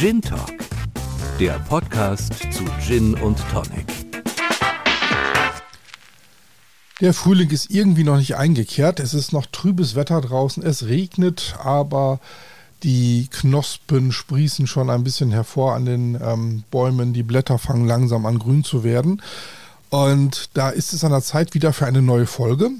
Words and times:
Gin 0.00 0.22
Talk, 0.22 0.54
der 1.38 1.58
Podcast 1.58 2.32
zu 2.54 2.64
Gin 2.80 3.12
und 3.12 3.38
Tonic. 3.52 3.84
Der 7.02 7.12
Frühling 7.12 7.50
ist 7.50 7.70
irgendwie 7.70 8.04
noch 8.04 8.16
nicht 8.16 8.34
eingekehrt. 8.34 8.98
Es 8.98 9.12
ist 9.12 9.34
noch 9.34 9.44
trübes 9.44 9.96
Wetter 9.96 10.22
draußen. 10.22 10.62
Es 10.62 10.86
regnet, 10.86 11.54
aber 11.62 12.18
die 12.82 13.28
Knospen 13.30 14.10
sprießen 14.10 14.66
schon 14.66 14.88
ein 14.88 15.04
bisschen 15.04 15.32
hervor 15.32 15.74
an 15.74 15.84
den 15.84 16.18
ähm, 16.18 16.64
Bäumen. 16.70 17.12
Die 17.12 17.22
Blätter 17.22 17.58
fangen 17.58 17.86
langsam 17.86 18.24
an 18.24 18.38
grün 18.38 18.64
zu 18.64 18.82
werden. 18.82 19.20
Und 19.90 20.48
da 20.54 20.70
ist 20.70 20.94
es 20.94 21.04
an 21.04 21.10
der 21.12 21.20
Zeit 21.20 21.52
wieder 21.52 21.74
für 21.74 21.84
eine 21.84 22.00
neue 22.00 22.26
Folge. 22.26 22.70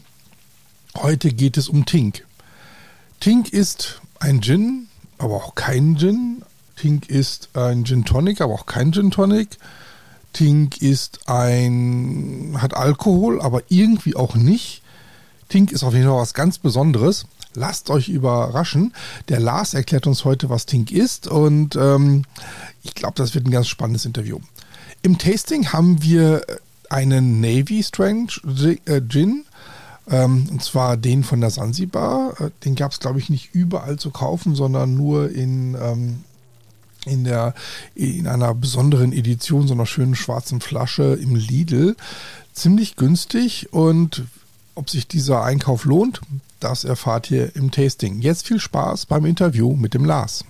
Heute 0.97 1.35
geht 1.35 1.59
es 1.59 1.69
um 1.69 1.85
Tink. 1.85 2.27
Tink 3.21 3.53
ist 3.53 4.01
ein 4.21 4.41
Gin, 4.41 4.89
aber 5.19 5.35
auch 5.35 5.55
kein 5.55 5.99
Gin. 5.99 6.45
Tink 6.81 7.11
ist 7.11 7.51
ein 7.53 7.85
Gin 7.85 8.07
Tonic, 8.07 8.41
aber 8.41 8.55
auch 8.55 8.65
kein 8.65 8.91
Gin 8.91 9.11
Tonic. 9.11 9.59
Tink 10.33 10.81
ist 10.81 11.29
ein, 11.29 12.57
hat 12.57 12.73
Alkohol, 12.73 13.43
aber 13.43 13.61
irgendwie 13.69 14.17
auch 14.17 14.35
nicht. 14.35 14.81
Tink 15.51 15.73
ist 15.73 15.83
auf 15.83 15.93
jeden 15.93 16.07
Fall 16.07 16.17
was 16.17 16.33
ganz 16.33 16.57
Besonderes. 16.57 17.27
Lasst 17.53 17.91
euch 17.91 18.09
überraschen. 18.09 18.95
Der 19.29 19.41
Lars 19.41 19.75
erklärt 19.75 20.07
uns 20.07 20.25
heute, 20.25 20.49
was 20.49 20.65
Tink 20.65 20.91
ist 20.91 21.27
und 21.27 21.77
ähm, 21.77 22.25
ich 22.83 22.95
glaube, 22.95 23.15
das 23.17 23.35
wird 23.35 23.45
ein 23.45 23.51
ganz 23.51 23.69
spannendes 23.69 24.07
Interview. 24.07 24.39
Im 25.03 25.19
Tasting 25.19 25.75
haben 25.75 26.03
wir 26.03 26.47
einen 26.89 27.43
Navy 27.43 27.83
Strange 27.83 28.33
äh, 28.87 29.03
Gin, 29.07 29.45
ähm, 30.09 30.49
und 30.51 30.63
zwar 30.63 30.97
den 30.97 31.25
von 31.25 31.43
der 31.43 31.51
Sansibar. 31.51 32.41
Äh, 32.41 32.51
den 32.65 32.75
gab 32.75 32.93
es, 32.93 33.01
glaube 33.01 33.19
ich, 33.19 33.29
nicht 33.29 33.55
überall 33.55 33.99
zu 33.99 34.11
kaufen, 34.11 34.55
sondern 34.55 34.95
nur 34.95 35.31
in 35.31 35.77
ähm, 35.79 36.25
in 37.07 37.25
der 37.25 37.55
in 37.95 38.27
einer 38.27 38.55
besonderen 38.55 39.13
Edition, 39.13 39.67
so 39.67 39.75
einer 39.75 39.87
schönen 39.87 40.15
schwarzen 40.15 40.61
Flasche 40.61 41.19
im 41.21 41.37
Lidl. 41.37 41.97
Ziemlich 42.53 42.97
günstig 42.97 43.73
und 43.73 44.25
ob 44.75 44.91
sich 44.91 45.07
dieser 45.07 45.43
Einkauf 45.43 45.85
lohnt, 45.85 46.21
das 46.59 46.85
erfahrt 46.85 47.31
ihr 47.31 47.55
im 47.57 47.71
Tasting. 47.71 48.21
Jetzt 48.21 48.47
viel 48.47 48.61
Spaß 48.61 49.07
beim 49.07 49.25
Interview 49.25 49.75
mit 49.75 49.95
dem 49.95 50.05
Lars. 50.05 50.45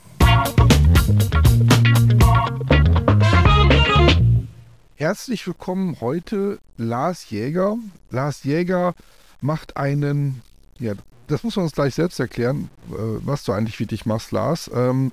Herzlich 4.97 5.47
willkommen 5.47 5.97
heute 6.01 6.59
Lars 6.77 7.31
Jäger. 7.31 7.77
Lars 8.11 8.45
Jäger 8.45 8.95
macht 9.41 9.77
einen, 9.77 10.43
ja, 10.79 10.93
das 11.27 11.43
muss 11.43 11.57
man 11.57 11.65
uns 11.65 11.73
gleich 11.73 11.95
selbst 11.95 12.21
erklären, 12.21 12.69
äh, 12.91 12.97
was 13.25 13.45
du 13.45 13.53
eigentlich 13.53 13.81
wirklich 13.81 14.05
machst, 14.05 14.33
Lars. 14.33 14.71
Ähm, 14.75 15.13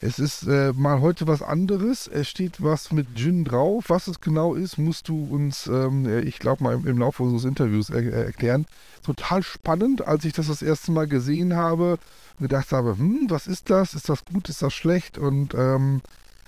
es 0.00 0.18
ist 0.18 0.46
äh, 0.46 0.72
mal 0.74 1.00
heute 1.00 1.26
was 1.26 1.42
anderes. 1.42 2.06
Es 2.06 2.28
steht 2.28 2.62
was 2.62 2.92
mit 2.92 3.16
Gin 3.16 3.44
drauf. 3.44 3.84
Was 3.88 4.06
es 4.06 4.20
genau 4.20 4.54
ist, 4.54 4.78
musst 4.78 5.08
du 5.08 5.26
uns, 5.30 5.66
ähm, 5.66 6.06
ich 6.26 6.38
glaube 6.38 6.64
mal 6.64 6.74
im, 6.74 6.86
im, 6.86 6.98
Laufe 6.98 7.22
unseres 7.22 7.44
Interviews 7.44 7.90
er, 7.90 8.02
er 8.02 8.24
erklären. 8.26 8.66
Total 9.04 9.42
spannend, 9.42 10.06
als 10.06 10.24
ich 10.24 10.32
das 10.32 10.48
das 10.48 10.62
erste 10.62 10.92
Mal 10.92 11.06
gesehen 11.06 11.54
habe 11.54 11.98
gedacht 12.40 12.72
habe, 12.72 12.96
hm, 12.98 13.26
was 13.28 13.46
ist 13.46 13.70
das? 13.70 13.94
Ist 13.94 14.08
das 14.08 14.24
gut? 14.24 14.48
Ist 14.48 14.62
das 14.62 14.72
schlecht? 14.72 15.18
Und 15.18 15.54
ähm, 15.54 16.00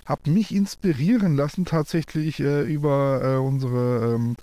habe 0.06 0.31
mich 0.31 0.55
inspirieren 0.55 1.37
lassen 1.37 1.64
tatsächlich 1.64 2.41
äh, 2.41 2.62
über 2.62 3.20
äh, 3.22 3.37
unsere 3.37 4.14
ähm, 4.14 4.37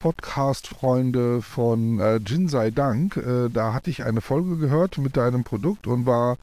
Podcast-Freunde 0.00 1.40
von 1.42 2.00
äh, 2.00 2.20
Gin 2.24 2.48
sei 2.48 2.70
Dank. 2.70 3.16
Äh, 3.16 3.48
da 3.50 3.72
hatte 3.72 3.90
ich 3.90 4.04
eine 4.04 4.20
Folge 4.20 4.56
gehört 4.56 4.98
mit 4.98 5.16
deinem 5.16 5.44
Produkt 5.44 5.86
und 5.86 6.06
war 6.06 6.36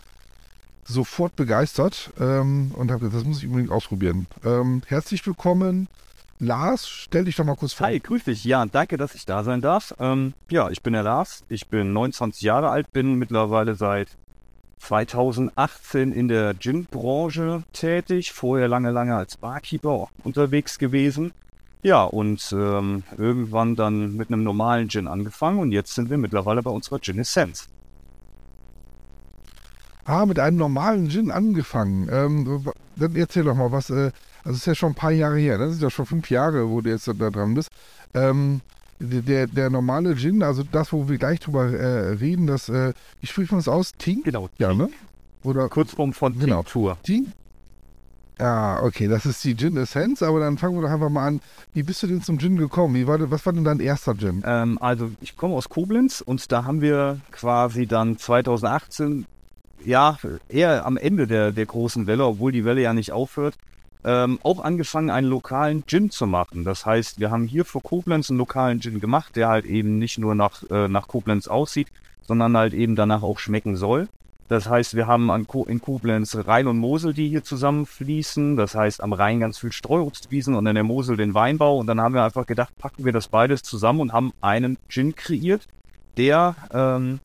sofort 0.84 1.36
begeistert 1.36 2.12
ähm, 2.20 2.72
und 2.76 2.92
habe 2.92 3.00
gesagt, 3.00 3.22
das 3.22 3.26
muss 3.26 3.40
ich 3.40 3.48
unbedingt 3.48 3.72
ausprobieren. 3.72 4.28
Ähm, 4.44 4.82
herzlich 4.88 5.26
willkommen. 5.26 5.88
Lars, 6.40 6.90
stell 6.90 7.26
dich 7.26 7.36
doch 7.36 7.46
mal 7.46 7.56
kurz 7.56 7.74
vor. 7.74 7.88
Hi, 7.88 8.00
grüß 8.00 8.24
dich. 8.24 8.44
Ja, 8.46 8.66
danke, 8.66 8.98
dass 8.98 9.14
ich 9.14 9.26
da 9.26 9.44
sein 9.44 9.62
darf. 9.62 9.94
Ähm, 10.00 10.34
ja, 10.50 10.70
ich 10.70 10.82
bin 10.82 10.94
der 10.94 11.04
Lars. 11.04 11.44
Ich 11.50 11.68
bin 11.68 11.94
29 11.94 12.42
Jahre 12.42 12.70
alt, 12.70 12.92
bin 12.92 13.16
mittlerweile 13.16 13.76
seit 13.76 14.08
2018 14.80 16.12
in 16.12 16.28
der 16.28 16.56
Gin-Branche 16.56 17.64
tätig. 17.74 18.32
Vorher 18.32 18.68
lange, 18.68 18.90
lange 18.90 19.16
als 19.16 19.38
Barkeeper 19.38 20.10
unterwegs 20.24 20.80
gewesen. 20.80 21.32
Ja, 21.84 22.04
und 22.04 22.52
ähm, 22.54 23.04
irgendwann 23.18 23.76
dann 23.76 24.16
mit 24.16 24.30
einem 24.30 24.44
normalen 24.44 24.90
Gin 24.90 25.08
angefangen 25.08 25.60
und 25.60 25.72
jetzt 25.72 25.96
sind 25.96 26.10
wir 26.10 26.18
mittlerweile 26.18 26.62
bei 26.62 26.72
unserer 26.72 27.00
Gin 27.00 27.20
Essence. 27.20 27.70
Ah, 30.12 30.26
mit 30.26 30.40
einem 30.40 30.58
normalen 30.58 31.10
Gin 31.10 31.32
angefangen. 31.32 32.10
Ähm, 32.12 32.66
dann 32.98 33.16
erzähl 33.16 33.46
doch 33.46 33.56
mal 33.56 33.72
was. 33.72 33.90
Äh, 33.90 34.12
also 34.44 34.58
ist 34.58 34.66
ja 34.66 34.76
schon 34.76 34.92
ein 34.92 34.96
paar 34.96 35.12
Jahre 35.12 35.38
her. 35.38 35.58
Das 35.58 35.72
ist 35.72 35.82
ja 35.82 35.90
schon 35.90 36.06
fünf 36.06 36.30
Jahre, 36.30 36.70
wo 36.70 36.82
du 36.82 36.90
jetzt 36.90 37.08
da 37.08 37.14
dran 37.14 37.54
bist. 37.54 37.70
Ähm, 38.14 38.60
der, 39.00 39.48
der 39.48 39.70
normale 39.70 40.18
Gin, 40.18 40.44
also 40.44 40.64
das, 40.70 40.92
wo 40.92 41.08
wir 41.08 41.18
gleich 41.18 41.40
drüber 41.40 41.72
äh, 41.72 42.10
reden, 42.16 42.46
das, 42.46 42.68
äh, 42.68 42.92
wie 43.22 43.28
spricht 43.28 43.54
man 43.54 43.60
das 43.60 43.70
aus? 43.70 43.94
Tink? 43.94 44.26
Genau. 44.26 44.50
Ja, 44.58 44.74
ne? 44.74 44.90
Oder 45.44 45.70
Kurzform 45.70 46.12
von 46.12 46.38
genau. 46.38 46.58
Tinktur. 46.58 46.98
Tink? 47.04 47.30
Ja, 48.38 48.84
okay, 48.84 49.08
das 49.08 49.26
ist 49.26 49.42
die 49.46 49.56
Gin 49.56 49.78
Essence, 49.78 50.24
aber 50.24 50.42
dann 50.42 50.58
fangen 50.58 50.76
wir 50.76 50.82
doch 50.82 50.90
einfach 50.90 51.10
mal 51.10 51.26
an. 51.26 51.40
Wie 51.74 51.84
bist 51.84 52.04
du 52.04 52.08
denn 52.08 52.22
zum 52.22 52.38
Gin 52.38 52.58
gekommen? 52.58 52.96
Wie 52.96 53.08
war, 53.08 53.32
was 53.32 53.46
war 53.46 53.54
denn 53.54 53.64
dein 53.64 53.80
erster 53.80 54.18
Gin? 54.18 54.44
Ähm, 54.46 54.78
also 54.82 55.10
ich 55.22 55.38
komme 55.38 55.56
aus 55.56 55.70
Koblenz 55.70 56.20
und 56.20 56.52
da 56.52 56.66
haben 56.66 56.82
wir 56.82 57.22
quasi 57.32 57.88
dann 57.88 58.18
2018 58.18 59.26
ja, 59.86 60.18
eher 60.50 60.86
am 60.86 60.98
Ende 60.98 61.28
der, 61.28 61.52
der 61.52 61.66
großen 61.66 62.08
Welle, 62.08 62.26
obwohl 62.26 62.52
die 62.52 62.66
Welle 62.66 62.82
ja 62.82 62.94
nicht 62.94 63.12
aufhört, 63.12 63.56
ähm, 64.04 64.40
auch 64.44 64.64
angefangen, 64.64 65.10
einen 65.10 65.28
lokalen 65.28 65.86
Gin 65.86 66.10
zu 66.10 66.26
machen. 66.26 66.64
Das 66.64 66.86
heißt, 66.86 67.20
wir 67.20 67.32
haben 67.32 67.46
hier 67.46 67.66
für 67.66 67.82
Koblenz 67.82 68.30
einen 68.30 68.40
lokalen 68.40 68.82
Gin 68.82 69.00
gemacht, 69.00 69.36
der 69.36 69.48
halt 69.48 69.66
eben 69.66 70.00
nicht 70.00 70.18
nur 70.18 70.36
nach, 70.36 70.64
äh, 70.70 70.88
nach 70.88 71.08
Koblenz 71.08 71.48
aussieht, 71.48 71.88
sondern 72.22 72.58
halt 72.58 72.74
eben 72.74 72.96
danach 72.96 73.24
auch 73.24 73.40
schmecken 73.40 73.76
soll. 73.76 74.08
Das 74.48 74.68
heißt, 74.68 74.96
wir 74.96 75.08
haben 75.08 75.32
an 75.32 75.48
Ko 75.48 75.64
in 75.64 75.80
Koblenz 75.80 76.36
Rhein 76.36 76.68
und 76.68 76.78
Mosel, 76.78 77.14
die 77.14 77.30
hier 77.30 77.42
zusammenfließen. 77.42 78.58
Das 78.58 78.76
heißt, 78.76 79.02
am 79.02 79.14
Rhein 79.14 79.40
ganz 79.40 79.58
viel 79.58 79.72
Streuobstwiesen 79.72 80.56
und 80.56 80.68
an 80.68 80.76
der 80.76 80.84
Mosel 80.84 81.16
den 81.16 81.34
Weinbau. 81.34 81.78
Und 81.78 81.88
dann 81.88 82.02
haben 82.02 82.14
wir 82.14 82.26
einfach 82.26 82.46
gedacht, 82.46 82.78
packen 82.78 83.06
wir 83.06 83.14
das 83.14 83.30
beides 83.30 83.64
zusammen 83.64 84.02
und 84.02 84.14
haben 84.14 84.34
einen 84.42 84.78
Gin 84.90 85.16
kreiert, 85.16 85.68
der 86.18 86.56
ähm, 86.74 87.22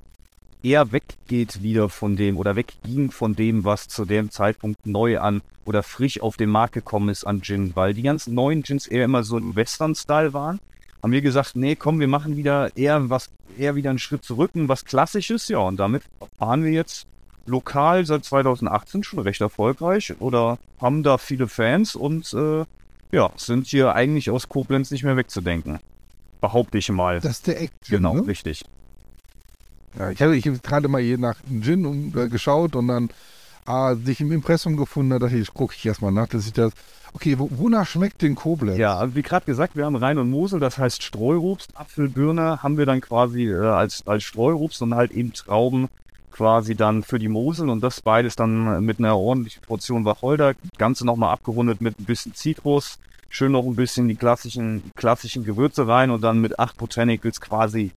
eher 0.67 0.91
weggeht 0.91 1.63
wieder 1.63 1.89
von 1.89 2.17
dem 2.17 2.37
oder 2.37 2.57
wegging 2.57 3.13
von 3.13 3.37
dem, 3.37 3.65
was 3.65 3.87
zu 3.87 4.05
dem 4.05 4.31
Zeitpunkt 4.33 4.85
neu 4.85 5.21
an 5.21 5.43
oder 5.65 5.85
frisch 5.85 6.21
auf 6.21 6.37
den 6.37 6.51
Markt 6.51 6.75
gekommen 6.75 7.09
ist 7.09 7.25
an 7.25 7.41
Gin, 7.41 7.77
weil 7.77 7.95
die 7.95 8.03
ganzen 8.03 8.35
neuen 8.35 8.63
Gins 8.63 8.89
eher 8.89 9.05
immer 9.05 9.23
so 9.23 9.39
im 9.39 9.55
Western-Style 9.55 10.33
waren. 10.33 10.59
Haben 11.03 11.13
wir 11.13 11.21
gesagt, 11.21 11.55
nee, 11.55 11.77
komm, 11.77 12.01
wir 12.01 12.09
machen 12.09 12.37
wieder 12.37 12.77
eher 12.77 13.09
was, 13.11 13.31
eher 13.57 13.77
wieder 13.77 13.91
einen 13.91 14.01
Schritt 14.01 14.25
zurück 14.25 14.51
und 14.55 14.69
was 14.69 14.85
Klassisches, 14.85 15.47
ja, 15.47 15.59
und 15.59 15.77
damit 15.77 16.03
fahren 16.37 16.65
wir 16.65 16.73
jetzt 16.73 17.07
lokal 17.47 18.05
seit 18.05 18.25
2018 18.25 19.05
schon 19.05 19.21
recht 19.21 19.41
erfolgreich 19.41 20.15
oder 20.19 20.59
haben 20.81 21.05
da 21.05 21.17
viele 21.17 21.47
Fans 21.47 21.95
und 21.95 22.35
äh, 22.35 22.65
ja, 23.13 23.31
sind 23.37 23.69
hier 23.69 23.95
eigentlich 23.95 24.31
aus 24.31 24.49
Koblenz 24.49 24.91
nicht 24.91 25.05
mehr 25.05 25.17
wegzudenken. 25.17 25.79
Behaupte 26.41 26.79
ich 26.79 26.89
mal. 26.91 27.21
Das 27.21 27.33
ist 27.33 27.47
der 27.47 27.63
Act. 27.63 27.89
Genau, 27.89 28.15
ne? 28.15 28.27
richtig. 28.27 28.65
Ja, 29.99 30.11
ich 30.11 30.21
habe 30.21 30.37
ich 30.37 30.47
hab 30.47 30.63
gerade 30.63 30.89
mal 30.89 31.01
hier 31.01 31.19
nach 31.19 31.37
Gin 31.61 31.87
und, 31.87 32.17
äh, 32.17 32.29
geschaut 32.29 32.77
und 32.77 32.89
dann 32.89 33.11
ah, 33.67 33.95
sich 33.95 34.21
im 34.21 34.33
Impressum 34.33 34.77
gefunden, 34.77 35.11
da 35.11 35.19
dachte 35.19 35.37
ich, 35.37 35.53
gucke 35.53 35.75
ich 35.77 35.85
erstmal 35.85 36.13
nach, 36.13 36.29
dass 36.29 36.47
ich 36.47 36.53
das. 36.53 36.73
Okay, 37.13 37.39
wo, 37.39 37.49
wonach 37.53 37.87
schmeckt 37.87 38.23
denn 38.23 38.35
Koblenz? 38.35 38.79
Ja, 38.79 39.15
wie 39.15 39.23
gerade 39.23 39.47
gesagt, 39.47 39.75
wir 39.77 39.87
haben 39.87 39.97
Rhein 39.97 40.19
und 40.19 40.31
Mosel, 40.31 40.61
das 40.61 40.77
heißt 40.77 41.03
Streurobst, 41.03 41.71
Apfelbirne 41.75 42.63
haben 42.63 42.77
wir 42.77 42.85
dann 42.85 43.01
quasi 43.01 43.45
äh, 43.45 43.57
als, 43.57 44.07
als 44.07 44.25
Streurobst 44.25 44.83
und 44.83 44.95
halt 44.95 45.13
eben 45.13 45.33
Trauben 45.33 45.89
quasi 46.31 46.75
dann 46.75 47.03
für 47.03 47.19
die 47.19 47.29
Mosel 47.29 47.71
und 47.71 47.81
das 47.81 48.03
beides 48.03 48.37
dann 48.37 48.85
mit 48.85 48.99
einer 48.99 49.17
ordentlichen 49.17 49.63
Portion 49.63 50.05
Wacholder, 50.05 50.55
Ganze 50.77 51.07
nochmal 51.07 51.33
abgerundet 51.33 51.81
mit 51.81 51.99
ein 51.99 52.05
bisschen 52.05 52.35
Zitrus, 52.35 52.99
schön 53.31 53.53
noch 53.53 53.65
ein 53.65 53.77
bisschen 53.77 54.09
die 54.09 54.17
klassischen, 54.17 54.83
klassischen 54.95 55.45
Gewürze 55.45 55.89
rein 55.89 56.11
und 56.11 56.23
dann 56.23 56.39
mit 56.43 56.59
acht 56.59 56.77
Botanicals 56.77 57.41
quasi 57.41 57.93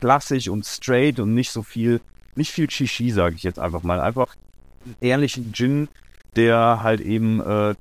klassisch 0.00 0.48
und 0.48 0.64
straight 0.64 1.20
und 1.20 1.34
nicht 1.34 1.50
so 1.50 1.62
viel, 1.62 2.00
nicht 2.34 2.52
viel 2.52 2.70
Shishi, 2.70 3.10
sage 3.10 3.36
ich 3.36 3.42
jetzt 3.42 3.58
einfach 3.58 3.82
mal. 3.82 4.00
Einfach 4.00 4.34
ehrlichen 5.00 5.52
Gin, 5.52 5.88
der 6.36 6.82
halt 6.82 7.00
eben 7.00 7.40
äh, 7.40 7.74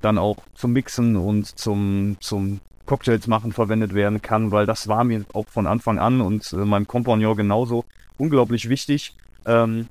dann 0.00 0.18
auch 0.18 0.38
zum 0.54 0.72
Mixen 0.72 1.16
und 1.16 1.58
zum, 1.58 2.16
zum 2.20 2.60
Cocktails 2.86 3.26
machen 3.26 3.52
verwendet 3.52 3.94
werden 3.94 4.22
kann, 4.22 4.52
weil 4.52 4.66
das 4.66 4.88
war 4.88 5.04
mir 5.04 5.24
auch 5.32 5.48
von 5.48 5.66
Anfang 5.66 5.98
an 5.98 6.20
und 6.20 6.52
äh, 6.52 6.56
meinem 6.56 6.86
Kompagnon 6.86 7.36
genauso 7.36 7.84
unglaublich 8.16 8.68
wichtig, 8.68 9.16
ähm, 9.44 9.88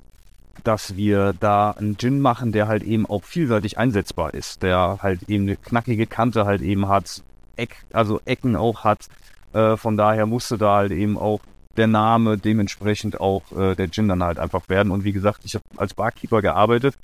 dass 0.64 0.96
wir 0.96 1.34
da 1.34 1.72
einen 1.72 1.98
Gin 1.98 2.22
machen, 2.22 2.52
der 2.52 2.68
halt 2.68 2.84
eben 2.84 3.06
auch 3.06 3.24
vielseitig 3.24 3.78
einsetzbar 3.78 4.34
ist, 4.34 4.64
der 4.64 5.00
halt 5.02 5.24
eben 5.24 5.44
eine 5.44 5.58
knackige 5.58 6.08
Kante 6.08 6.46
halt 6.46 6.62
eben 6.62 6.88
hat, 6.88 7.22
Eck, 7.58 7.86
also 7.92 8.22
Ecken 8.26 8.56
auch 8.56 8.84
hat. 8.84 9.08
Äh, 9.54 9.78
von 9.78 9.98
daher 9.98 10.26
musste 10.26 10.58
da 10.58 10.78
halt 10.78 10.92
eben 10.92 11.18
auch 11.18 11.42
der 11.78 11.88
Name 11.88 12.38
dementsprechend 12.38 13.20
auch 13.20 13.52
äh, 13.52 13.76
der 13.76 13.90
Gin 13.92 14.08
dann 14.08 14.24
halt 14.24 14.40
einfach 14.40 14.70
werden. 14.70 14.92
Und 14.92 15.04
wie 15.04 15.12
gesagt, 15.14 15.42
ich 15.44 15.56
habe 15.56 15.66
als 15.78 15.94
Barkeeper 15.94 16.42
gearbeitet 16.42 16.98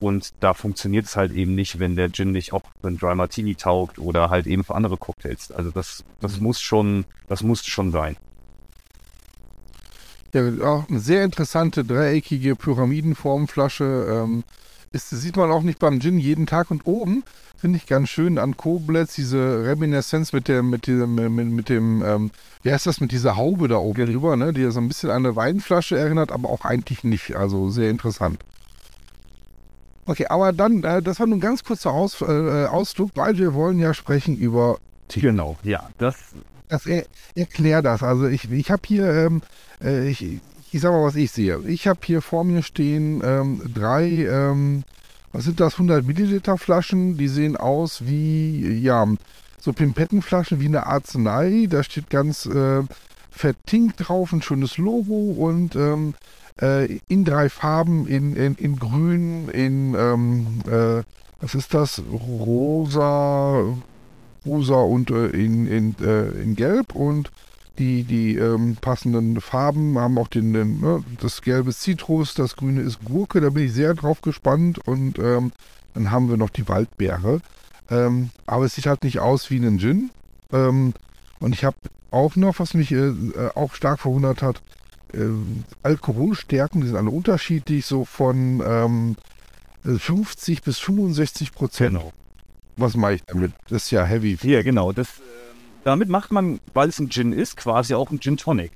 Und 0.00 0.34
da 0.40 0.54
funktioniert 0.54 1.06
es 1.06 1.16
halt 1.16 1.32
eben 1.32 1.54
nicht, 1.54 1.78
wenn 1.78 1.96
der 1.96 2.12
Gin 2.12 2.32
nicht 2.32 2.52
auch 2.52 2.62
für 2.80 2.88
einen 2.88 2.98
Dry 2.98 3.14
Martini 3.14 3.54
taugt 3.54 3.98
oder 3.98 4.28
halt 4.30 4.46
eben 4.46 4.64
für 4.64 4.74
andere 4.74 4.96
Cocktails. 4.96 5.50
Also 5.50 5.70
das, 5.70 6.04
das 6.20 6.40
muss 6.40 6.60
schon, 6.60 7.06
das 7.28 7.42
muss 7.42 7.64
schon 7.64 7.90
sein. 7.92 8.16
Ja, 10.34 10.42
auch 10.64 10.88
eine 10.88 10.98
sehr 10.98 11.24
interessante 11.24 11.84
dreieckige 11.84 12.56
Pyramidenformflasche. 12.56 14.06
Ähm, 14.10 14.44
ist, 14.90 15.10
sieht 15.10 15.36
man 15.36 15.50
auch 15.50 15.62
nicht 15.62 15.78
beim 15.78 16.00
Gin 16.00 16.18
jeden 16.18 16.46
Tag 16.46 16.70
und 16.70 16.86
oben 16.86 17.24
finde 17.64 17.78
ich 17.78 17.86
ganz 17.86 18.10
schön 18.10 18.36
an 18.36 18.58
Koblenz 18.58 19.14
diese 19.14 19.64
Reminiszenz 19.64 20.34
mit 20.34 20.48
dem 20.48 20.68
mit 20.68 20.86
dem 20.86 21.14
mit, 21.14 21.46
mit 21.46 21.70
dem 21.70 22.04
ähm, 22.04 22.30
wie 22.62 22.70
heißt 22.70 22.84
das 22.84 23.00
mit 23.00 23.10
dieser 23.10 23.38
Haube 23.38 23.68
da 23.68 23.76
oben 23.76 24.04
drüber, 24.04 24.36
ne, 24.36 24.52
die 24.52 24.70
so 24.70 24.80
ein 24.80 24.88
bisschen 24.88 25.08
an 25.08 25.24
eine 25.24 25.34
Weinflasche 25.34 25.96
erinnert, 25.96 26.30
aber 26.30 26.50
auch 26.50 26.66
eigentlich 26.66 27.04
nicht. 27.04 27.34
Also 27.36 27.70
sehr 27.70 27.88
interessant. 27.88 28.38
Okay, 30.04 30.26
aber 30.26 30.52
dann, 30.52 30.84
äh, 30.84 31.00
das 31.00 31.20
war 31.20 31.26
nun 31.26 31.38
ein 31.38 31.40
ganz 31.40 31.64
kurzer 31.64 31.90
Aus, 31.90 32.20
äh, 32.20 32.66
Ausflug, 32.66 33.12
weil 33.14 33.38
wir 33.38 33.54
wollen 33.54 33.78
ja 33.78 33.94
sprechen 33.94 34.36
über 34.36 34.78
Genau, 35.08 35.56
ja, 35.62 35.88
das. 35.96 36.16
Das 36.68 36.84
er, 36.84 37.06
erklär 37.34 37.80
das. 37.80 38.02
Also 38.02 38.26
ich, 38.26 38.50
ich 38.50 38.70
habe 38.70 38.82
hier, 38.84 39.08
ähm, 39.08 39.40
äh, 39.82 40.06
ich, 40.06 40.22
ich 40.70 40.80
sag 40.82 40.92
mal, 40.92 41.02
was 41.02 41.16
ich 41.16 41.30
sehe. 41.30 41.60
Ich 41.66 41.88
habe 41.88 42.00
hier 42.04 42.20
vor 42.20 42.44
mir 42.44 42.62
stehen 42.62 43.22
ähm, 43.24 43.62
drei, 43.72 44.04
ähm, 44.26 44.84
was 45.34 45.44
sind 45.44 45.58
das, 45.58 45.74
100 45.74 46.06
Milliliter 46.06 46.56
Flaschen. 46.56 47.18
Die 47.18 47.26
sehen 47.26 47.56
aus 47.56 48.06
wie, 48.06 48.78
ja, 48.78 49.04
so 49.60 49.72
Pimpettenflaschen 49.72 50.60
wie 50.60 50.66
eine 50.66 50.86
Arznei. 50.86 51.66
Da 51.68 51.82
steht 51.82 52.08
ganz 52.08 52.46
äh, 52.46 52.82
vertinkt 53.32 54.08
drauf 54.08 54.32
ein 54.32 54.42
schönes 54.42 54.78
Logo 54.78 55.32
und 55.32 55.74
ähm, 55.74 56.14
äh, 56.62 57.00
in 57.08 57.24
drei 57.24 57.48
Farben, 57.48 58.06
in, 58.06 58.36
in, 58.36 58.54
in 58.54 58.78
grün, 58.78 59.48
in, 59.48 59.94
ähm, 59.94 60.60
äh, 60.68 61.02
was 61.40 61.56
ist 61.56 61.74
das, 61.74 62.00
rosa, 62.12 63.64
rosa 64.46 64.76
und 64.76 65.10
äh, 65.10 65.26
in, 65.30 65.66
in, 65.66 65.96
äh, 66.00 66.28
in 66.28 66.54
gelb 66.54 66.94
und 66.94 67.32
die, 67.78 68.04
die 68.04 68.36
ähm, 68.36 68.76
passenden 68.80 69.40
Farben 69.40 69.98
haben 69.98 70.18
auch 70.18 70.28
den, 70.28 70.52
den 70.52 70.80
ne, 70.80 71.04
das 71.20 71.42
gelbe 71.42 71.74
Zitrus, 71.74 72.34
das 72.34 72.56
grüne 72.56 72.82
ist 72.82 73.04
Gurke, 73.04 73.40
da 73.40 73.50
bin 73.50 73.64
ich 73.64 73.72
sehr 73.72 73.94
drauf 73.94 74.22
gespannt 74.22 74.78
und 74.86 75.18
ähm, 75.18 75.52
dann 75.94 76.10
haben 76.10 76.28
wir 76.28 76.36
noch 76.36 76.50
die 76.50 76.68
Waldbeere. 76.68 77.40
Ähm, 77.90 78.30
aber 78.46 78.64
es 78.64 78.74
sieht 78.74 78.86
halt 78.86 79.04
nicht 79.04 79.20
aus 79.20 79.50
wie 79.50 79.58
ein 79.58 79.78
Gin. 79.78 80.10
Ähm, 80.52 80.94
und 81.40 81.54
ich 81.54 81.64
habe 81.64 81.76
auch 82.10 82.36
noch, 82.36 82.58
was 82.58 82.74
mich 82.74 82.92
äh, 82.92 83.08
äh 83.08 83.50
auch 83.54 83.74
stark 83.74 84.00
verwundert 84.00 84.42
hat, 84.42 84.62
äh, 85.12 85.28
Alkoholstärken, 85.82 86.80
die 86.80 86.88
sind 86.88 86.96
alle 86.96 87.10
unterschiedlich, 87.10 87.86
so 87.86 88.04
von 88.04 88.62
ähm, 88.66 89.16
50 89.84 90.62
bis 90.62 90.78
65 90.78 91.52
Prozent. 91.52 91.94
Genau. 91.94 92.12
Was 92.76 92.96
mache 92.96 93.14
ich 93.14 93.24
damit? 93.24 93.52
Das 93.68 93.84
ist 93.84 93.90
ja 93.90 94.04
heavy. 94.04 94.38
Ja, 94.42 94.62
genau. 94.62 94.92
Das, 94.92 95.08
äh, 95.08 95.22
damit 95.84 96.08
macht 96.08 96.32
man, 96.32 96.60
weil 96.72 96.88
es 96.88 96.98
ein 96.98 97.10
Gin 97.10 97.32
ist, 97.32 97.56
quasi 97.56 97.94
auch 97.94 98.10
ein 98.10 98.20
Gin 98.20 98.36
Tonic. 98.36 98.72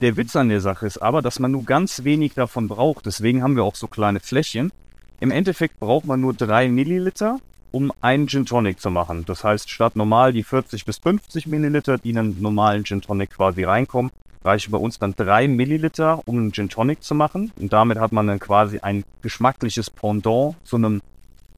Der 0.00 0.16
Witz 0.16 0.34
an 0.36 0.48
der 0.48 0.60
Sache 0.60 0.86
ist 0.86 0.98
aber, 0.98 1.22
dass 1.22 1.38
man 1.38 1.52
nur 1.52 1.64
ganz 1.64 2.04
wenig 2.04 2.34
davon 2.34 2.68
braucht. 2.68 3.06
Deswegen 3.06 3.42
haben 3.42 3.56
wir 3.56 3.64
auch 3.64 3.74
so 3.74 3.86
kleine 3.86 4.20
Fläschchen. 4.20 4.72
Im 5.20 5.30
Endeffekt 5.30 5.78
braucht 5.78 6.04
man 6.04 6.20
nur 6.20 6.34
drei 6.34 6.68
Milliliter, 6.68 7.38
um 7.70 7.92
einen 8.00 8.28
Gin 8.28 8.46
Tonic 8.46 8.80
zu 8.80 8.90
machen. 8.90 9.24
Das 9.24 9.44
heißt, 9.44 9.70
statt 9.70 9.96
normal 9.96 10.32
die 10.32 10.44
40 10.44 10.84
bis 10.84 10.98
50 10.98 11.46
Milliliter, 11.46 11.98
die 11.98 12.10
in 12.10 12.18
einen 12.18 12.42
normalen 12.42 12.84
Gin 12.84 13.00
Tonic 13.00 13.30
quasi 13.30 13.64
reinkommen, 13.64 14.10
reichen 14.44 14.70
bei 14.70 14.78
uns 14.78 14.98
dann 14.98 15.16
drei 15.16 15.48
Milliliter, 15.48 16.20
um 16.26 16.38
einen 16.38 16.52
Gin 16.52 16.68
Tonic 16.68 17.02
zu 17.02 17.14
machen. 17.14 17.50
Und 17.58 17.72
damit 17.72 17.98
hat 17.98 18.12
man 18.12 18.26
dann 18.26 18.38
quasi 18.40 18.78
ein 18.78 19.04
geschmackliches 19.22 19.90
Pendant 19.90 20.56
zu 20.64 20.76
einem 20.76 21.00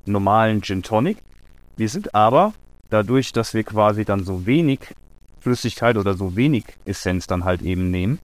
normalen 0.05 0.63
Gin 0.63 0.83
Tonic. 0.83 1.19
Wir 1.77 1.89
sind 1.89 2.15
aber, 2.15 2.55
dadurch, 2.91 3.33
dass 3.33 3.55
wir 3.55 3.65
quasi 3.65 4.05
dann 4.05 4.25
so 4.25 4.47
wenig 4.47 4.81
Flüssigkeit 5.41 5.97
oder 5.97 6.15
so 6.15 6.37
wenig 6.37 6.65
Essenz 6.85 7.27
dann 7.27 7.45
halt 7.45 7.63
eben 7.63 7.91
nehmen, 7.91 8.19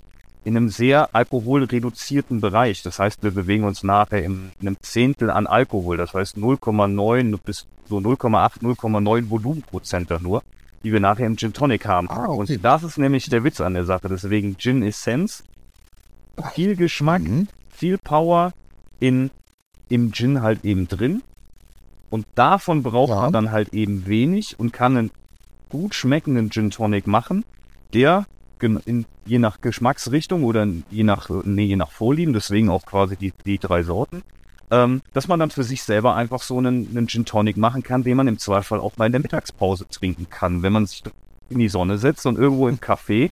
in 0.44 0.56
einem 0.56 0.68
sehr 0.68 1.14
alkoholreduzierten 1.14 2.40
Bereich. 2.40 2.82
Das 2.82 2.98
heißt, 2.98 3.22
wir 3.22 3.30
bewegen 3.30 3.64
uns 3.64 3.82
nachher 3.82 4.24
in 4.24 4.50
einem 4.60 4.76
Zehntel 4.82 5.30
an 5.30 5.46
Alkohol. 5.46 5.96
Das 5.96 6.14
heißt 6.14 6.36
0,9 6.36 7.38
bis 7.44 7.66
so 7.88 7.98
0,8, 7.98 8.62
0,9 8.62 9.30
Volumenprozent 9.30 10.10
da 10.10 10.18
nur 10.18 10.42
die 10.82 10.92
wir 10.92 11.00
nachher 11.00 11.26
im 11.26 11.36
Gin 11.36 11.52
Tonic 11.52 11.86
haben. 11.86 12.10
Ah, 12.10 12.26
okay. 12.28 12.54
Und 12.54 12.64
das 12.64 12.82
ist 12.82 12.98
nämlich 12.98 13.28
der 13.28 13.44
Witz 13.44 13.60
an 13.60 13.74
der 13.74 13.84
Sache. 13.84 14.08
Deswegen 14.08 14.56
Gin 14.58 14.82
Essenz, 14.82 15.44
viel 16.54 16.76
Geschmack, 16.76 17.22
mhm. 17.22 17.48
viel 17.70 17.98
Power 17.98 18.52
in, 19.00 19.30
im 19.88 20.12
Gin 20.12 20.42
halt 20.42 20.64
eben 20.64 20.88
drin. 20.88 21.22
Und 22.12 22.26
davon 22.34 22.82
braucht 22.82 23.08
ja. 23.08 23.22
man 23.22 23.32
dann 23.32 23.52
halt 23.52 23.72
eben 23.72 24.06
wenig 24.06 24.60
und 24.60 24.70
kann 24.74 24.98
einen 24.98 25.10
gut 25.70 25.94
schmeckenden 25.94 26.50
Gin 26.50 26.70
Tonic 26.70 27.06
machen, 27.06 27.42
der 27.94 28.26
in, 28.60 29.06
je 29.24 29.38
nach 29.38 29.62
Geschmacksrichtung 29.62 30.44
oder 30.44 30.68
je 30.90 31.04
nach, 31.04 31.30
nee, 31.44 31.64
je 31.64 31.76
nach 31.76 31.90
Vorlieben, 31.90 32.34
deswegen 32.34 32.68
auch 32.68 32.84
quasi 32.84 33.16
die, 33.16 33.32
die 33.46 33.56
drei 33.56 33.82
Sorten, 33.82 34.22
ähm, 34.70 35.00
dass 35.14 35.26
man 35.26 35.40
dann 35.40 35.50
für 35.50 35.64
sich 35.64 35.84
selber 35.84 36.14
einfach 36.14 36.42
so 36.42 36.58
einen, 36.58 36.86
einen 36.90 37.08
Gin 37.08 37.24
Tonic 37.24 37.56
machen 37.56 37.82
kann, 37.82 38.04
den 38.04 38.18
man 38.18 38.28
im 38.28 38.38
Zweifel 38.38 38.78
auch 38.78 38.98
mal 38.98 39.06
in 39.06 39.12
der 39.12 39.22
Mittagspause 39.22 39.88
trinken 39.88 40.28
kann, 40.28 40.62
wenn 40.62 40.74
man 40.74 40.84
sich 40.84 41.02
in 41.48 41.60
die 41.60 41.70
Sonne 41.70 41.96
setzt 41.96 42.26
und 42.26 42.38
irgendwo 42.38 42.68
im 42.68 42.76
Café 42.76 43.30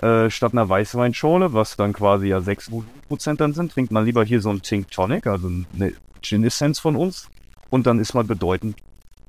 äh, 0.00 0.30
statt 0.30 0.52
einer 0.52 0.70
Weißweinschorle, 0.70 1.52
was 1.52 1.76
dann 1.76 1.92
quasi 1.92 2.28
ja 2.28 2.40
6 2.40 2.70
Prozent 3.08 3.42
dann 3.42 3.52
sind, 3.52 3.72
trinkt 3.72 3.92
man 3.92 4.06
lieber 4.06 4.24
hier 4.24 4.40
so 4.40 4.48
einen 4.48 4.62
Tink 4.62 4.90
Tonic, 4.90 5.26
also 5.26 5.50
eine 5.74 5.92
Gin 6.22 6.44
Essenz 6.44 6.78
von 6.78 6.96
uns 6.96 7.28
und 7.72 7.86
dann 7.86 7.98
ist 7.98 8.14
man 8.14 8.26
bedeutend 8.26 8.76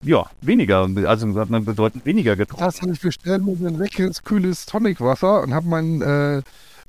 ja, 0.06 0.26
weniger, 0.42 0.90
also 1.06 1.40
hat 1.40 1.50
man 1.50 1.64
bedeutend 1.64 2.06
weniger 2.06 2.36
getrunken. 2.36 2.66
Das 2.66 2.82
habe 2.82 2.92
ich 2.92 3.00
bestellt 3.00 3.46
mit 3.46 3.66
ein 3.66 3.78
leckeres, 3.78 4.22
kühles 4.24 4.66
Tonicwasser 4.66 5.42
und 5.42 5.54
habe 5.54 5.66
mein 5.66 6.02
äh, 6.02 6.42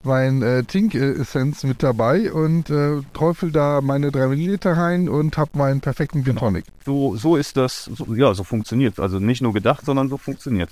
mein 0.03 0.43
äh, 0.43 0.65
Tink-Essenz 0.65 1.63
mit 1.63 1.83
dabei 1.83 2.33
und 2.33 2.71
äh, 2.71 3.01
träufel 3.15 3.53
da 3.53 3.81
meine 3.81 4.11
3 4.11 4.27
Milliliter 4.29 4.77
rein 4.77 5.09
und 5.09 5.39
habe 5.39 5.57
meinen 5.57 5.81
perfekten 5.81 6.25
Gin 6.25 6.37
Tonic. 6.37 6.65
Genau. 6.85 7.13
So, 7.13 7.17
so 7.17 7.37
ist 7.37 7.57
das, 7.57 7.85
so, 7.85 8.15
ja, 8.15 8.35
so 8.35 8.45
funktioniert 8.45 9.01
Also 9.01 9.19
nicht 9.19 9.41
nur 9.41 9.55
gedacht, 9.55 9.87
sondern 9.87 10.11
so 10.11 10.19
funktioniert 10.19 10.71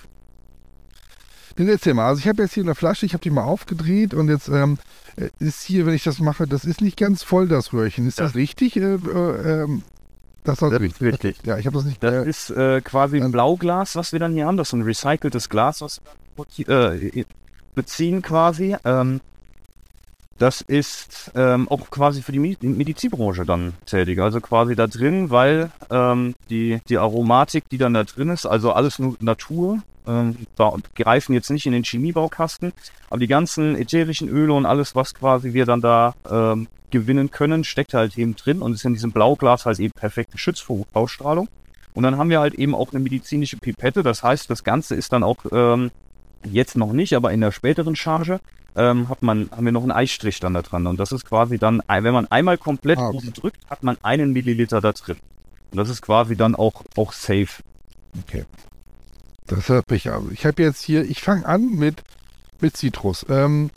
Dann 1.56 1.68
erzähl 1.68 1.94
mal, 1.94 2.08
also 2.08 2.18
ich 2.18 2.28
habe 2.28 2.42
jetzt 2.42 2.54
hier 2.54 2.64
eine 2.64 2.74
Flasche, 2.74 3.06
ich 3.06 3.14
habe 3.14 3.22
die 3.22 3.30
mal 3.30 3.44
aufgedreht 3.44 4.12
und 4.12 4.28
jetzt 4.28 4.48
ähm, 4.48 4.76
äh, 5.16 5.30
ist 5.38 5.62
hier, 5.62 5.86
wenn 5.86 5.94
ich 5.94 6.02
das 6.02 6.18
mache, 6.18 6.46
das 6.46 6.64
ist 6.64 6.82
nicht 6.82 6.98
ganz 6.98 7.22
voll, 7.22 7.48
das 7.48 7.72
Röhrchen. 7.72 8.06
Ist 8.06 8.18
ja. 8.18 8.26
das 8.26 8.34
richtig? 8.34 8.76
Äh, 8.76 8.96
äh, 8.96 9.62
ähm, 9.62 9.82
das, 10.44 10.60
ist 10.60 11.00
richtig. 11.00 11.36
Ja, 11.44 11.58
ich 11.58 11.66
habe 11.66 11.76
das 11.76 11.84
nicht. 11.84 12.02
Das 12.02 12.12
äh, 12.12 12.28
ist 12.28 12.50
äh, 12.50 12.80
quasi 12.80 13.20
ein 13.20 13.30
Blauglas, 13.32 13.96
was 13.96 14.12
wir 14.12 14.18
dann 14.18 14.32
hier 14.32 14.46
haben. 14.46 14.56
Das 14.56 14.68
ist 14.68 14.72
ein 14.72 14.82
recyceltes 14.82 15.48
Glas, 15.48 15.80
was 15.80 16.00
äh, 16.58 17.24
beziehen 17.74 18.22
quasi. 18.22 18.76
Ähm, 18.84 19.20
das 20.42 20.60
ist 20.60 21.30
ähm, 21.36 21.68
auch 21.68 21.88
quasi 21.88 22.20
für 22.20 22.32
die 22.32 22.40
Medizinbranche 22.40 23.44
dann 23.44 23.74
tätig. 23.86 24.18
Also 24.20 24.40
quasi 24.40 24.74
da 24.74 24.88
drin, 24.88 25.30
weil 25.30 25.70
ähm, 25.88 26.34
die, 26.50 26.80
die 26.88 26.98
Aromatik, 26.98 27.68
die 27.68 27.78
dann 27.78 27.94
da 27.94 28.02
drin 28.02 28.28
ist, 28.28 28.44
also 28.44 28.72
alles 28.72 28.98
nur 28.98 29.16
Natur, 29.20 29.78
ähm, 30.04 30.36
da 30.56 30.74
greifen 30.96 31.32
jetzt 31.32 31.48
nicht 31.50 31.66
in 31.66 31.72
den 31.72 31.84
Chemiebaukasten, 31.84 32.72
aber 33.08 33.20
die 33.20 33.28
ganzen 33.28 33.76
ätherischen 33.76 34.28
Öle 34.28 34.52
und 34.52 34.66
alles, 34.66 34.96
was 34.96 35.14
quasi 35.14 35.52
wir 35.52 35.64
dann 35.64 35.80
da 35.80 36.14
ähm, 36.28 36.66
gewinnen 36.90 37.30
können, 37.30 37.62
steckt 37.62 37.94
halt 37.94 38.18
eben 38.18 38.34
drin 38.34 38.62
und 38.62 38.72
ist 38.72 38.84
in 38.84 38.94
diesem 38.94 39.12
Blauglas 39.12 39.64
halt 39.64 39.78
eben 39.78 39.92
perfekt 39.92 40.32
geschützt 40.32 40.62
vor 40.62 40.86
Ausstrahlung. 40.92 41.48
Und 41.94 42.02
dann 42.02 42.18
haben 42.18 42.30
wir 42.30 42.40
halt 42.40 42.54
eben 42.54 42.74
auch 42.74 42.90
eine 42.90 43.00
medizinische 43.00 43.58
Pipette, 43.58 44.02
das 44.02 44.24
heißt, 44.24 44.50
das 44.50 44.64
Ganze 44.64 44.96
ist 44.96 45.12
dann 45.12 45.22
auch 45.22 45.36
ähm, 45.52 45.92
Jetzt 46.44 46.76
noch 46.76 46.92
nicht, 46.92 47.14
aber 47.14 47.32
in 47.32 47.40
der 47.40 47.52
späteren 47.52 47.94
Charge 47.94 48.40
ähm, 48.76 49.08
hat 49.08 49.22
man, 49.22 49.50
haben 49.50 49.64
wir 49.64 49.72
noch 49.72 49.82
einen 49.82 49.92
Eistrich 49.92 50.40
dann 50.40 50.54
da 50.54 50.62
dran. 50.62 50.86
Und 50.86 50.98
das 50.98 51.12
ist 51.12 51.26
quasi 51.26 51.58
dann, 51.58 51.82
wenn 51.88 52.14
man 52.14 52.26
einmal 52.30 52.58
komplett 52.58 52.98
ah, 52.98 53.08
okay. 53.08 53.30
drückt, 53.34 53.70
hat 53.70 53.82
man 53.82 53.96
einen 54.02 54.32
Milliliter 54.32 54.80
da 54.80 54.92
drin. 54.92 55.16
Und 55.70 55.78
das 55.78 55.88
ist 55.88 56.02
quasi 56.02 56.36
dann 56.36 56.54
auch, 56.54 56.82
auch 56.96 57.12
safe. 57.12 57.62
Okay. 58.20 58.44
Das 59.46 59.68
habe 59.68 59.96
ich 59.96 60.10
aber. 60.10 60.30
Ich 60.30 60.46
habe 60.46 60.62
jetzt 60.62 60.82
hier, 60.82 61.04
ich 61.04 61.20
fange 61.20 61.46
an 61.46 61.70
mit, 61.74 62.02
mit 62.60 62.76
Zitrus. 62.76 63.26
Ähm, 63.28 63.70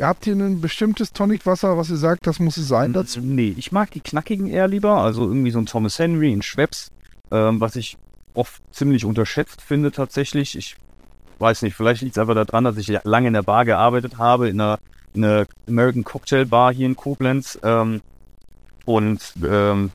habt 0.00 0.26
ihr 0.26 0.34
ein 0.34 0.60
bestimmtes 0.60 1.12
Tonicwasser, 1.12 1.76
was 1.78 1.90
ihr 1.90 1.96
sagt, 1.96 2.26
das 2.26 2.38
muss 2.38 2.56
es 2.56 2.68
sein 2.68 2.92
dazu? 2.92 3.20
Nee, 3.20 3.54
ich 3.56 3.72
mag 3.72 3.90
die 3.92 4.00
knackigen 4.00 4.48
eher 4.48 4.68
lieber. 4.68 4.98
Also 4.98 5.22
irgendwie 5.22 5.50
so 5.50 5.58
ein 5.58 5.66
Thomas 5.66 5.98
Henry, 5.98 6.32
ein 6.32 6.42
Schweppes, 6.42 6.90
ähm, 7.30 7.60
was 7.60 7.76
ich 7.76 7.96
oft 8.34 8.62
ziemlich 8.72 9.04
unterschätzt 9.04 9.62
finde 9.62 9.90
tatsächlich. 9.90 10.56
Ich 10.56 10.76
weiß 11.38 11.62
nicht, 11.62 11.74
vielleicht 11.74 12.02
liegt 12.02 12.16
es 12.16 12.20
einfach 12.20 12.34
daran, 12.34 12.64
dass 12.64 12.76
ich 12.76 12.88
lange 13.04 13.28
in 13.28 13.34
der 13.34 13.42
Bar 13.42 13.64
gearbeitet 13.64 14.18
habe, 14.18 14.48
in 14.48 14.60
einer, 14.60 14.78
in 15.14 15.24
einer 15.24 15.46
American 15.68 16.04
Cocktail 16.04 16.46
Bar 16.46 16.72
hier 16.72 16.86
in 16.86 16.96
Koblenz. 16.96 17.58
Ähm, 17.62 18.00
und 18.84 19.20
ähm, 19.44 19.90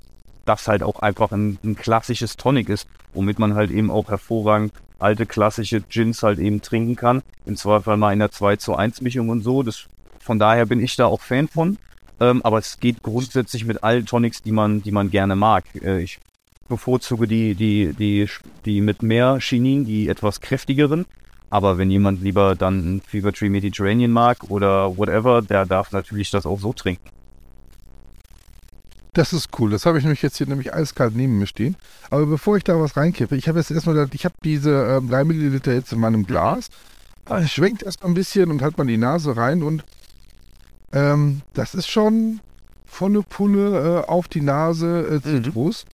das 0.45 0.67
halt 0.67 0.83
auch 0.83 0.99
einfach 0.99 1.31
ein, 1.31 1.57
ein, 1.63 1.75
klassisches 1.75 2.35
Tonic 2.35 2.69
ist, 2.69 2.87
womit 3.13 3.39
man 3.39 3.55
halt 3.55 3.71
eben 3.71 3.89
auch 3.89 4.09
hervorragend 4.09 4.73
alte 4.99 5.25
klassische 5.25 5.81
Gins 5.81 6.23
halt 6.23 6.39
eben 6.39 6.61
trinken 6.61 6.95
kann. 6.95 7.23
Im 7.45 7.55
Zweifel 7.55 7.97
mal 7.97 8.13
in 8.13 8.19
der 8.19 8.31
2 8.31 8.57
zu 8.57 8.75
1 8.75 9.01
Mischung 9.01 9.29
und 9.29 9.41
so. 9.41 9.63
Das, 9.63 9.87
von 10.19 10.39
daher 10.39 10.65
bin 10.65 10.83
ich 10.83 10.95
da 10.95 11.05
auch 11.05 11.21
Fan 11.21 11.47
von. 11.47 11.77
Ähm, 12.19 12.41
aber 12.43 12.59
es 12.59 12.79
geht 12.79 13.01
grundsätzlich 13.01 13.65
mit 13.65 13.83
allen 13.83 14.05
Tonics, 14.05 14.43
die 14.43 14.51
man, 14.51 14.83
die 14.83 14.91
man 14.91 15.09
gerne 15.09 15.35
mag. 15.35 15.63
Äh, 15.81 16.03
ich 16.03 16.19
bevorzuge 16.67 17.27
die, 17.27 17.55
die, 17.55 17.93
die, 17.93 18.29
die 18.65 18.81
mit 18.81 19.01
mehr 19.01 19.39
Chinin, 19.39 19.85
die 19.85 20.07
etwas 20.07 20.39
kräftigeren. 20.39 21.05
Aber 21.51 21.77
wenn 21.77 21.91
jemand 21.91 22.21
lieber 22.21 22.55
dann 22.55 22.95
ein 22.95 23.01
Fever 23.01 23.31
Tree 23.33 23.49
Mediterranean 23.49 24.09
mag 24.09 24.49
oder 24.49 24.97
whatever, 24.97 25.41
der 25.41 25.65
darf 25.65 25.91
natürlich 25.91 26.31
das 26.31 26.45
auch 26.45 26.59
so 26.59 26.73
trinken. 26.73 27.09
Das 29.13 29.33
ist 29.33 29.49
cool. 29.59 29.69
Das 29.69 29.85
habe 29.85 29.97
ich 29.97 30.05
nämlich 30.05 30.21
jetzt 30.21 30.37
hier 30.37 30.47
nämlich 30.47 30.73
eiskalt 30.73 31.13
neben 31.13 31.37
mir 31.37 31.47
stehen. 31.47 31.75
Aber 32.09 32.25
bevor 32.25 32.55
ich 32.55 32.63
da 32.63 32.79
was 32.79 32.95
reinkippe, 32.95 33.35
ich 33.35 33.49
habe 33.49 33.59
jetzt 33.59 33.69
erstmal, 33.69 34.07
ich 34.13 34.23
habe 34.23 34.35
diese 34.43 34.71
ähm, 34.71 35.09
3 35.09 35.25
Milliliter 35.25 35.73
jetzt 35.73 35.91
in 35.91 35.99
meinem 35.99 36.25
Glas. 36.25 36.69
Ah, 37.25 37.45
schwenkt 37.45 37.83
erstmal 37.83 38.11
ein 38.11 38.15
bisschen 38.15 38.49
und 38.49 38.61
hat 38.61 38.77
man 38.77 38.87
die 38.87 38.97
Nase 38.97 39.35
rein 39.35 39.61
und 39.61 39.83
ähm, 40.93 41.41
das 41.53 41.75
ist 41.75 41.87
schon 41.87 42.39
volle 42.85 43.23
Pulle 43.23 44.03
äh, 44.05 44.09
auf 44.09 44.29
die 44.29 44.41
Nase 44.41 45.21
äh, 45.25 45.27
mhm. 45.27 45.43
Zitrus. 45.43 45.85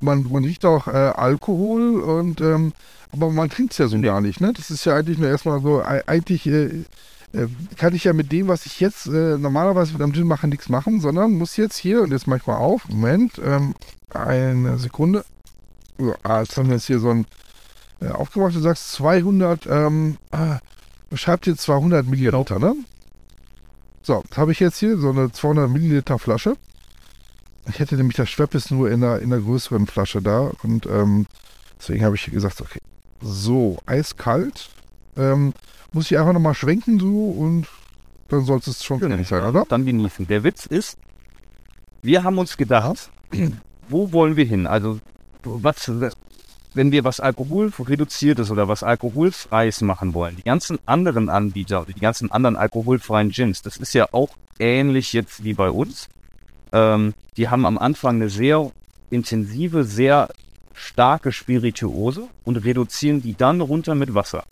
Man, 0.00 0.30
man 0.30 0.44
riecht 0.44 0.64
auch 0.64 0.86
äh, 0.86 0.90
Alkohol 0.90 2.00
und 2.00 2.40
ähm, 2.40 2.72
aber 3.12 3.30
man 3.30 3.50
trinkt 3.50 3.72
es 3.72 3.78
ja 3.78 3.88
so 3.88 4.00
gar 4.00 4.20
nicht, 4.20 4.40
ne? 4.40 4.52
Das 4.52 4.70
ist 4.70 4.84
ja 4.84 4.94
eigentlich 4.96 5.18
nur 5.18 5.28
erstmal 5.28 5.60
so, 5.60 5.82
eigentlich 5.82 6.46
äh, 6.46 6.84
äh, 7.32 7.46
kann 7.76 7.94
ich 7.94 8.04
ja 8.04 8.12
mit 8.12 8.32
dem, 8.32 8.48
was 8.48 8.66
ich 8.66 8.80
jetzt 8.80 9.06
äh, 9.06 9.38
normalerweise 9.38 9.92
mit 9.92 10.02
einem 10.02 10.12
Gin 10.12 10.26
mache, 10.26 10.48
nichts 10.48 10.68
machen, 10.68 11.00
sondern 11.00 11.32
muss 11.32 11.56
jetzt 11.56 11.76
hier, 11.76 12.02
und 12.02 12.10
jetzt 12.10 12.26
mach 12.26 12.36
ich 12.36 12.46
mal 12.46 12.56
auf, 12.56 12.88
Moment, 12.88 13.40
ähm, 13.44 13.74
eine 14.10 14.78
Sekunde. 14.78 15.24
So, 15.98 16.14
ah, 16.22 16.40
jetzt 16.40 16.56
haben 16.56 16.68
wir 16.68 16.76
jetzt 16.76 16.86
hier 16.86 16.98
so 16.98 17.10
ein 17.10 17.26
äh, 18.00 18.08
aufgemacht, 18.08 18.54
du 18.54 18.60
sagst 18.60 18.92
200, 18.92 19.66
ähm, 19.66 20.16
ah, 20.32 20.58
schreibt 21.14 21.44
hier 21.44 21.56
200 21.56 22.06
Milliliter, 22.06 22.58
ne? 22.58 22.74
So, 24.02 24.24
das 24.28 24.38
habe 24.38 24.52
ich 24.52 24.60
jetzt 24.60 24.78
hier, 24.78 24.96
so 24.96 25.10
eine 25.10 25.30
200 25.30 25.70
Milliliter 25.70 26.18
Flasche. 26.18 26.56
Ich 27.68 27.78
hätte 27.78 27.96
nämlich 27.96 28.16
das 28.16 28.30
Schweppes 28.30 28.70
nur 28.70 28.90
in 28.90 29.04
einer, 29.04 29.20
in 29.20 29.32
einer 29.32 29.42
größeren 29.42 29.86
Flasche 29.86 30.22
da 30.22 30.50
und 30.62 30.86
ähm, 30.86 31.26
deswegen 31.78 32.04
habe 32.04 32.16
ich 32.16 32.24
gesagt, 32.24 32.60
okay, 32.60 32.80
so, 33.20 33.78
eiskalt. 33.86 34.70
Ähm, 35.16 35.52
muss 35.92 36.10
ich 36.10 36.18
einfach 36.18 36.32
nochmal 36.32 36.54
schwenken 36.54 37.00
so 37.00 37.30
und 37.30 37.66
dann 38.28 38.44
soll 38.44 38.60
es 38.64 38.84
schon 38.84 39.00
fertig 39.00 39.26
sein, 39.26 39.44
oder? 39.44 39.64
Dann 39.68 39.84
genießen. 39.84 40.26
Der 40.28 40.44
Witz 40.44 40.66
ist, 40.66 40.96
wir 42.02 42.22
haben 42.22 42.38
uns 42.38 42.56
gedacht, 42.56 43.10
wo 43.88 44.12
wollen 44.12 44.36
wir 44.36 44.44
hin? 44.44 44.66
Also, 44.66 45.00
was, 45.42 45.90
wenn 46.74 46.92
wir 46.92 47.04
was 47.04 47.20
alkoholreduziertes 47.20 48.50
oder 48.50 48.68
was 48.68 48.82
alkoholfreies 48.82 49.80
machen 49.80 50.14
wollen, 50.14 50.36
die 50.36 50.44
ganzen 50.44 50.78
anderen 50.86 51.28
Anbieter, 51.28 51.84
die 51.86 52.00
ganzen 52.00 52.30
anderen 52.30 52.56
alkoholfreien 52.56 53.30
Gins, 53.30 53.62
das 53.62 53.76
ist 53.76 53.94
ja 53.94 54.06
auch 54.12 54.30
ähnlich 54.58 55.12
jetzt 55.12 55.42
wie 55.42 55.54
bei 55.54 55.70
uns. 55.70 56.08
Ähm, 56.72 57.14
die 57.36 57.48
haben 57.48 57.66
am 57.66 57.78
Anfang 57.78 58.16
eine 58.16 58.28
sehr 58.28 58.70
intensive, 59.10 59.84
sehr 59.84 60.28
starke 60.80 61.30
Spirituose 61.30 62.28
und 62.44 62.56
reduzieren 62.56 63.22
die 63.22 63.36
dann 63.36 63.60
runter 63.60 63.94
mit 63.94 64.14
Wasser. 64.14 64.44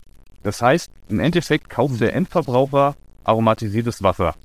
Das 0.43 0.61
heißt, 0.61 0.89
im 1.09 1.19
Endeffekt 1.19 1.69
kauft 1.69 1.99
der 1.99 2.13
Endverbraucher 2.13 2.95
aromatisiertes 3.23 4.03
Wasser. 4.03 4.35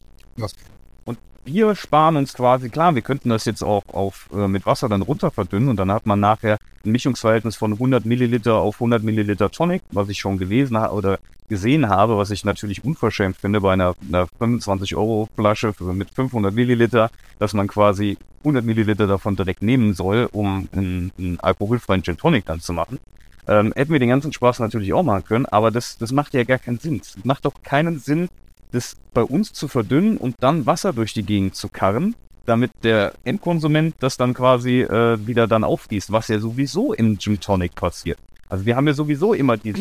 Wir 1.47 1.75
sparen 1.75 2.17
uns 2.17 2.33
quasi, 2.33 2.71
klar, 2.71 2.95
wir 2.95 3.03
könnten 3.03 3.29
das 3.29 3.45
jetzt 3.45 3.63
auch 3.63 3.85
auf, 3.93 4.31
äh, 4.33 4.49
mit 4.49 4.65
Wasser 4.65 4.89
dann 4.89 5.03
runter 5.03 5.31
verdünnen 5.31 5.69
und 5.69 5.77
dann 5.77 5.93
hat 5.93 6.07
man 6.07 6.19
nachher 6.19 6.57
ein 6.85 6.93
Mischungsverhältnis 6.93 7.57
von 7.57 7.73
100 7.75 8.07
Milliliter 8.07 8.55
auf 8.55 8.77
100 8.77 9.03
Milliliter 9.03 9.51
Tonic, 9.51 9.83
was 9.91 10.09
ich 10.09 10.19
schon 10.19 10.39
gewesen 10.39 10.79
habe 10.79 10.95
oder 10.95 11.19
gesehen 11.49 11.91
habe, 11.91 12.17
was 12.17 12.31
ich 12.31 12.47
natürlich 12.47 12.83
unverschämt 12.83 13.37
finde 13.37 13.61
bei 13.61 13.75
einer, 13.75 13.95
einer 14.09 14.27
25 14.39 14.97
Euro 14.97 15.29
Flasche 15.37 15.75
mit 15.81 16.11
500 16.15 16.55
Milliliter, 16.55 17.11
dass 17.39 17.53
man 17.53 17.69
quasi 17.69 18.17
100 18.39 18.65
Milliliter 18.65 19.07
davon 19.07 19.37
direkt 19.37 19.63
nehmen 19.63 19.93
soll, 19.93 20.31
um 20.33 20.69
einen, 20.73 21.13
einen 21.19 21.41
alkoholfreien 21.41 22.03
Gin 22.03 22.17
Tonic 22.17 22.47
dann 22.47 22.61
zu 22.61 22.73
machen. 22.73 22.99
Ähm, 23.47 23.75
hätten 23.77 23.93
wir 23.93 24.01
den 24.01 24.09
ganzen 24.09 24.33
Spaß 24.33 24.61
natürlich 24.61 24.95
auch 24.95 25.03
machen 25.03 25.25
können, 25.25 25.47
aber 25.47 25.71
das, 25.71 25.99
das 25.99 26.13
macht 26.13 26.33
ja 26.33 26.45
gar 26.45 26.59
keinen 26.59 26.79
Sinn. 26.79 27.03
Es 27.03 27.23
macht 27.25 27.45
doch 27.45 27.63
keinen 27.63 27.99
Sinn, 27.99 28.29
das 28.75 28.97
bei 29.13 29.23
uns 29.23 29.53
zu 29.53 29.69
verdünnen 29.69 30.17
und 30.17 30.37
dann 30.41 30.67
Wasser 30.67 30.93
durch 30.93 31.15
die 31.15 31.23
Gegend 31.23 31.55
zu 31.55 31.69
karren, 31.69 32.15
damit 32.45 32.73
der 32.83 33.15
Endkonsument 33.25 33.95
das 34.01 34.17
dann 34.17 34.35
quasi 34.35 34.81
äh, 34.83 35.25
wieder 35.27 35.47
dann 35.47 35.65
aufgießt, 35.65 36.13
was 36.13 36.29
ja 36.29 36.39
sowieso 36.39 36.93
im 36.93 37.19
Gin 37.19 37.41
Tonic 37.41 37.75
passiert. 37.75 38.19
Also 38.49 38.67
wir 38.67 38.77
haben 38.77 38.87
ja 38.87 38.93
sowieso 38.93 39.33
immer 39.33 39.57
die. 39.57 39.73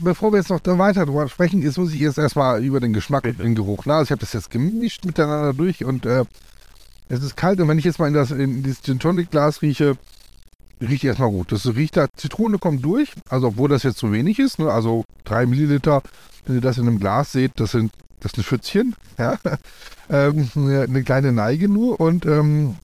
bevor 0.00 0.32
wir 0.32 0.38
jetzt 0.38 0.50
noch 0.50 0.60
weiter 0.64 1.06
drüber 1.06 1.28
sprechen, 1.28 1.62
ist, 1.62 1.78
muss 1.78 1.92
ich 1.92 2.00
jetzt 2.00 2.18
erstmal 2.18 2.62
über 2.62 2.80
den 2.80 2.92
Geschmack 2.92 3.24
und 3.24 3.38
den 3.38 3.54
Geruch. 3.54 3.84
Na, 3.86 3.98
also 3.98 4.04
ich 4.04 4.10
habe 4.10 4.20
das 4.20 4.32
jetzt 4.32 4.50
gemischt 4.50 5.04
miteinander 5.04 5.52
durch 5.52 5.84
und 5.84 6.06
äh, 6.06 6.24
es 7.08 7.22
ist 7.22 7.36
kalt 7.36 7.60
und 7.60 7.68
wenn 7.68 7.78
ich 7.78 7.84
jetzt 7.84 7.98
mal 7.98 8.08
in 8.08 8.14
das, 8.14 8.30
in 8.30 8.62
dieses 8.62 8.82
Gin 8.82 8.98
Tonic 8.98 9.30
Glas 9.30 9.62
rieche, 9.62 9.96
riecht 10.80 11.04
erstmal 11.04 11.30
gut. 11.30 11.52
Das 11.52 11.66
riecht 11.66 11.96
da, 11.96 12.08
Zitrone 12.16 12.58
kommt 12.58 12.84
durch, 12.84 13.12
also 13.28 13.48
obwohl 13.48 13.68
das 13.68 13.84
jetzt 13.84 13.98
zu 13.98 14.12
wenig 14.12 14.38
ist, 14.38 14.58
ne? 14.58 14.70
also 14.70 15.04
drei 15.24 15.46
Milliliter, 15.46 16.02
wenn 16.44 16.56
ihr 16.56 16.60
das 16.60 16.78
in 16.78 16.86
einem 16.86 17.00
Glas 17.00 17.32
seht, 17.32 17.52
das 17.56 17.72
sind 17.72 17.92
das 18.20 18.36
ein 18.36 18.42
Schützchen, 18.42 18.96
ja? 19.18 19.38
ähm, 20.10 20.48
eine 20.56 21.02
kleine 21.02 21.32
Neige 21.32 21.68
nur 21.68 22.00
und 22.00 22.26
ähm, 22.26 22.76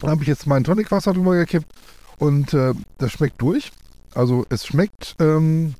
dann 0.00 0.10
habe 0.10 0.22
ich 0.22 0.28
jetzt 0.28 0.46
mein 0.46 0.64
Tonicwasser 0.64 1.12
drüber 1.12 1.36
gekippt 1.36 1.66
und 2.18 2.54
äh, 2.54 2.74
das 2.98 3.12
schmeckt 3.12 3.40
durch. 3.40 3.72
Also 4.14 4.46
es 4.48 4.66
schmeckt, 4.66 5.16
ähm, 5.18 5.74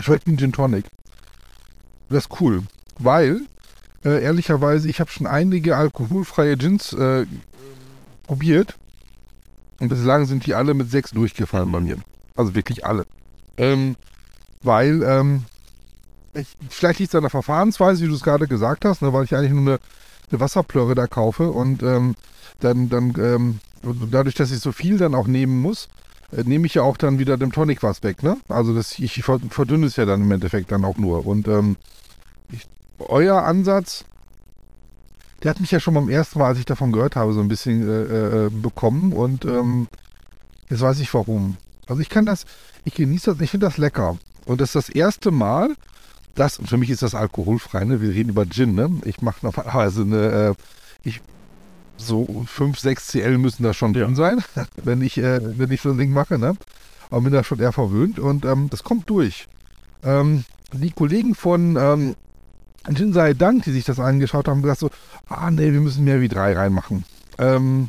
schmeckt 0.00 0.26
wie 0.26 0.36
Gin 0.36 0.52
Tonic. 0.52 0.86
Das 2.08 2.24
ist 2.24 2.40
cool, 2.40 2.62
weil 2.98 3.40
äh, 4.04 4.22
ehrlicherweise 4.22 4.88
ich 4.88 5.00
habe 5.00 5.10
schon 5.10 5.26
einige 5.26 5.76
alkoholfreie 5.76 6.56
Gins 6.56 6.92
äh, 6.92 7.26
probiert 8.26 8.76
und 9.80 9.88
bislang 9.88 10.26
sind 10.26 10.46
die 10.46 10.54
alle 10.54 10.74
mit 10.74 10.90
sechs 10.90 11.10
durchgefallen 11.10 11.70
bei 11.72 11.80
mir. 11.80 11.98
Also 12.36 12.54
wirklich 12.54 12.84
alle. 12.84 13.06
Ähm, 13.56 13.96
weil, 14.66 15.02
ähm, 15.02 15.44
ich, 16.34 16.48
vielleicht 16.68 16.98
liegt 16.98 17.10
es 17.10 17.14
an 17.14 17.22
der 17.22 17.30
Verfahrensweise, 17.30 18.04
wie 18.04 18.08
du 18.08 18.14
es 18.14 18.22
gerade 18.22 18.46
gesagt 18.46 18.84
hast, 18.84 19.02
ne, 19.02 19.12
weil 19.12 19.24
ich 19.24 19.34
eigentlich 19.34 19.52
nur 19.52 19.60
eine, 19.60 19.80
eine 20.30 20.40
Wasserplörre 20.40 20.94
da 20.94 21.06
kaufe 21.06 21.50
und 21.50 21.82
ähm, 21.82 22.14
dann, 22.60 22.88
dann 22.88 23.14
ähm, 23.18 23.60
dadurch, 24.10 24.34
dass 24.34 24.50
ich 24.50 24.60
so 24.60 24.72
viel 24.72 24.98
dann 24.98 25.14
auch 25.14 25.26
nehmen 25.26 25.60
muss, 25.60 25.88
äh, 26.32 26.42
nehme 26.42 26.66
ich 26.66 26.74
ja 26.74 26.82
auch 26.82 26.96
dann 26.96 27.18
wieder 27.18 27.36
dem 27.36 27.52
Tonic 27.52 27.82
was 27.82 28.02
weg, 28.02 28.22
ne? 28.22 28.36
Also 28.48 28.74
das, 28.74 28.98
ich 28.98 29.22
verdünne 29.22 29.86
es 29.86 29.96
ja 29.96 30.04
dann 30.04 30.22
im 30.22 30.30
Endeffekt 30.30 30.72
dann 30.72 30.84
auch 30.84 30.96
nur. 30.96 31.26
Und 31.26 31.48
ähm, 31.48 31.76
ich, 32.50 32.66
euer 32.98 33.42
Ansatz, 33.42 34.04
der 35.42 35.50
hat 35.50 35.60
mich 35.60 35.70
ja 35.70 35.80
schon 35.80 35.94
beim 35.94 36.08
ersten 36.08 36.38
Mal, 36.38 36.48
als 36.48 36.58
ich 36.58 36.64
davon 36.64 36.92
gehört 36.92 37.16
habe, 37.16 37.32
so 37.32 37.40
ein 37.40 37.48
bisschen 37.48 37.88
äh, 37.88 38.46
äh, 38.46 38.50
bekommen 38.50 39.12
und 39.12 39.44
ähm, 39.44 39.88
jetzt 40.68 40.80
weiß 40.80 40.98
ich 41.00 41.12
warum. 41.14 41.56
Also 41.86 42.00
ich 42.02 42.08
kann 42.08 42.26
das, 42.26 42.46
ich 42.84 42.94
genieße 42.94 43.32
das, 43.32 43.40
ich 43.40 43.50
finde 43.50 43.66
das 43.66 43.78
lecker. 43.78 44.18
Und 44.46 44.60
das 44.60 44.70
ist 44.70 44.74
das 44.74 44.88
erste 44.88 45.30
Mal, 45.30 45.76
das, 46.34 46.58
und 46.58 46.68
für 46.68 46.76
mich 46.76 46.90
ist 46.90 47.02
das 47.02 47.14
alkoholfrei, 47.14 47.84
ne? 47.84 48.00
Wir 48.00 48.10
reden 48.10 48.30
über 48.30 48.46
Gin, 48.46 48.74
ne? 48.74 48.90
Ich 49.04 49.20
mache 49.20 49.44
normalerweise 49.44 50.02
eine, 50.02 50.16
äh, 50.16 50.54
ich, 51.02 51.20
so 51.96 52.44
5, 52.46 52.78
6 52.78 53.08
CL 53.08 53.38
müssen 53.38 53.62
da 53.62 53.74
schon 53.74 53.92
drin 53.92 54.14
sein, 54.14 54.42
wenn 54.76 55.02
ich, 55.02 55.18
äh, 55.18 55.40
wenn 55.58 55.70
ich 55.70 55.80
so 55.80 55.90
ein 55.90 55.98
Ding 55.98 56.12
mache, 56.12 56.38
ne? 56.38 56.56
Aber 57.10 57.22
bin 57.22 57.32
da 57.32 57.44
schon 57.44 57.60
eher 57.60 57.72
verwöhnt 57.72 58.18
und 58.18 58.44
ähm, 58.44 58.68
das 58.70 58.84
kommt 58.84 59.08
durch. 59.10 59.48
Ähm, 60.02 60.44
die 60.72 60.90
Kollegen 60.90 61.34
von 61.34 61.76
ähm, 61.76 62.16
Gin 62.94 63.12
sei 63.12 63.34
Dank, 63.34 63.64
die 63.64 63.72
sich 63.72 63.84
das 63.84 63.98
angeschaut 63.98 64.48
haben, 64.48 64.62
gesagt 64.62 64.80
so, 64.80 64.90
ah 65.28 65.50
nee, 65.50 65.72
wir 65.72 65.80
müssen 65.80 66.04
mehr 66.04 66.20
wie 66.20 66.28
drei 66.28 66.52
reinmachen. 66.52 67.04
Ähm, 67.38 67.88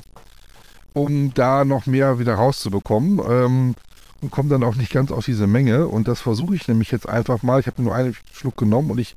um 0.93 1.33
da 1.33 1.65
noch 1.65 1.85
mehr 1.85 2.19
wieder 2.19 2.35
rauszubekommen. 2.35 3.19
Ähm, 3.27 3.75
und 4.21 4.31
komme 4.31 4.49
dann 4.49 4.63
auch 4.63 4.75
nicht 4.75 4.91
ganz 4.91 5.11
auf 5.11 5.25
diese 5.25 5.47
Menge. 5.47 5.87
Und 5.87 6.07
das 6.07 6.21
versuche 6.21 6.55
ich 6.55 6.67
nämlich 6.67 6.91
jetzt 6.91 7.07
einfach 7.07 7.43
mal. 7.43 7.59
Ich 7.59 7.67
habe 7.67 7.81
nur 7.81 7.93
einen 7.93 8.15
Schluck 8.33 8.57
genommen 8.57 8.91
und 8.91 8.99
ich 8.99 9.15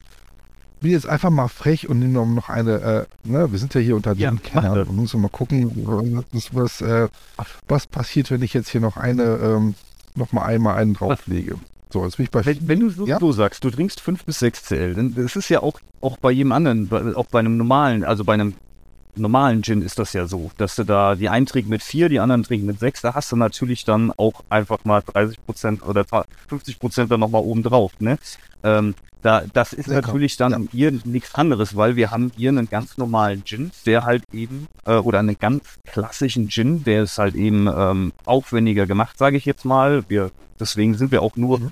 bin 0.80 0.92
jetzt 0.92 1.08
einfach 1.08 1.30
mal 1.30 1.48
frech 1.48 1.88
und 1.88 1.98
nehme 1.98 2.26
noch 2.26 2.48
eine, 2.48 3.06
äh, 3.24 3.28
ne, 3.28 3.52
wir 3.52 3.58
sind 3.58 3.74
ja 3.74 3.80
hier 3.80 3.96
unter 3.96 4.14
den 4.14 4.20
ja, 4.20 4.32
Kennern 4.42 4.88
und 4.88 4.96
müssen 4.96 5.20
mal 5.20 5.28
gucken, 5.28 5.70
was, 6.32 6.54
was, 6.54 6.80
äh, 6.80 7.08
was 7.68 7.86
passiert, 7.86 8.30
wenn 8.30 8.42
ich 8.42 8.54
jetzt 8.54 8.70
hier 8.70 8.80
noch 8.80 8.96
eine, 8.96 9.22
ähm, 9.22 9.74
noch 10.14 10.32
mal 10.32 10.42
einmal 10.42 10.76
einen 10.76 10.94
drauflege. 10.94 11.56
So, 11.92 12.04
jetzt 12.04 12.16
bin 12.16 12.24
ich 12.24 12.30
bei. 12.30 12.44
Wenn, 12.46 12.68
wenn 12.68 12.80
du 12.80 12.90
so, 12.90 13.06
ja? 13.06 13.18
so, 13.18 13.32
sagst, 13.32 13.64
du 13.64 13.70
trinkst 13.70 14.00
5 14.00 14.24
bis 14.24 14.38
6 14.38 14.64
CL, 14.64 14.94
dann 14.94 15.14
das 15.14 15.36
ist 15.36 15.48
ja 15.48 15.60
auch, 15.60 15.80
auch 16.00 16.16
bei 16.18 16.30
jedem 16.30 16.52
anderen, 16.52 16.90
auch 17.16 17.26
bei 17.26 17.40
einem 17.40 17.56
normalen, 17.56 18.04
also 18.04 18.24
bei 18.24 18.34
einem 18.34 18.54
normalen 19.16 19.62
Gin 19.62 19.82
ist 19.82 19.98
das 19.98 20.12
ja 20.12 20.26
so, 20.26 20.50
dass 20.56 20.76
du 20.76 20.84
da 20.84 21.14
die 21.14 21.28
einen 21.28 21.46
trinken 21.46 21.70
mit 21.70 21.82
4, 21.82 22.08
die 22.08 22.20
anderen 22.20 22.42
trinken 22.42 22.66
mit 22.66 22.80
6, 22.80 23.02
da 23.02 23.14
hast 23.14 23.32
du 23.32 23.36
natürlich 23.36 23.84
dann 23.84 24.12
auch 24.16 24.42
einfach 24.48 24.84
mal 24.84 25.02
30 25.02 25.44
Prozent 25.44 25.82
oder 25.86 26.04
50 26.48 26.78
Prozent 26.78 27.10
dann 27.10 27.20
nochmal 27.20 27.42
oben 27.42 27.62
drauf, 27.62 27.92
ne? 27.98 28.18
Ähm, 28.62 28.94
da, 29.22 29.42
das 29.52 29.74
ist 29.74 29.86
Lecker. 29.86 30.06
natürlich 30.06 30.38
dann 30.38 30.52
ja. 30.52 30.58
hier 30.72 30.92
nichts 31.04 31.34
anderes, 31.34 31.76
weil 31.76 31.94
wir 31.96 32.10
haben 32.10 32.32
hier 32.36 32.48
einen 32.48 32.70
ganz 32.70 32.96
normalen 32.96 33.44
Gin, 33.44 33.70
der 33.84 34.04
halt 34.04 34.24
eben, 34.32 34.66
äh, 34.86 34.94
oder 34.94 35.18
einen 35.18 35.38
ganz 35.38 35.62
klassischen 35.84 36.48
Gin, 36.48 36.84
der 36.84 37.02
ist 37.02 37.18
halt 37.18 37.34
eben 37.34 37.66
ähm, 37.66 38.12
aufwendiger 38.24 38.86
gemacht, 38.86 39.18
sage 39.18 39.36
ich 39.36 39.44
jetzt 39.44 39.66
mal. 39.66 40.04
Wir 40.08 40.30
Deswegen 40.60 40.94
sind 40.94 41.10
wir 41.10 41.22
auch 41.22 41.36
nur, 41.36 41.58
mhm. 41.58 41.70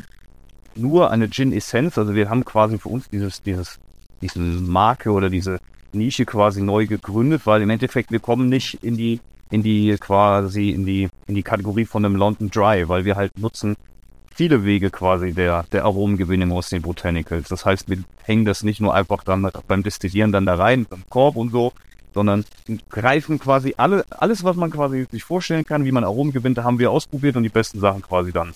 nur 0.74 1.10
eine 1.10 1.28
Gin 1.28 1.52
Essenz. 1.52 1.98
Also 1.98 2.14
wir 2.14 2.30
haben 2.30 2.44
quasi 2.44 2.78
für 2.78 2.88
uns 2.88 3.08
dieses, 3.10 3.42
dieses 3.42 3.78
diese 4.20 4.40
Marke 4.40 5.12
oder 5.12 5.30
diese 5.30 5.60
Nische 5.92 6.24
quasi 6.24 6.62
neu 6.62 6.86
gegründet, 6.86 7.42
weil 7.44 7.62
im 7.62 7.70
Endeffekt 7.70 8.10
wir 8.10 8.20
kommen 8.20 8.48
nicht 8.48 8.82
in 8.82 8.96
die 8.96 9.20
in 9.50 9.62
die 9.62 9.96
quasi 9.98 10.70
in 10.70 10.84
die 10.84 11.08
in 11.26 11.34
die 11.34 11.42
Kategorie 11.42 11.84
von 11.84 12.04
einem 12.04 12.16
London 12.16 12.50
Dry, 12.50 12.88
weil 12.88 13.04
wir 13.04 13.16
halt 13.16 13.38
nutzen 13.38 13.76
viele 14.34 14.64
Wege 14.64 14.90
quasi 14.90 15.32
der 15.32 15.64
der 15.72 15.84
Aromengewinnung 15.84 16.52
aus 16.52 16.68
den 16.68 16.82
Botanicals. 16.82 17.48
Das 17.48 17.64
heißt, 17.64 17.88
wir 17.88 17.98
hängen 18.22 18.44
das 18.44 18.62
nicht 18.62 18.80
nur 18.80 18.94
einfach 18.94 19.24
dann 19.24 19.50
beim 19.66 19.82
Destillieren 19.82 20.32
dann 20.32 20.46
da 20.46 20.54
rein, 20.54 20.86
beim 20.88 21.04
Korb 21.08 21.36
und 21.36 21.50
so, 21.50 21.72
sondern 22.14 22.44
greifen 22.90 23.38
quasi 23.38 23.74
alle 23.76 24.04
alles, 24.10 24.44
was 24.44 24.56
man 24.56 24.70
quasi 24.70 25.06
sich 25.10 25.24
vorstellen 25.24 25.64
kann, 25.64 25.84
wie 25.84 25.92
man 25.92 26.04
Aromen 26.04 26.32
gewinnt, 26.32 26.58
haben 26.58 26.78
wir 26.78 26.90
ausprobiert 26.90 27.36
und 27.36 27.42
die 27.42 27.48
besten 27.48 27.80
Sachen 27.80 28.02
quasi 28.02 28.32
dann 28.32 28.52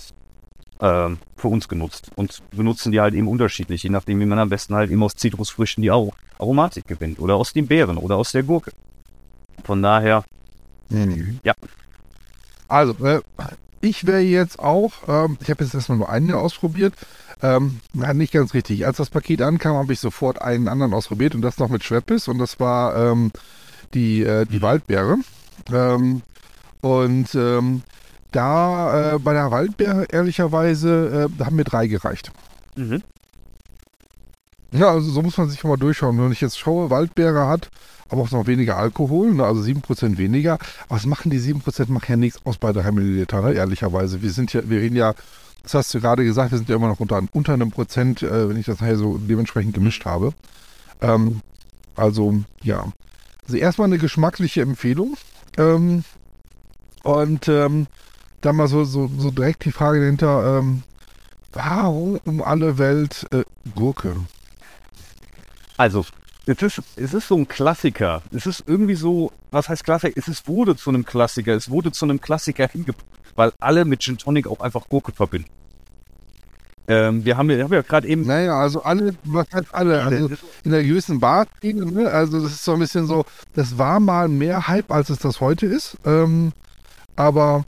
äh, 0.82 1.08
für 1.36 1.48
uns 1.48 1.68
genutzt 1.68 2.10
und 2.16 2.42
benutzen 2.50 2.92
die 2.92 3.00
halt 3.00 3.14
eben 3.14 3.28
unterschiedlich, 3.28 3.82
je 3.82 3.90
nachdem, 3.90 4.20
wie 4.20 4.26
man 4.26 4.38
am 4.38 4.50
besten 4.50 4.74
halt 4.74 4.90
eben 4.90 5.02
aus 5.02 5.16
Zitrusfrüchten 5.16 5.82
die 5.82 5.90
Aromatik 5.90 6.86
gewinnt 6.86 7.18
oder 7.18 7.36
aus 7.36 7.54
den 7.54 7.66
Beeren 7.66 7.96
oder 7.96 8.16
aus 8.16 8.32
der 8.32 8.42
Gurke. 8.42 8.72
Von 9.64 9.82
daher 9.82 10.24
Mhm. 10.92 11.40
Ja. 11.42 11.54
Also, 12.68 12.92
äh, 13.04 13.20
ich 13.80 14.06
wäre 14.06 14.20
jetzt 14.20 14.58
auch, 14.58 14.92
ähm, 15.08 15.38
ich 15.40 15.50
habe 15.50 15.64
jetzt 15.64 15.74
erstmal 15.74 15.98
nur 15.98 16.08
einen 16.08 16.32
ausprobiert. 16.32 16.94
Ähm, 17.42 17.80
nicht 17.92 18.32
ganz 18.32 18.54
richtig. 18.54 18.86
Als 18.86 18.98
das 18.98 19.10
Paket 19.10 19.42
ankam, 19.42 19.76
habe 19.76 19.92
ich 19.92 20.00
sofort 20.00 20.40
einen 20.40 20.68
anderen 20.68 20.94
ausprobiert 20.94 21.34
und 21.34 21.42
das 21.42 21.58
noch 21.58 21.70
mit 21.70 21.82
Schweppes 21.82 22.28
und 22.28 22.38
das 22.38 22.60
war 22.60 22.94
ähm, 22.94 23.32
die, 23.94 24.22
äh, 24.22 24.46
die 24.46 24.62
Waldbeere. 24.62 25.16
Ähm, 25.72 26.22
und 26.80 27.34
ähm, 27.34 27.82
da 28.32 29.14
äh, 29.14 29.18
bei 29.18 29.32
der 29.32 29.50
Waldbeere, 29.50 30.06
ehrlicherweise, 30.10 31.28
äh, 31.38 31.44
haben 31.44 31.56
mir 31.56 31.64
drei 31.64 31.86
gereicht. 31.86 32.32
Mhm. 32.76 33.02
Ja, 34.72 34.90
also 34.90 35.10
so 35.10 35.22
muss 35.22 35.36
man 35.36 35.50
sich 35.50 35.62
mal 35.64 35.76
durchschauen. 35.76 36.18
Wenn 36.18 36.32
ich 36.32 36.40
jetzt 36.40 36.58
schaue, 36.58 36.90
Waldbeere 36.90 37.46
hat 37.46 37.70
aber 38.12 38.22
auch 38.22 38.30
noch 38.30 38.46
weniger 38.46 38.76
Alkohol, 38.76 39.32
ne? 39.32 39.44
also 39.44 39.62
7% 39.62 40.18
weniger. 40.18 40.54
Aber 40.84 40.96
was 40.96 41.06
machen 41.06 41.30
die 41.30 41.40
7% 41.40 41.90
machen 41.90 42.06
ja 42.08 42.16
nichts 42.16 42.40
aus 42.44 42.58
bei 42.58 42.72
der 42.72 42.92
Milliliter, 42.92 43.40
ne? 43.40 43.54
ehrlicherweise. 43.54 44.20
Wir 44.20 44.30
sind 44.30 44.52
ja, 44.52 44.60
wir 44.68 44.80
reden 44.80 44.96
ja, 44.96 45.14
das 45.62 45.74
hast 45.74 45.94
du 45.94 46.00
gerade 46.00 46.22
gesagt, 46.22 46.50
wir 46.50 46.58
sind 46.58 46.68
ja 46.68 46.76
immer 46.76 46.88
noch 46.88 47.00
unter, 47.00 47.22
unter 47.32 47.54
einem 47.54 47.70
Prozent, 47.70 48.22
äh, 48.22 48.48
wenn 48.50 48.58
ich 48.58 48.66
das 48.66 48.80
nachher 48.80 48.98
so 48.98 49.16
dementsprechend 49.16 49.72
gemischt 49.72 50.04
habe. 50.04 50.34
Ähm, 51.00 51.40
also, 51.96 52.42
ja. 52.62 52.84
Also 53.46 53.56
erstmal 53.56 53.86
eine 53.86 53.98
geschmackliche 53.98 54.60
Empfehlung. 54.60 55.16
Ähm, 55.56 56.04
und 57.02 57.48
ähm, 57.48 57.86
dann 58.42 58.56
mal 58.56 58.68
so, 58.68 58.84
so, 58.84 59.10
so 59.18 59.30
direkt 59.30 59.64
die 59.64 59.72
Frage 59.72 60.00
dahinter, 60.00 60.58
ähm, 60.58 60.82
warum 61.52 62.20
um 62.24 62.42
alle 62.42 62.78
Welt 62.78 63.26
äh, 63.32 63.44
Gurke? 63.74 64.16
Also, 65.76 66.04
es 66.46 66.60
ist, 66.60 66.82
es 66.96 67.14
ist 67.14 67.28
so 67.28 67.36
ein 67.36 67.48
Klassiker. 67.48 68.22
Es 68.32 68.46
ist 68.46 68.64
irgendwie 68.66 68.94
so, 68.94 69.32
was 69.50 69.68
heißt 69.68 69.84
Klassiker? 69.84 70.18
Es 70.18 70.28
ist, 70.28 70.48
wurde 70.48 70.76
zu 70.76 70.90
einem 70.90 71.04
Klassiker. 71.04 71.54
Es 71.54 71.70
wurde 71.70 71.92
zu 71.92 72.04
einem 72.04 72.20
Klassiker 72.20 72.68
hingepackt, 72.68 73.06
weil 73.36 73.52
alle 73.60 73.84
mit 73.84 74.02
Gin 74.02 74.18
Tonic 74.18 74.46
auch 74.46 74.60
einfach 74.60 74.88
Gurke 74.88 75.12
verbinden. 75.12 75.48
Ähm, 76.88 77.24
wir 77.24 77.36
haben, 77.36 77.48
wir 77.48 77.62
haben 77.62 77.72
ja 77.72 77.82
gerade 77.82 78.08
eben. 78.08 78.26
Naja, 78.26 78.58
also 78.58 78.82
alle, 78.82 79.14
was 79.24 79.46
heißt 79.52 79.72
alle? 79.72 80.02
Also 80.02 80.30
in 80.64 80.72
der 80.72 80.82
gewissen 80.82 81.20
Bar, 81.20 81.46
ne? 81.62 82.10
also 82.10 82.42
das 82.42 82.52
ist 82.52 82.64
so 82.64 82.72
ein 82.72 82.80
bisschen 82.80 83.06
so, 83.06 83.24
das 83.54 83.78
war 83.78 84.00
mal 84.00 84.26
mehr 84.28 84.66
Hype, 84.66 84.90
als 84.90 85.08
es 85.08 85.18
das 85.18 85.40
heute 85.40 85.66
ist. 85.66 85.96
Ähm, 86.04 86.52
aber 87.14 87.64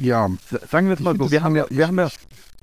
ja. 0.00 0.28
Sagen 0.70 0.88
wir 0.88 0.94
es 0.94 1.00
mal 1.00 1.16
so, 1.16 1.30
wir 1.30 1.42
haben 1.42 1.56
ja, 1.56 1.66
wir 1.68 1.86
haben 1.86 1.98
ja 1.98 2.08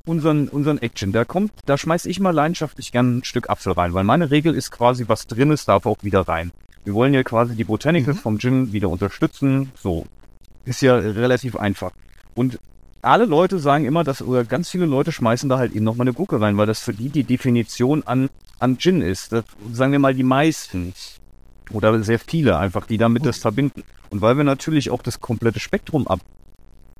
unseren, 0.05 0.47
unseren 0.47 0.79
Action. 0.79 1.11
Da 1.11 1.25
kommt, 1.25 1.51
da 1.65 1.77
schmeiß 1.77 2.05
ich 2.05 2.19
mal 2.19 2.31
leidenschaftlich 2.31 2.91
gern 2.91 3.17
ein 3.17 3.23
Stück 3.23 3.49
Apfel 3.49 3.73
rein, 3.73 3.93
weil 3.93 4.03
meine 4.03 4.31
Regel 4.31 4.55
ist 4.55 4.71
quasi, 4.71 5.05
was 5.07 5.27
drin 5.27 5.51
ist, 5.51 5.67
darf 5.67 5.85
auch 5.85 5.97
wieder 6.01 6.21
rein. 6.21 6.51
Wir 6.83 6.93
wollen 6.93 7.13
ja 7.13 7.23
quasi 7.23 7.55
die 7.55 7.63
Botanicals 7.65 8.17
mhm. 8.17 8.21
vom 8.21 8.39
Gin 8.39 8.73
wieder 8.73 8.89
unterstützen. 8.89 9.71
So. 9.75 10.05
Ist 10.65 10.81
ja 10.81 10.95
relativ 10.95 11.55
einfach. 11.55 11.91
Und 12.33 12.59
alle 13.01 13.25
Leute 13.25 13.59
sagen 13.59 13.85
immer, 13.85 14.03
dass, 14.03 14.21
oder 14.21 14.43
ganz 14.43 14.69
viele 14.69 14.85
Leute 14.85 15.11
schmeißen 15.11 15.49
da 15.49 15.57
halt 15.57 15.73
eben 15.73 15.85
nochmal 15.85 16.07
eine 16.07 16.13
Gurke 16.13 16.41
rein, 16.41 16.57
weil 16.57 16.65
das 16.65 16.79
für 16.79 16.93
die 16.93 17.09
die 17.09 17.23
Definition 17.23 18.03
an, 18.03 18.29
an 18.59 18.77
Gin 18.77 19.01
ist. 19.01 19.31
Das, 19.31 19.45
sagen 19.71 19.91
wir 19.91 19.99
mal 19.99 20.15
die 20.15 20.23
meisten. 20.23 20.93
Oder 21.71 22.01
sehr 22.03 22.19
viele 22.19 22.57
einfach, 22.57 22.87
die 22.87 22.97
damit 22.97 23.25
das 23.25 23.37
verbinden. 23.37 23.83
Und 24.09 24.21
weil 24.21 24.37
wir 24.37 24.45
natürlich 24.45 24.89
auch 24.89 25.01
das 25.01 25.19
komplette 25.19 25.59
Spektrum 25.59 26.07
ab 26.07 26.21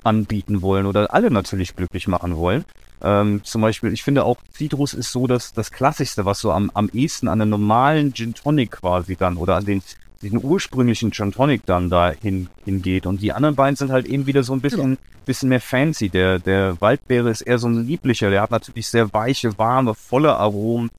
anbieten 0.03 0.61
wollen 0.61 0.85
oder 0.85 1.13
alle 1.13 1.31
natürlich 1.31 1.75
glücklich 1.75 2.07
machen 2.07 2.35
wollen, 2.35 2.65
ähm, 3.01 3.41
zum 3.43 3.61
Beispiel, 3.61 3.93
ich 3.93 4.03
finde 4.03 4.25
auch 4.25 4.37
Citrus 4.55 4.93
ist 4.93 5.11
so 5.11 5.27
das, 5.27 5.53
das 5.53 5.71
Klassischste, 5.71 6.25
was 6.25 6.39
so 6.39 6.51
am, 6.51 6.71
am 6.73 6.89
ehesten 6.93 7.27
an 7.27 7.41
einen 7.41 7.51
normalen 7.51 8.13
Gin 8.13 8.33
Tonic 8.33 8.71
quasi 8.71 9.15
dann 9.15 9.37
oder 9.37 9.55
an 9.55 9.65
den, 9.65 9.83
den 10.23 10.43
ursprünglichen 10.43 11.11
Gin 11.11 11.31
Tonic 11.31 11.65
dann 11.65 11.89
da 11.89 12.09
hin, 12.11 12.49
hingeht. 12.65 13.05
Und 13.05 13.21
die 13.21 13.33
anderen 13.33 13.55
beiden 13.55 13.75
sind 13.75 13.91
halt 13.91 14.07
eben 14.07 14.25
wieder 14.25 14.41
so 14.41 14.53
ein 14.53 14.61
bisschen, 14.61 14.95
genau. 14.95 15.01
bisschen 15.25 15.49
mehr 15.49 15.61
fancy. 15.61 16.09
Der, 16.09 16.39
der 16.39 16.81
Waldbeere 16.81 17.29
ist 17.29 17.41
eher 17.41 17.59
so 17.59 17.67
ein 17.67 17.85
lieblicher. 17.85 18.31
Der 18.31 18.41
hat 18.41 18.51
natürlich 18.51 18.87
sehr 18.87 19.13
weiche, 19.13 19.57
warme, 19.59 19.93
volle 19.93 20.35
Aromen, 20.35 20.89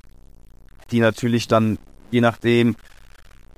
die 0.93 1.01
natürlich 1.01 1.49
dann, 1.49 1.79
je 2.13 2.21
nachdem, 2.21 2.77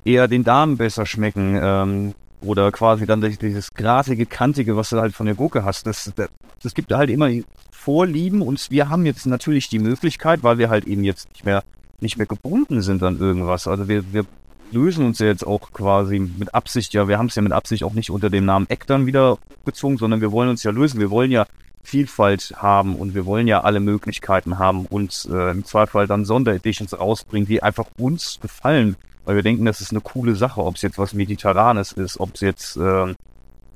eher 0.03 0.29
den 0.29 0.45
Damen 0.45 0.79
besser 0.79 1.05
schmecken. 1.05 1.61
Ähm, 1.63 2.15
oder 2.43 2.73
quasi 2.73 3.07
dann 3.07 3.21
dieses 3.21 3.75
grasige, 3.75 4.27
kantige, 4.27 4.77
was 4.77 4.91
du 4.91 4.99
halt 4.99 5.15
von 5.15 5.27
der 5.27 5.35
Gurke 5.35 5.65
hast. 5.65 5.87
Das, 5.87 6.13
das, 6.17 6.29
das 6.63 6.75
gibt 6.75 6.93
halt 6.93 7.11
immer 7.11 7.31
Vorlieben 7.71 8.43
und 8.43 8.71
wir 8.71 8.91
haben 8.91 9.07
jetzt 9.07 9.27
natürlich 9.27 9.69
die 9.69 9.79
Möglichkeit, 9.79 10.43
weil 10.43 10.59
wir 10.59 10.69
halt 10.69 10.87
eben 10.87 11.03
jetzt 11.03 11.31
nicht 11.31 11.45
mehr 11.45 11.63
nicht 12.01 12.17
mehr 12.17 12.27
gebunden 12.27 12.83
sind 12.83 13.03
an 13.03 13.19
irgendwas. 13.19 13.67
Also 13.69 13.89
wir, 13.89 14.13
wir 14.13 14.25
lösen 14.73 15.05
uns 15.05 15.19
ja 15.19 15.27
jetzt 15.27 15.47
auch 15.47 15.73
quasi 15.73 16.19
mit 16.19 16.55
Absicht, 16.55 16.95
ja, 16.95 17.09
wir 17.09 17.19
haben 17.19 17.27
es 17.27 17.35
ja 17.35 17.43
mit 17.43 17.53
Absicht 17.53 17.85
auch 17.85 17.93
nicht 17.93 18.11
unter 18.11 18.31
dem 18.31 18.45
Namen 18.45 18.69
Eck 18.69 18.87
dann 18.87 19.07
wieder 19.07 19.39
gezogen, 19.65 19.99
sondern 19.99 20.21
wir 20.21 20.33
wollen 20.33 20.49
uns 20.49 20.63
ja 20.63 20.71
lösen. 20.71 21.01
Wir 21.01 21.11
wollen 21.11 21.31
ja 21.31 21.47
Vielfalt 21.83 22.55
haben 22.57 22.97
und 22.97 23.15
wir 23.15 23.27
wollen 23.27 23.49
ja 23.49 23.63
alle 23.63 23.81
Möglichkeiten 23.81 24.59
haben 24.59 24.87
und 24.87 25.29
äh, 25.33 25.51
im 25.51 25.65
Zweifel 25.65 26.07
dann 26.07 26.25
Sondereditions 26.25 26.99
rausbringen, 26.99 27.49
die 27.49 27.63
einfach 27.63 27.87
uns 27.99 28.39
gefallen, 28.41 28.97
weil 29.25 29.37
wir 29.37 29.43
denken, 29.43 29.65
das 29.65 29.81
ist 29.81 29.91
eine 29.91 30.01
coole 30.01 30.35
Sache, 30.35 30.63
ob 30.65 30.77
es 30.77 30.83
jetzt 30.83 30.99
was 30.99 31.15
Mediterranes 31.15 31.93
ist, 31.93 32.19
ob 32.19 32.35
es 32.35 32.41
jetzt 32.41 32.77
äh, 32.77 33.15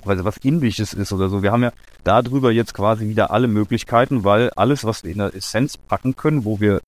weil 0.05 0.25
was 0.25 0.37
Indisches 0.39 0.93
ist 0.95 1.13
oder 1.13 1.29
so. 1.29 1.43
Wir 1.43 1.53
haben 1.53 1.63
ja 1.63 1.73
darüber 2.05 2.53
jetzt 2.53 2.75
quasi 2.75 3.09
wieder 3.09 3.31
alle 3.31 3.49
Möglichkeiten, 3.49 4.25
weil 4.25 4.51
alles, 4.51 4.85
was 4.85 5.05
wir 5.05 5.11
in 5.11 5.19
der 5.19 5.35
Essenz 5.35 5.77
packen 5.77 6.17
können, 6.17 6.45
wo 6.45 6.61
wir 6.61 6.83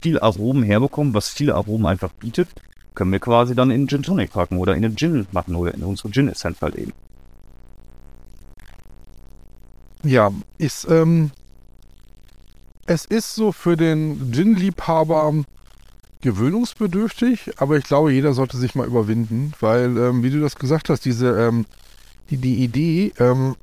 viel 0.00 0.18
Aromen 0.20 0.62
herbekommen, 0.62 1.14
was 1.14 1.28
viele 1.28 1.54
Aromen 1.54 1.86
einfach 1.86 2.12
bietet, 2.12 2.48
können 2.94 3.12
wir 3.12 3.20
quasi 3.20 3.54
dann 3.54 3.70
in 3.70 3.88
Gin 3.88 4.02
Tonic 4.02 4.32
packen 4.32 4.58
oder 4.58 4.74
in 4.74 4.82
den 4.82 4.96
Gin 4.96 5.26
machen 5.32 5.54
oder 5.54 5.74
in 5.74 5.82
unsere 5.82 6.10
Gin 6.10 6.28
Essenz 6.28 6.60
halt 6.60 6.76
eben. 6.76 6.92
Ja, 10.02 10.30
ist, 10.56 10.88
ähm, 10.88 11.30
es 12.86 13.04
ist 13.04 13.34
so 13.34 13.52
für 13.52 13.76
den 13.76 14.32
Gin-Liebhaber 14.32 15.44
gewöhnungsbedürftig, 16.20 17.52
aber 17.58 17.76
ich 17.76 17.84
glaube, 17.84 18.12
jeder 18.12 18.32
sollte 18.32 18.56
sich 18.56 18.74
mal 18.74 18.86
überwinden, 18.86 19.52
weil, 19.60 19.96
ähm, 19.96 20.22
wie 20.22 20.30
du 20.30 20.40
das 20.40 20.56
gesagt 20.56 20.88
hast, 20.88 21.04
diese 21.04 21.28
ähm, 21.40 21.66
die, 22.30 22.36
die 22.36 22.64
Idee, 22.64 23.12
ähm, 23.18 23.56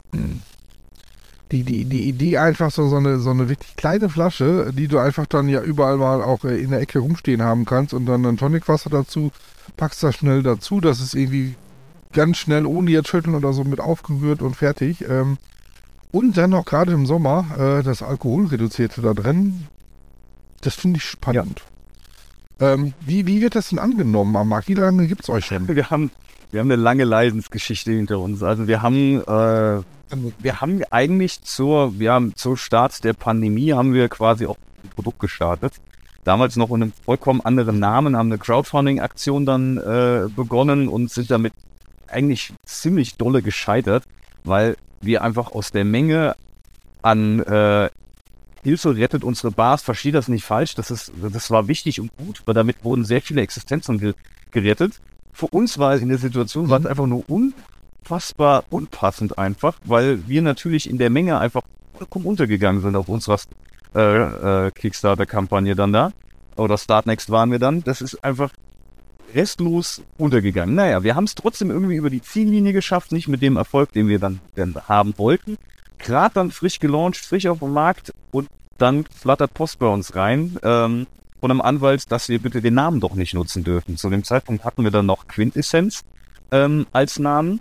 die, 1.51 1.63
die, 1.63 1.85
die 1.85 2.09
Idee 2.09 2.37
einfach 2.37 2.71
so, 2.71 2.87
so, 2.89 2.97
eine, 2.97 3.19
so 3.19 3.29
eine 3.29 3.49
wirklich 3.49 3.75
kleine 3.77 4.09
Flasche, 4.09 4.71
die 4.73 4.87
du 4.87 4.97
einfach 4.99 5.25
dann 5.25 5.47
ja 5.47 5.61
überall 5.61 5.97
mal 5.97 6.21
auch 6.21 6.43
äh, 6.43 6.59
in 6.61 6.71
der 6.71 6.81
Ecke 6.81 6.99
rumstehen 6.99 7.41
haben 7.41 7.65
kannst 7.65 7.93
und 7.93 8.05
dann 8.05 8.25
ein 8.25 8.37
Tonicwasser 8.37 8.89
dazu, 8.89 9.31
packst 9.77 10.03
das 10.03 10.15
schnell 10.15 10.43
dazu, 10.43 10.81
das 10.81 10.99
ist 10.99 11.13
irgendwie 11.13 11.55
ganz 12.13 12.37
schnell, 12.37 12.65
ohne 12.65 12.91
jetzt 12.91 13.09
schütteln 13.09 13.35
oder 13.35 13.53
so 13.53 13.63
mit 13.63 13.79
aufgerührt 13.79 14.41
und 14.41 14.55
fertig. 14.55 15.05
Ähm, 15.07 15.37
und 16.11 16.37
dann 16.37 16.51
noch 16.51 16.65
gerade 16.65 16.93
im 16.93 17.05
Sommer 17.05 17.45
äh, 17.57 17.83
das 17.83 18.01
Alkoholreduzierte 18.01 19.01
da 19.01 19.13
drin, 19.13 19.67
das 20.61 20.75
finde 20.75 20.97
ich 20.97 21.03
spannend. 21.03 21.59
Ja. 21.59 21.76
Ähm, 22.59 22.93
wie, 23.01 23.27
wie 23.27 23.41
wird 23.41 23.55
das 23.55 23.69
denn 23.69 23.79
angenommen 23.79 24.35
am 24.35 24.49
Markt? 24.49 24.67
Wie 24.67 24.73
lange 24.73 25.07
gibt 25.07 25.23
es 25.23 25.29
euch 25.29 25.45
schon? 25.45 25.67
Wir 25.67 25.89
haben 25.89 26.11
wir 26.51 26.61
haben 26.61 26.71
eine 26.71 26.81
lange 26.81 27.03
Leidensgeschichte 27.03 27.91
hinter 27.91 28.19
uns. 28.19 28.41
Also 28.41 28.67
wir 28.67 28.81
haben, 28.81 29.21
äh, 29.21 29.81
wir 30.39 30.61
haben 30.61 30.81
eigentlich 30.91 31.41
zur, 31.41 31.99
wir 31.99 32.13
haben 32.13 32.35
zur 32.35 32.57
Start 32.57 33.03
der 33.03 33.13
Pandemie 33.13 33.73
haben 33.73 33.93
wir 33.93 34.07
quasi 34.07 34.45
auch 34.45 34.57
ein 34.83 34.89
Produkt 34.89 35.19
gestartet. 35.19 35.73
Damals 36.23 36.55
noch 36.55 36.69
unter 36.69 36.85
einem 36.85 36.93
vollkommen 37.05 37.41
anderen 37.41 37.79
Namen, 37.79 38.15
haben 38.15 38.31
eine 38.31 38.37
Crowdfunding-Aktion 38.37 39.45
dann 39.45 39.77
äh, 39.77 40.27
begonnen 40.33 40.87
und 40.87 41.11
sind 41.11 41.31
damit 41.31 41.53
eigentlich 42.07 42.53
ziemlich 42.65 43.15
dolle 43.15 43.41
gescheitert, 43.41 44.03
weil 44.43 44.77
wir 45.01 45.23
einfach 45.23 45.51
aus 45.51 45.71
der 45.71 45.85
Menge 45.85 46.35
an 47.01 47.39
äh, 47.41 47.89
Hilfe 48.67 48.95
rettet 48.95 49.23
unsere 49.23 49.51
Bars, 49.51 49.82
verstehe 49.82 50.12
das 50.12 50.27
nicht 50.27 50.45
falsch, 50.45 50.75
das 50.75 50.91
ist, 50.91 51.12
das 51.32 51.49
war 51.51 51.67
wichtig 51.67 51.99
und 51.99 52.15
gut, 52.17 52.41
weil 52.45 52.53
damit 52.53 52.84
wurden 52.84 53.06
sehr 53.06 53.21
viele 53.21 53.41
Existenzen 53.41 53.99
ge 53.99 54.13
gerettet 54.51 55.01
für 55.38 55.45
uns 55.45 55.77
war 55.77 55.93
es 55.93 56.01
in 56.01 56.10
der 56.10 56.17
Situation, 56.17 56.67
war 56.71 56.80
es 56.80 56.86
mhm. 56.86 56.89
einfach 56.89 57.06
nur 57.06 57.23
unfassbar 57.30 58.63
unpassend 58.71 59.38
einfach, 59.38 59.75
weil 59.86 60.27
wir 60.27 60.41
natürlich 60.41 60.89
in 60.89 60.97
der 60.97 61.12
Menge 61.12 61.38
einfach 61.38 61.62
vollkommen 61.95 62.25
untergegangen 62.25 62.82
sind 62.82 62.95
auf 62.95 63.08
unserer 63.08 63.38
äh, 63.93 64.65
äh, 64.65 64.71
Kickstarter-Kampagne 64.71 65.75
dann 65.75 65.93
da. 65.93 66.12
oder 66.56 66.75
Startnext 66.75 67.30
waren 67.30 67.51
wir 67.51 67.60
dann. 67.60 67.84
Das 67.84 68.01
ist 68.01 68.23
einfach 68.23 68.49
restlos 69.36 70.01
untergegangen. 70.17 70.73
Naja, 70.73 71.03
wir 71.03 71.13
haben 71.13 71.25
es 71.25 71.36
trotzdem 71.36 71.69
irgendwie 71.69 71.97
über 71.97 72.10
die 72.10 72.23
Ziellinie 72.23 72.73
geschafft, 72.73 73.12
nicht 73.12 73.27
mit 73.27 73.43
dem 73.43 73.58
Erfolg, 73.58 73.91
den 73.91 74.08
wir 74.08 74.17
dann, 74.17 74.39
dann 74.56 74.73
haben 74.88 75.15
wollten. 75.19 75.60
Gerade 75.97 76.36
dann 76.36 76.51
frisch 76.51 76.79
gelauncht, 76.79 77.17
frisch 77.17 77.47
auf 77.47 77.60
dem 77.60 77.73
Markt 77.73 78.13
und 78.31 78.49
dann 78.77 79.05
flattert 79.05 79.53
Post 79.53 79.79
bei 79.79 79.88
uns 79.88 80.15
rein 80.15 80.57
ähm, 80.63 81.07
von 81.39 81.51
einem 81.51 81.62
Anwalt, 81.62 82.12
dass 82.12 82.29
wir 82.29 82.39
bitte 82.39 82.62
den 82.62 82.75
Namen 82.75 82.99
doch 82.99 83.15
nicht 83.15 83.33
nutzen 83.33 83.63
dürfen. 83.63 83.97
Zu 83.97 84.10
dem 84.10 84.23
Zeitpunkt 84.23 84.63
hatten 84.63 84.83
wir 84.83 84.91
dann 84.91 85.05
noch 85.05 85.27
Quintessenz 85.27 86.03
ähm, 86.51 86.88
als 86.91 87.19
Namen, 87.19 87.60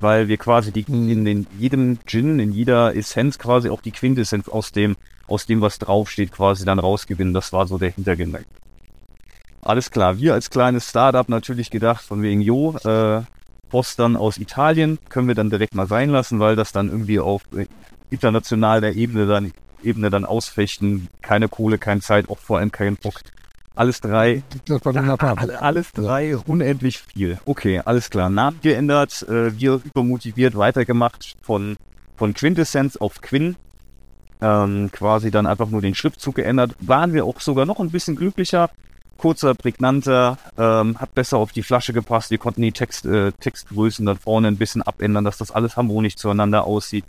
weil 0.00 0.28
wir 0.28 0.36
quasi 0.36 0.72
die, 0.72 0.84
in 0.88 1.24
den, 1.24 1.46
jedem 1.58 1.98
Gin, 2.06 2.38
in 2.38 2.52
jeder 2.52 2.94
Essenz 2.94 3.38
quasi 3.38 3.70
auch 3.70 3.80
die 3.80 3.92
Quintessenz 3.92 4.48
aus 4.48 4.72
dem, 4.72 4.96
aus 5.26 5.46
dem, 5.46 5.60
was 5.60 5.78
draufsteht, 5.78 6.32
quasi 6.32 6.64
dann 6.64 6.78
rausgewinnen. 6.78 7.34
Das 7.34 7.52
war 7.52 7.66
so 7.66 7.78
der 7.78 7.90
Hintergedanke. 7.90 8.46
Alles 9.62 9.90
klar, 9.90 10.18
wir 10.18 10.34
als 10.34 10.50
kleines 10.50 10.90
Startup 10.90 11.26
natürlich 11.28 11.70
gedacht, 11.70 12.04
von 12.04 12.20
wegen, 12.20 12.42
jo, 12.42 12.76
äh, 12.84 13.22
Post 13.70 13.98
dann 13.98 14.16
aus 14.16 14.38
Italien 14.38 14.98
können 15.08 15.28
wir 15.28 15.34
dann 15.34 15.50
direkt 15.50 15.74
mal 15.74 15.86
sein 15.86 16.10
lassen, 16.10 16.38
weil 16.40 16.56
das 16.56 16.72
dann 16.72 16.88
irgendwie 16.88 17.18
auf 17.20 17.42
äh, 17.56 17.66
internationaler 18.10 18.92
Ebene 18.92 19.26
dann, 19.26 19.52
Ebene 19.82 20.10
dann 20.10 20.24
ausfechten. 20.24 21.08
Keine 21.22 21.48
Kohle, 21.48 21.78
keine 21.78 22.00
Zeit, 22.00 22.28
auch 22.28 22.38
vor 22.38 22.58
allem 22.58 22.70
kein 22.72 22.96
Bock. 22.96 23.20
Alles 23.74 24.00
drei. 24.00 24.44
Das 24.66 24.84
war 24.84 24.92
Alle- 25.38 25.60
Alles 25.60 25.90
drei, 25.92 26.36
unendlich 26.36 26.98
viel. 27.00 27.38
Okay, 27.44 27.80
alles 27.84 28.08
klar. 28.08 28.30
Namen 28.30 28.60
geändert, 28.62 29.22
äh, 29.28 29.58
wir 29.58 29.80
übermotiviert 29.84 30.56
weitergemacht 30.56 31.34
von, 31.42 31.76
von 32.16 32.34
Quintessenz 32.34 32.96
auf 32.96 33.20
Quinn. 33.20 33.56
Ähm, 34.40 34.90
quasi 34.92 35.30
dann 35.30 35.46
einfach 35.46 35.68
nur 35.70 35.80
den 35.80 35.94
Schriftzug 35.94 36.36
geändert. 36.36 36.76
Waren 36.80 37.12
wir 37.14 37.24
auch 37.24 37.40
sogar 37.40 37.66
noch 37.66 37.80
ein 37.80 37.90
bisschen 37.90 38.14
glücklicher. 38.14 38.70
Kurzer, 39.18 39.54
prägnanter, 39.54 40.38
ähm, 40.58 41.00
hat 41.00 41.14
besser 41.14 41.38
auf 41.38 41.52
die 41.52 41.62
Flasche 41.62 41.92
gepasst. 41.92 42.30
Wir 42.30 42.38
konnten 42.38 42.62
die 42.62 42.72
Text, 42.72 43.06
äh, 43.06 43.32
Textgrößen 43.32 44.04
dann 44.06 44.18
vorne 44.18 44.48
ein 44.48 44.56
bisschen 44.56 44.82
abändern, 44.82 45.24
dass 45.24 45.38
das 45.38 45.50
alles 45.50 45.76
harmonisch 45.76 46.16
zueinander 46.16 46.64
aussieht. 46.64 47.04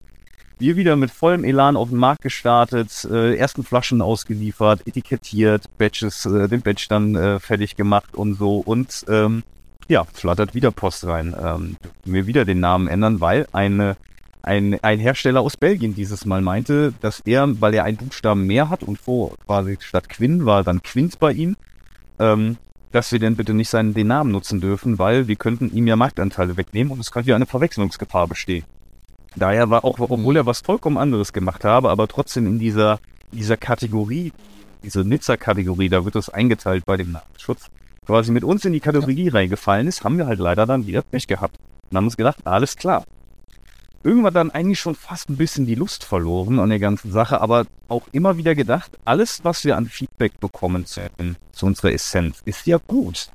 Wir 0.58 0.78
wieder 0.78 0.96
mit 0.96 1.12
vollem 1.12 1.44
Elan 1.44 1.76
auf 1.76 1.89
den 1.89 1.98
Markt 1.98 2.22
gestartet, 2.22 3.06
äh, 3.12 3.36
ersten 3.36 3.63
Flaschen 3.63 4.02
ausgeliefert, 4.02 4.88
etikettiert, 4.88 5.65
Batches, 5.78 6.26
äh, 6.26 6.48
den 6.48 6.62
Batch 6.62 6.88
dann 6.88 7.15
äh, 7.15 7.39
fertig 7.41 7.76
gemacht 7.76 8.15
und 8.15 8.36
so 8.36 8.60
und 8.60 9.04
ähm, 9.10 9.44
ja, 9.89 10.06
flattert 10.06 10.56
wieder 10.56 10.72
Post 10.72 11.06
rein. 11.06 11.36
Ähm, 11.39 11.76
wir 12.06 12.26
wieder 12.26 12.46
den 12.46 12.62
Namen 12.62 12.88
ändern, 12.88 13.20
weil 13.20 13.48
eine, 13.52 13.98
ein, 14.44 14.82
ein 14.82 15.00
Hersteller 15.00 15.41
aus 15.41 15.58
Belgien 15.58 15.94
dieses 15.94 16.26
Mal 16.26 16.41
meinte, 16.41 16.94
dass 17.02 17.20
er, 17.20 17.60
weil 17.60 17.74
er 17.74 17.84
einen 17.84 17.98
Buchstaben 17.98 18.48
mehr 18.48 18.70
hat 18.70 18.82
und 18.82 18.98
vor 18.98 19.36
quasi 19.46 19.78
statt 19.82 20.08
Quinn 20.08 20.46
war 20.46 20.63
dann 20.63 20.82
Quint 20.82 21.20
bei 21.20 21.34
ihm, 21.34 21.58
ähm, 22.19 22.58
dass 22.91 23.12
wir 23.12 23.19
denn 23.19 23.36
bitte 23.36 23.54
nicht 23.54 23.69
seinen 23.69 23.93
den 23.93 24.08
Namen 24.08 24.32
nutzen 24.32 24.62
dürfen, 24.62 24.99
weil 24.99 25.28
wir 25.28 25.36
könnten 25.36 25.73
ihm 25.75 25.88
ja 25.88 25.95
Marktanteile 25.95 26.56
wegnehmen 26.58 26.93
und 26.93 26.99
es 26.99 27.12
könnte 27.12 27.30
ja 27.30 27.36
eine 27.36 27.45
Verwechslungsgefahr 27.45 28.28
bestehen. 28.28 28.63
Daher 29.36 29.69
war 29.69 29.84
auch, 29.84 29.99
obwohl 29.99 30.38
er 30.38 30.45
was 30.45 30.62
vollkommen 30.62 30.97
anderes 30.97 31.34
gemacht 31.34 31.65
habe, 31.65 31.89
aber 31.89 32.08
trotzdem 32.08 32.47
in 32.47 32.58
dieser, 32.58 32.99
dieser 33.34 33.58
Kategorie, 33.58 34.32
diese 34.84 35.04
Nizza-Kategorie, 35.04 35.89
da 35.89 36.06
wird 36.06 36.15
das 36.15 36.30
eingeteilt 36.30 36.86
bei 36.86 36.95
dem 36.95 37.12
Namensschutz, 37.12 37.69
quasi 38.06 38.32
mit 38.32 38.45
uns 38.45 38.63
in 38.63 38.71
die 38.71 38.80
Kategorie 38.80 39.28
reingefallen 39.28 39.88
ist, 39.88 40.04
haben 40.04 40.17
wir 40.17 40.28
halt 40.28 40.39
leider 40.39 40.65
dann 40.65 40.88
wieder 40.88 41.01
Pech 41.01 41.28
gehabt. 41.28 41.58
Und 41.89 41.97
haben 41.97 42.06
uns 42.06 42.17
gedacht, 42.17 42.47
alles 42.47 42.78
klar. 42.78 43.04
Irgendwann 44.06 44.36
dann 44.36 44.52
eigentlich 44.52 44.80
schon 44.80 44.94
fast 44.94 45.32
ein 45.32 45.36
bisschen 45.36 45.65
die 45.65 45.74
Lust 45.74 46.04
verloren 46.04 46.60
an 46.60 46.70
der 46.70 46.78
ganzen 46.78 47.12
Sache, 47.12 47.41
aber 47.41 47.65
auch 47.88 48.04
immer 48.12 48.38
wieder 48.38 48.54
gedacht, 48.54 49.00
alles, 49.04 49.44
was 49.44 49.65
wir 49.65 49.76
an 49.76 49.88
Feedback 49.88 50.39
bekommen 50.39 50.86
zu, 50.86 51.02
zu 51.52 51.65
unserer 51.65 51.91
Essenz, 51.91 52.44
ist 52.46 52.68
ja 52.68 52.78
gut. 52.78 53.30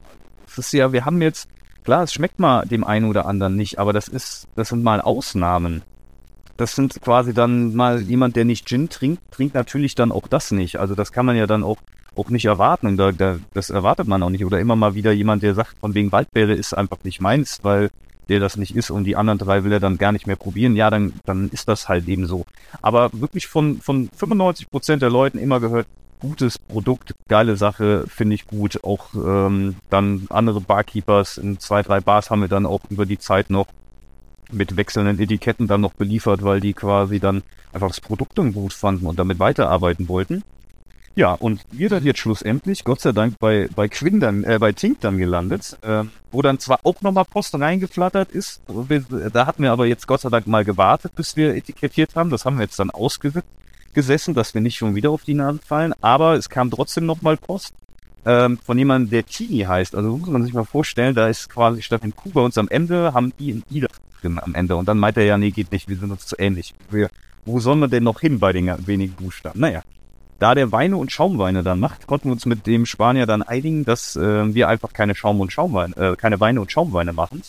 Es 0.46 0.58
ist 0.58 0.72
ja, 0.72 0.92
wir 0.92 1.04
haben 1.04 1.20
jetzt, 1.22 1.48
klar, 1.82 2.04
es 2.04 2.12
schmeckt 2.12 2.38
mal 2.38 2.66
dem 2.66 2.84
einen 2.84 3.06
oder 3.06 3.26
anderen 3.26 3.56
nicht, 3.56 3.80
aber 3.80 3.92
das 3.92 4.06
ist, 4.06 4.46
das 4.54 4.68
sind 4.68 4.84
mal 4.84 5.00
Ausnahmen. 5.00 5.82
Das 6.56 6.76
sind 6.76 7.02
quasi 7.02 7.34
dann 7.34 7.74
mal 7.74 8.00
jemand, 8.02 8.36
der 8.36 8.44
nicht 8.44 8.68
Gin 8.68 8.88
trinkt, 8.88 9.22
trinkt 9.32 9.56
natürlich 9.56 9.96
dann 9.96 10.12
auch 10.12 10.28
das 10.28 10.52
nicht. 10.52 10.78
Also 10.78 10.94
das 10.94 11.10
kann 11.10 11.26
man 11.26 11.34
ja 11.36 11.48
dann 11.48 11.64
auch, 11.64 11.78
auch 12.14 12.30
nicht 12.30 12.44
erwarten. 12.44 12.96
Da, 12.96 13.10
da, 13.10 13.40
das 13.54 13.70
erwartet 13.70 14.06
man 14.06 14.22
auch 14.22 14.30
nicht. 14.30 14.44
Oder 14.44 14.60
immer 14.60 14.76
mal 14.76 14.94
wieder 14.94 15.10
jemand, 15.10 15.42
der 15.42 15.54
sagt, 15.54 15.80
von 15.80 15.94
wegen 15.94 16.12
Waldbeere 16.12 16.52
ist 16.52 16.74
einfach 16.74 16.98
nicht 17.02 17.20
meins, 17.20 17.58
weil 17.62 17.90
der 18.30 18.40
das 18.40 18.56
nicht 18.56 18.76
ist 18.76 18.90
und 18.90 19.04
die 19.04 19.16
anderen 19.16 19.38
drei 19.38 19.64
will 19.64 19.72
er 19.72 19.80
dann 19.80 19.98
gar 19.98 20.12
nicht 20.12 20.26
mehr 20.26 20.36
probieren. 20.36 20.76
Ja, 20.76 20.88
dann, 20.88 21.12
dann 21.26 21.50
ist 21.50 21.68
das 21.68 21.88
halt 21.88 22.08
eben 22.08 22.26
so. 22.26 22.46
Aber 22.80 23.10
wirklich 23.12 23.48
von, 23.48 23.80
von 23.80 24.08
95 24.16 24.70
Prozent 24.70 25.02
der 25.02 25.10
Leuten 25.10 25.36
immer 25.36 25.60
gehört, 25.60 25.86
gutes 26.20 26.58
Produkt, 26.58 27.14
geile 27.28 27.56
Sache, 27.56 28.04
finde 28.06 28.36
ich 28.36 28.46
gut. 28.46 28.84
Auch 28.84 29.14
ähm, 29.14 29.76
dann 29.90 30.26
andere 30.30 30.60
Barkeepers 30.60 31.38
in 31.38 31.58
zwei, 31.58 31.82
drei 31.82 32.00
Bars 32.00 32.30
haben 32.30 32.40
wir 32.40 32.48
dann 32.48 32.66
auch 32.66 32.80
über 32.88 33.04
die 33.04 33.18
Zeit 33.18 33.50
noch 33.50 33.66
mit 34.52 34.76
wechselnden 34.76 35.18
Etiketten 35.18 35.66
dann 35.66 35.80
noch 35.80 35.94
beliefert, 35.94 36.42
weil 36.42 36.60
die 36.60 36.72
quasi 36.72 37.18
dann 37.18 37.42
einfach 37.72 37.88
das 37.88 38.00
Produkt 38.00 38.36
gut 38.36 38.72
fanden 38.72 39.06
und 39.06 39.18
damit 39.18 39.38
weiterarbeiten 39.38 40.08
wollten. 40.08 40.44
Ja, 41.20 41.34
und 41.34 41.60
wir 41.70 41.90
dann 41.90 42.02
jetzt 42.02 42.20
schlussendlich, 42.20 42.82
Gott 42.82 43.02
sei 43.02 43.12
Dank, 43.12 43.38
bei, 43.38 43.68
bei 43.76 43.88
Quinn 43.88 44.20
dann, 44.20 44.42
äh, 44.42 44.56
bei 44.58 44.72
Tink 44.72 45.02
dann 45.02 45.18
gelandet, 45.18 45.76
äh, 45.82 46.04
wo 46.32 46.40
dann 46.40 46.58
zwar 46.58 46.80
auch 46.84 47.02
nochmal 47.02 47.26
Post 47.26 47.54
reingeflattert 47.60 48.32
ist, 48.32 48.62
da 49.30 49.44
hatten 49.44 49.62
wir 49.62 49.70
aber 49.70 49.84
jetzt 49.84 50.06
Gott 50.06 50.22
sei 50.22 50.30
Dank 50.30 50.46
mal 50.46 50.64
gewartet, 50.64 51.14
bis 51.14 51.36
wir 51.36 51.54
etikettiert 51.54 52.16
haben, 52.16 52.30
das 52.30 52.46
haben 52.46 52.56
wir 52.56 52.62
jetzt 52.62 52.78
dann 52.78 52.88
ausgesessen, 52.88 54.32
dass 54.32 54.54
wir 54.54 54.62
nicht 54.62 54.78
schon 54.78 54.94
wieder 54.94 55.10
auf 55.10 55.24
die 55.24 55.34
Nase 55.34 55.58
fallen, 55.62 55.92
aber 56.00 56.36
es 56.36 56.48
kam 56.48 56.70
trotzdem 56.70 57.04
nochmal 57.04 57.36
Post 57.36 57.74
ähm, 58.24 58.56
von 58.56 58.78
jemandem, 58.78 59.10
der 59.10 59.26
Tini 59.26 59.64
heißt, 59.64 59.94
also 59.94 60.16
muss 60.16 60.30
man 60.30 60.42
sich 60.42 60.54
mal 60.54 60.64
vorstellen, 60.64 61.14
da 61.14 61.28
ist 61.28 61.50
quasi 61.50 61.82
statt 61.82 62.00
Q 62.16 62.30
bei 62.30 62.40
uns 62.40 62.56
am 62.56 62.68
Ende, 62.68 63.12
haben 63.12 63.34
I 63.38 63.52
und 63.52 63.64
I 63.70 63.86
drin 64.22 64.38
am 64.38 64.54
Ende. 64.54 64.74
Und 64.74 64.88
dann 64.88 64.96
meint 64.96 65.18
er 65.18 65.24
ja, 65.24 65.36
nee, 65.36 65.50
geht 65.50 65.70
nicht, 65.70 65.86
wir 65.86 65.98
sind 65.98 66.12
uns 66.12 66.24
zu 66.24 66.36
ähnlich. 66.38 66.72
Wir, 66.90 67.10
wo 67.44 67.60
sollen 67.60 67.80
wir 67.80 67.88
denn 67.88 68.04
noch 68.04 68.20
hin 68.20 68.38
bei 68.38 68.54
den 68.54 68.74
wenigen 68.86 69.12
Buchstaben? 69.16 69.60
Naja, 69.60 69.82
da 70.40 70.54
der 70.54 70.72
Weine 70.72 70.96
und 70.96 71.12
Schaumweine 71.12 71.62
dann 71.62 71.78
macht, 71.78 72.06
konnten 72.06 72.28
wir 72.28 72.32
uns 72.32 72.46
mit 72.46 72.66
dem 72.66 72.86
Spanier 72.86 73.26
dann 73.26 73.42
einigen, 73.42 73.84
dass 73.84 74.16
äh, 74.16 74.54
wir 74.54 74.68
einfach 74.68 74.92
keine 74.92 75.14
Schaum- 75.14 75.40
und 75.40 75.52
Schaumweine, 75.52 75.96
äh, 75.96 76.16
keine 76.16 76.40
Weine 76.40 76.60
und 76.60 76.72
Schaumweine 76.72 77.12
machen. 77.12 77.42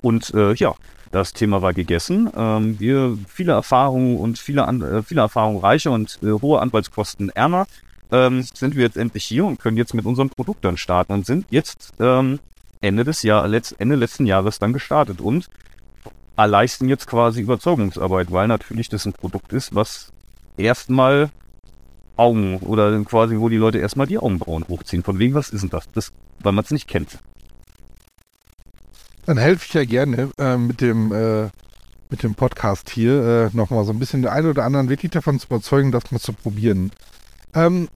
Und 0.00 0.32
äh, 0.34 0.54
ja, 0.54 0.74
das 1.12 1.32
Thema 1.32 1.62
war 1.62 1.72
gegessen. 1.74 2.30
Ähm, 2.36 2.80
wir 2.80 3.16
viele 3.28 3.52
Erfahrungen 3.52 4.16
und 4.16 4.38
viele, 4.38 4.66
an, 4.66 4.82
äh, 4.82 5.02
viele 5.02 5.20
Erfahrungen 5.20 5.60
reicher 5.60 5.92
und 5.92 6.18
äh, 6.22 6.32
hohe 6.32 6.60
Anwaltskosten 6.60 7.28
ärmer 7.30 7.66
ähm, 8.10 8.42
sind 8.42 8.76
wir 8.76 8.84
jetzt 8.84 8.96
endlich 8.96 9.24
hier 9.24 9.44
und 9.44 9.60
können 9.60 9.76
jetzt 9.76 9.94
mit 9.94 10.06
unserem 10.06 10.30
Produkt 10.30 10.64
dann 10.64 10.76
starten 10.76 11.12
und 11.12 11.26
sind 11.26 11.46
jetzt 11.50 11.92
ähm, 12.00 12.38
Ende 12.80 13.04
des 13.04 13.22
Jahr, 13.22 13.46
letzt, 13.46 13.76
Ende 13.78 13.96
letzten 13.96 14.26
Jahres 14.26 14.58
dann 14.58 14.72
gestartet 14.72 15.20
und 15.20 15.48
leisten 16.36 16.88
jetzt 16.88 17.06
quasi 17.06 17.40
Überzeugungsarbeit, 17.40 18.30
weil 18.30 18.46
natürlich 18.46 18.88
das 18.88 19.06
ein 19.06 19.14
Produkt 19.14 19.52
ist, 19.52 19.74
was 19.74 20.12
erstmal 20.56 21.30
Augen 22.16 22.58
oder 22.58 22.98
quasi, 23.04 23.38
wo 23.38 23.48
die 23.48 23.56
Leute 23.56 23.78
erstmal 23.78 24.06
die 24.06 24.18
Augenbrauen 24.18 24.64
hochziehen. 24.68 25.02
Von 25.02 25.18
wegen, 25.18 25.34
was 25.34 25.50
ist 25.50 25.62
denn 25.62 25.70
das? 25.70 25.84
das 25.92 26.12
weil 26.42 26.52
man 26.52 26.64
es 26.64 26.70
nicht 26.70 26.88
kennt. 26.88 27.18
Dann 29.26 29.38
helfe 29.38 29.64
ich 29.66 29.74
ja 29.74 29.84
gerne 29.84 30.30
äh, 30.38 30.56
mit 30.56 30.80
dem 30.80 31.12
äh, 31.12 31.48
mit 32.10 32.22
dem 32.22 32.34
Podcast 32.36 32.90
hier 32.90 33.50
äh, 33.52 33.56
nochmal 33.56 33.84
so 33.84 33.92
ein 33.92 33.98
bisschen 33.98 34.22
den 34.22 34.30
einen 34.30 34.48
oder 34.48 34.64
anderen 34.64 34.88
wirklich 34.88 35.10
davon 35.10 35.40
zu 35.40 35.46
überzeugen, 35.48 35.90
das 35.90 36.12
mal 36.12 36.20
zu 36.20 36.32
probieren. 36.32 36.92
Ähm, 37.52 37.88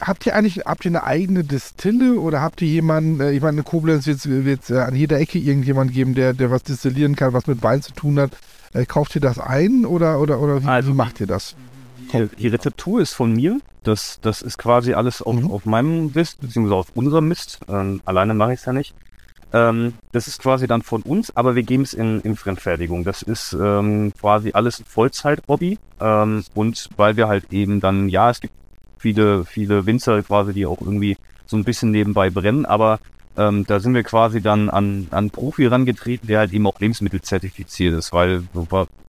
habt 0.00 0.24
ihr 0.24 0.34
eigentlich 0.34 0.60
habt 0.64 0.84
ihr 0.86 0.90
eine 0.90 1.04
eigene 1.04 1.44
Distille 1.44 2.18
oder 2.18 2.40
habt 2.40 2.62
ihr 2.62 2.68
jemanden, 2.68 3.20
äh, 3.20 3.32
ich 3.32 3.42
meine, 3.42 3.58
in 3.58 3.64
Koblenz 3.64 4.06
wird 4.06 4.62
es 4.62 4.70
äh, 4.70 4.78
an 4.78 4.94
jeder 4.96 5.18
Ecke 5.20 5.38
irgendjemand 5.38 5.92
geben, 5.92 6.14
der, 6.14 6.32
der 6.32 6.50
was 6.50 6.62
destillieren 6.62 7.16
kann, 7.16 7.34
was 7.34 7.46
mit 7.46 7.62
Wein 7.62 7.82
zu 7.82 7.92
tun 7.92 8.18
hat. 8.18 8.30
Äh, 8.72 8.86
kauft 8.86 9.14
ihr 9.14 9.20
das 9.20 9.38
ein 9.38 9.84
oder 9.84 10.18
oder 10.20 10.40
oder 10.40 10.62
wie, 10.62 10.66
Also- 10.66 10.90
wie 10.92 10.96
macht 10.96 11.20
ihr 11.20 11.26
das? 11.26 11.54
Die, 12.12 12.48
Rezeptur 12.48 13.00
ist 13.00 13.14
von 13.14 13.32
mir. 13.32 13.60
Das, 13.82 14.20
das 14.20 14.42
ist 14.42 14.58
quasi 14.58 14.94
alles 14.94 15.22
auf, 15.22 15.34
Mhm. 15.36 15.50
auf 15.50 15.64
meinem 15.66 16.10
Mist, 16.14 16.40
beziehungsweise 16.40 16.74
auf 16.76 16.90
unserem 16.94 17.28
Mist. 17.28 17.60
Ähm, 17.68 18.00
alleine 18.04 18.34
mache 18.34 18.54
ich 18.54 18.60
es 18.60 18.66
ja 18.66 18.72
nicht. 18.72 18.94
Ähm, 19.52 19.94
das 20.12 20.26
ist 20.26 20.40
quasi 20.40 20.66
dann 20.66 20.82
von 20.82 21.02
uns, 21.02 21.34
aber 21.36 21.54
wir 21.54 21.62
geben 21.62 21.84
es 21.84 21.94
in, 21.94 22.20
in 22.20 22.36
Fremdfertigung. 22.36 23.04
Das 23.04 23.22
ist 23.22 23.52
ähm, 23.52 24.12
quasi 24.20 24.50
alles 24.52 24.80
ein 24.80 24.84
Vollzeit-Hobby. 24.86 25.78
Ähm, 26.00 26.44
und 26.54 26.88
weil 26.96 27.16
wir 27.16 27.28
halt 27.28 27.52
eben 27.52 27.80
dann, 27.80 28.08
ja, 28.08 28.30
es 28.30 28.40
gibt 28.40 28.54
viele, 28.98 29.44
viele 29.44 29.86
Winzer 29.86 30.22
quasi, 30.22 30.52
die 30.52 30.66
auch 30.66 30.80
irgendwie 30.80 31.16
so 31.46 31.56
ein 31.56 31.64
bisschen 31.64 31.92
nebenbei 31.92 32.28
brennen, 32.30 32.66
aber 32.66 32.98
ähm, 33.36 33.64
da 33.66 33.80
sind 33.80 33.94
wir 33.94 34.02
quasi 34.02 34.40
dann 34.40 34.70
an, 34.70 35.08
an 35.10 35.30
Profi 35.30 35.66
rangetreten, 35.66 36.26
der 36.26 36.38
halt 36.38 36.52
eben 36.52 36.66
auch 36.66 36.80
lebensmittelzertifiziert 36.80 37.94
ist, 37.94 38.12
weil 38.12 38.44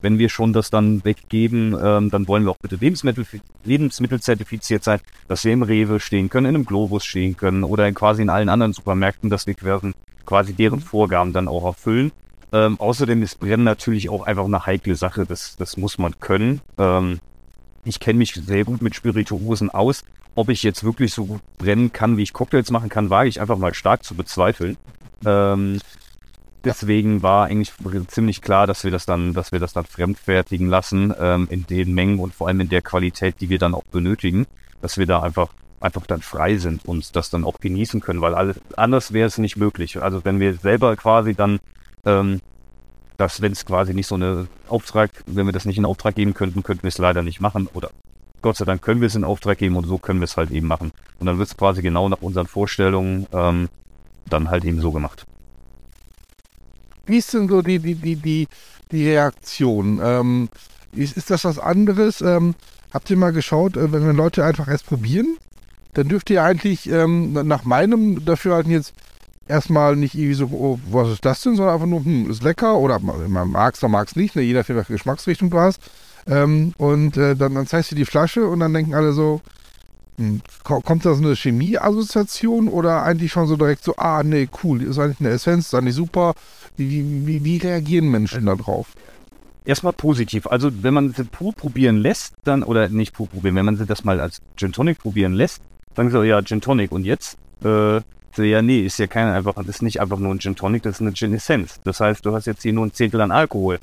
wenn 0.01 0.19
wir 0.19 0.29
schon 0.29 0.53
das 0.53 0.69
dann 0.69 1.03
weggeben, 1.05 1.75
ähm, 1.81 2.09
dann 2.09 2.27
wollen 2.27 2.43
wir 2.43 2.51
auch 2.51 2.57
bitte 2.57 2.75
Lebensmittel, 2.75 3.25
lebensmittelzertifiziert 3.63 4.83
sein, 4.83 4.99
dass 5.27 5.45
wir 5.45 5.53
im 5.53 5.63
Rewe 5.63 5.99
stehen 5.99 6.29
können, 6.29 6.47
in 6.47 6.55
einem 6.55 6.65
Globus 6.65 7.05
stehen 7.05 7.37
können 7.37 7.63
oder 7.63 7.87
in 7.87 7.93
quasi 7.93 8.21
in 8.21 8.29
allen 8.29 8.49
anderen 8.49 8.73
Supermärkten, 8.73 9.29
dass 9.29 9.47
wir 9.47 9.53
quasi, 9.53 9.93
quasi 10.25 10.53
deren 10.53 10.81
Vorgaben 10.81 11.31
dann 11.33 11.47
auch 11.47 11.65
erfüllen. 11.65 12.11
Ähm, 12.51 12.79
außerdem 12.79 13.23
ist 13.23 13.39
Brennen 13.39 13.63
natürlich 13.63 14.09
auch 14.09 14.25
einfach 14.25 14.45
eine 14.45 14.65
heikle 14.65 14.95
Sache, 14.95 15.25
das, 15.25 15.57
das 15.57 15.77
muss 15.77 15.97
man 15.97 16.19
können. 16.19 16.61
Ähm, 16.77 17.19
ich 17.83 17.99
kenne 17.99 18.19
mich 18.19 18.33
sehr 18.33 18.65
gut 18.65 18.81
mit 18.81 18.95
Spirituosen 18.95 19.69
aus 19.69 20.03
ob 20.37 20.49
ich 20.49 20.61
jetzt 20.61 20.83
wirklich 20.83 21.13
so 21.13 21.25
gut 21.25 21.41
brennen 21.57 21.91
kann, 21.91 22.15
wie 22.15 22.21
ich 22.21 22.31
Cocktails 22.31 22.69
machen 22.69 22.89
kann, 22.89 23.09
wage 23.09 23.27
ich 23.27 23.41
einfach 23.41 23.57
mal 23.57 23.73
stark 23.73 24.03
zu 24.03 24.13
bezweifeln. 24.13 24.77
Ähm, 25.25 25.79
deswegen 26.63 27.23
war 27.23 27.47
eigentlich 27.47 27.73
ziemlich 28.07 28.41
klar, 28.43 28.67
dass 28.67 28.83
wir 28.83 28.91
das 28.91 29.07
dann, 29.07 29.33
dass 29.33 29.51
wir 29.51 29.59
das 29.59 29.73
dann 29.73 29.85
fremdfertigen 29.85 30.69
lassen 30.69 31.11
ähm, 31.19 31.47
in 31.49 31.65
den 31.65 31.91
Mengen 31.95 32.19
und 32.19 32.35
vor 32.35 32.47
allem 32.47 32.59
in 32.59 32.69
der 32.69 32.83
Qualität, 32.83 33.41
die 33.41 33.49
wir 33.49 33.57
dann 33.57 33.73
auch 33.73 33.83
benötigen, 33.85 34.45
dass 34.79 34.99
wir 34.99 35.07
da 35.07 35.23
einfach 35.23 35.49
einfach 35.79 36.05
dann 36.05 36.21
frei 36.21 36.57
sind 36.57 36.85
und 36.85 37.15
das 37.15 37.31
dann 37.31 37.43
auch 37.43 37.59
genießen 37.59 37.99
können, 37.99 38.21
weil 38.21 38.35
alles 38.35 38.59
anders 38.75 39.13
wäre 39.13 39.27
es 39.27 39.39
nicht 39.39 39.57
möglich. 39.57 40.01
Also 40.01 40.23
wenn 40.23 40.39
wir 40.39 40.53
selber 40.53 40.95
quasi 40.95 41.33
dann 41.33 41.59
ähm, 42.05 42.41
dass 43.17 43.41
wenn 43.41 43.51
es 43.51 43.65
quasi 43.65 43.95
nicht 43.95 44.07
so 44.07 44.15
eine 44.15 44.47
Auftrag, 44.67 45.09
wenn 45.25 45.47
wir 45.47 45.53
das 45.53 45.65
nicht 45.65 45.79
in 45.79 45.85
Auftrag 45.85 46.13
geben 46.15 46.35
könnten, 46.35 46.61
könnten 46.61 46.83
wir 46.83 46.89
es 46.89 46.99
leider 46.99 47.23
nicht 47.23 47.41
machen. 47.41 47.67
Oder 47.73 47.89
Gott 48.41 48.57
sei 48.57 48.65
Dank 48.65 48.81
können 48.81 49.01
wir 49.01 49.07
es 49.07 49.15
in 49.15 49.23
Auftrag 49.23 49.57
geben 49.57 49.75
und 49.75 49.85
so 49.85 49.97
können 49.97 50.19
wir 50.19 50.25
es 50.25 50.37
halt 50.37 50.51
eben 50.51 50.67
machen. 50.67 50.91
Und 51.19 51.25
dann 51.25 51.37
wird 51.37 51.49
es 51.49 51.57
quasi 51.57 51.81
genau 51.81 52.07
nach 52.09 52.21
unseren 52.21 52.47
Vorstellungen 52.47 53.27
ähm, 53.33 53.69
dann 54.29 54.49
halt 54.49 54.65
eben 54.65 54.81
so 54.81 54.91
gemacht. 54.91 55.25
Wie 57.05 57.17
ist 57.17 57.33
denn 57.33 57.47
so 57.47 57.61
die, 57.61 57.79
die, 57.79 57.95
die, 57.95 58.15
die, 58.15 58.47
die 58.91 59.09
Reaktion? 59.09 59.99
Ähm, 60.03 60.49
ist, 60.91 61.17
ist 61.17 61.29
das 61.29 61.45
was 61.45 61.57
anderes? 61.57 62.21
Ähm, 62.21 62.55
habt 62.93 63.09
ihr 63.09 63.17
mal 63.17 63.31
geschaut, 63.31 63.77
äh, 63.77 63.91
wenn, 63.91 64.07
wenn 64.07 64.15
Leute 64.15 64.43
einfach 64.43 64.67
erst 64.67 64.87
probieren, 64.87 65.37
dann 65.93 66.09
dürft 66.09 66.29
ihr 66.29 66.43
eigentlich 66.43 66.89
ähm, 66.89 67.33
nach 67.33 67.63
meinem 67.63 68.23
Dafürhalten 68.23 68.71
jetzt 68.71 68.93
erstmal 69.47 69.95
nicht 69.95 70.15
irgendwie 70.15 70.33
so, 70.33 70.45
oh, 70.47 70.79
was 70.91 71.09
ist 71.09 71.25
das 71.25 71.41
denn, 71.41 71.55
sondern 71.55 71.73
einfach 71.73 71.87
nur, 71.87 72.03
hm, 72.03 72.29
ist 72.29 72.43
lecker 72.43 72.77
oder 72.77 72.99
man 72.99 73.49
mag 73.49 73.75
es 73.75 73.83
oder 73.83 73.89
mag 73.89 74.07
es 74.07 74.15
nicht, 74.15 74.35
ne, 74.35 74.41
jeder 74.41 74.67
welche 74.67 74.93
Geschmacksrichtung 74.93 75.49
du 75.49 75.59
hast. 75.59 75.81
Ähm, 76.27 76.73
und 76.77 77.17
äh, 77.17 77.35
dann, 77.35 77.55
dann 77.55 77.67
zeigst 77.67 77.91
du 77.91 77.95
die 77.95 78.05
Flasche 78.05 78.45
und 78.45 78.59
dann 78.59 78.73
denken 78.73 78.93
alle 78.93 79.13
so, 79.13 79.41
hm, 80.17 80.41
kommt 80.63 81.05
da 81.05 81.13
so 81.13 81.23
eine 81.23 81.35
Chemie-Assoziation 81.35 82.67
oder 82.67 83.03
eigentlich 83.03 83.31
schon 83.31 83.47
so 83.47 83.55
direkt 83.55 83.83
so, 83.83 83.95
ah, 83.97 84.23
nee, 84.23 84.49
cool, 84.63 84.81
ist 84.81 84.99
eigentlich 84.99 85.19
eine 85.19 85.29
Essenz, 85.29 85.67
ist 85.67 85.73
eigentlich 85.75 85.95
super. 85.95 86.33
Wie, 86.75 87.25
wie, 87.25 87.43
wie 87.43 87.57
reagieren 87.57 88.09
Menschen 88.09 88.45
da 88.45 88.55
drauf? 88.55 88.87
Erstmal 89.63 89.93
positiv. 89.93 90.47
Also 90.47 90.71
wenn 90.81 90.93
man 90.93 91.13
sie 91.13 91.23
pur 91.23 91.53
probieren 91.53 91.97
lässt, 91.97 92.33
dann, 92.43 92.63
oder 92.63 92.89
nicht 92.89 93.13
pur 93.13 93.27
probieren, 93.27 93.55
wenn 93.55 93.65
man 93.65 93.77
sie 93.77 93.85
das 93.85 94.03
mal 94.03 94.19
als 94.19 94.41
Gin 94.55 94.71
Tonic 94.71 94.99
probieren 94.99 95.33
lässt, 95.33 95.61
sagen 95.95 96.09
sie, 96.09 96.23
ja, 96.25 96.41
Gin 96.41 96.61
Tonic 96.61 96.91
und 96.91 97.05
jetzt? 97.05 97.37
Äh, 97.63 98.01
ja, 98.37 98.61
nee, 98.61 98.85
ist 98.85 98.99
ja 98.99 99.07
kein 99.07 99.27
einfach, 99.27 99.55
das 99.55 99.67
ist 99.67 99.81
nicht 99.81 99.99
einfach 99.99 100.19
nur 100.19 100.33
ein 100.33 100.39
Gin 100.39 100.55
Tonic, 100.55 100.83
das 100.83 100.95
ist 100.95 101.01
eine 101.01 101.13
Gin 101.13 101.33
Essence. 101.33 101.79
Das 101.83 101.99
heißt, 101.99 102.25
du 102.25 102.33
hast 102.33 102.45
jetzt 102.45 102.61
hier 102.61 102.73
nur 102.73 102.85
ein 102.85 102.93
Zehntel 102.93 103.21
an 103.21 103.31
Alkohol. 103.31 103.79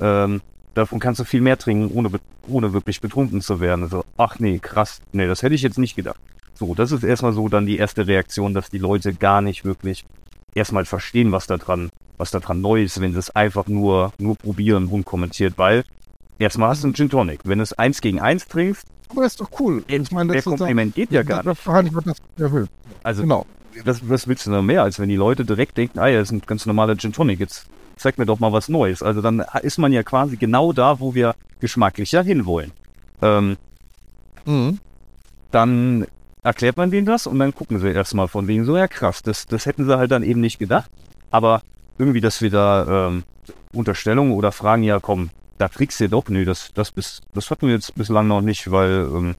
Ähm, 0.00 0.40
davon 0.78 0.98
kannst 0.98 1.20
du 1.20 1.24
viel 1.24 1.40
mehr 1.40 1.58
trinken, 1.58 1.94
ohne, 1.96 2.10
ohne 2.46 2.72
wirklich 2.72 3.00
betrunken 3.00 3.40
zu 3.40 3.60
werden. 3.60 3.84
Also, 3.84 4.04
ach 4.16 4.38
nee, 4.38 4.58
krass, 4.58 5.00
nee, 5.12 5.26
das 5.26 5.42
hätte 5.42 5.54
ich 5.54 5.62
jetzt 5.62 5.78
nicht 5.78 5.96
gedacht. 5.96 6.20
So, 6.54 6.74
das 6.74 6.92
ist 6.92 7.04
erstmal 7.04 7.32
so 7.32 7.48
dann 7.48 7.66
die 7.66 7.76
erste 7.76 8.06
Reaktion, 8.06 8.54
dass 8.54 8.70
die 8.70 8.78
Leute 8.78 9.14
gar 9.14 9.40
nicht 9.40 9.64
wirklich 9.64 10.04
erstmal 10.54 10.84
verstehen, 10.84 11.30
was 11.30 11.46
da 11.46 11.56
dran, 11.56 11.90
was 12.16 12.30
da 12.30 12.40
dran 12.40 12.60
neu 12.60 12.82
ist, 12.82 13.00
wenn 13.00 13.12
sie 13.12 13.18
es 13.18 13.30
einfach 13.30 13.66
nur, 13.66 14.12
nur 14.18 14.36
probieren, 14.36 14.86
unkommentiert, 14.86 15.54
weil 15.56 15.84
erstmal 16.38 16.70
hast 16.70 16.82
du 16.82 16.88
einen 16.88 16.94
Gin 16.94 17.10
Tonic. 17.10 17.40
Wenn 17.44 17.58
du 17.58 17.62
es 17.64 17.72
eins 17.74 18.00
gegen 18.00 18.20
eins 18.20 18.48
trinkst, 18.48 18.86
aber 19.10 19.22
das 19.22 19.32
ist 19.32 19.40
doch 19.40 19.50
cool. 19.60 19.84
Ich 19.86 20.10
meine, 20.10 20.34
das 20.34 20.44
Kompliment 20.44 20.94
geht 20.94 21.12
ja 21.12 21.22
gar 21.22 21.44
nicht. 21.44 21.66
Das, 21.66 22.04
das, 22.04 22.16
das, 22.36 22.52
will. 22.52 22.68
Also, 23.02 23.22
genau 23.22 23.46
was, 23.84 24.08
was 24.08 24.28
willst 24.28 24.46
du 24.46 24.50
noch 24.50 24.62
mehr, 24.62 24.82
als 24.82 24.98
wenn 24.98 25.08
die 25.08 25.16
Leute 25.16 25.44
direkt 25.44 25.76
denken, 25.76 25.98
ah 25.98 26.08
ja, 26.08 26.18
das 26.18 26.28
ist 26.28 26.32
ein 26.32 26.42
ganz 26.46 26.66
normaler 26.66 26.96
Gin 26.96 27.12
Tonic, 27.12 27.40
jetzt 27.40 27.66
zeig 27.98 28.18
mir 28.18 28.26
doch 28.26 28.38
mal 28.38 28.52
was 28.52 28.68
Neues. 28.68 29.02
Also 29.02 29.20
dann 29.20 29.44
ist 29.62 29.78
man 29.78 29.92
ja 29.92 30.02
quasi 30.02 30.36
genau 30.36 30.72
da, 30.72 31.00
wo 31.00 31.14
wir 31.14 31.34
geschmacklich 31.60 32.12
ja 32.12 32.22
hinwollen. 32.22 32.72
Ähm, 33.22 33.56
mhm. 34.44 34.78
Dann 35.50 36.06
erklärt 36.42 36.76
man 36.76 36.90
denen 36.90 37.06
das 37.06 37.26
und 37.26 37.38
dann 37.38 37.54
gucken 37.54 37.78
sie 37.78 37.90
erstmal 37.90 38.28
von 38.28 38.46
wegen 38.46 38.64
so, 38.64 38.76
ja 38.76 38.88
krass, 38.88 39.22
das, 39.22 39.46
das 39.46 39.66
hätten 39.66 39.84
sie 39.84 39.96
halt 39.96 40.10
dann 40.10 40.22
eben 40.22 40.40
nicht 40.40 40.58
gedacht. 40.58 40.90
Aber 41.30 41.62
irgendwie, 41.98 42.20
dass 42.20 42.40
wir 42.40 42.50
da 42.50 43.08
ähm, 43.08 43.24
Unterstellungen 43.72 44.32
oder 44.32 44.52
Fragen, 44.52 44.82
ja 44.82 45.00
komm, 45.00 45.30
da 45.58 45.68
kriegst 45.68 46.00
du 46.00 46.08
doch, 46.08 46.28
nö, 46.28 46.44
das, 46.44 46.72
das, 46.74 46.92
bis, 46.92 47.20
das 47.34 47.50
hatten 47.50 47.66
wir 47.66 47.74
jetzt 47.74 47.94
bislang 47.96 48.28
noch 48.28 48.40
nicht, 48.40 48.70
weil 48.70 49.08
ähm, 49.12 49.34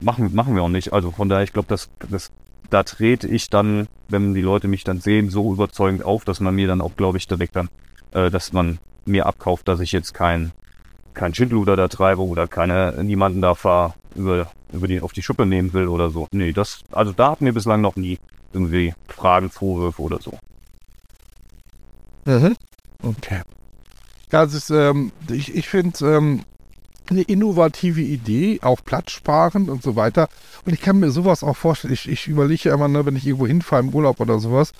machen, 0.00 0.34
machen 0.34 0.54
wir 0.54 0.62
auch 0.62 0.68
nicht. 0.68 0.92
Also 0.92 1.10
von 1.10 1.28
daher, 1.28 1.44
ich 1.44 1.52
glaube, 1.52 1.68
das, 1.68 1.88
das 2.08 2.30
da 2.68 2.82
trete 2.82 3.26
ich 3.26 3.48
dann, 3.50 3.88
wenn 4.08 4.34
die 4.34 4.40
Leute 4.40 4.68
mich 4.68 4.84
dann 4.84 5.00
sehen, 5.00 5.30
so 5.30 5.52
überzeugend 5.52 6.04
auf, 6.04 6.24
dass 6.24 6.40
man 6.40 6.54
mir 6.54 6.66
dann 6.66 6.80
auch, 6.80 6.96
glaube 6.96 7.18
ich, 7.18 7.26
direkt 7.26 7.56
dann, 7.56 7.68
äh, 8.12 8.30
dass 8.30 8.52
man 8.52 8.78
mir 9.06 9.26
abkauft, 9.26 9.68
dass 9.68 9.80
ich 9.80 9.92
jetzt 9.92 10.14
kein, 10.14 10.52
kein 11.14 11.34
Schindluder 11.34 11.76
da 11.76 11.88
treibe 11.88 12.22
oder 12.22 12.46
keine, 12.46 13.02
niemanden 13.02 13.40
da 13.40 13.54
fahr, 13.54 13.94
über, 14.14 14.50
über 14.72 14.86
die, 14.86 15.00
auf 15.00 15.12
die 15.12 15.22
Schuppe 15.22 15.46
nehmen 15.46 15.72
will 15.72 15.88
oder 15.88 16.10
so. 16.10 16.28
Nee, 16.32 16.52
das, 16.52 16.82
also 16.92 17.12
da 17.12 17.32
hat 17.32 17.40
mir 17.40 17.52
bislang 17.52 17.80
noch 17.80 17.96
nie 17.96 18.18
irgendwie 18.52 18.94
Fragen, 19.08 19.50
Vorwürfe 19.50 20.02
oder 20.02 20.20
so. 20.20 20.38
Mhm. 22.24 22.56
Okay. 23.02 23.42
Ja, 24.30 24.44
es 24.44 24.54
ist, 24.54 24.70
ähm, 24.70 25.12
ich, 25.30 25.54
ich 25.54 25.68
finde, 25.68 26.16
ähm, 26.16 26.44
eine 27.10 27.22
innovative 27.22 28.00
Idee, 28.00 28.60
auch 28.62 28.84
platzsparend 28.84 29.68
und 29.68 29.82
so 29.82 29.96
weiter. 29.96 30.28
Und 30.64 30.72
ich 30.72 30.80
kann 30.80 31.00
mir 31.00 31.10
sowas 31.10 31.42
auch 31.42 31.56
vorstellen. 31.56 31.94
Ich, 31.94 32.08
ich 32.08 32.28
überlege 32.28 32.70
immer, 32.70 32.88
ne, 32.88 33.04
wenn 33.04 33.16
ich 33.16 33.26
irgendwo 33.26 33.46
hinfahre 33.46 33.82
im 33.82 33.94
Urlaub 33.94 34.20
oder 34.20 34.38
sowas, 34.38 34.72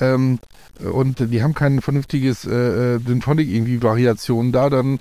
ähm, 0.00 0.38
und 0.80 1.20
die 1.20 1.42
haben 1.42 1.54
kein 1.54 1.80
vernünftiges 1.80 2.44
äh, 2.44 2.98
Gin 2.98 3.18
äh, 3.18 3.20
Tonic 3.20 3.48
irgendwie 3.48 3.82
Variation 3.82 4.50
da, 4.50 4.68
dann 4.68 4.98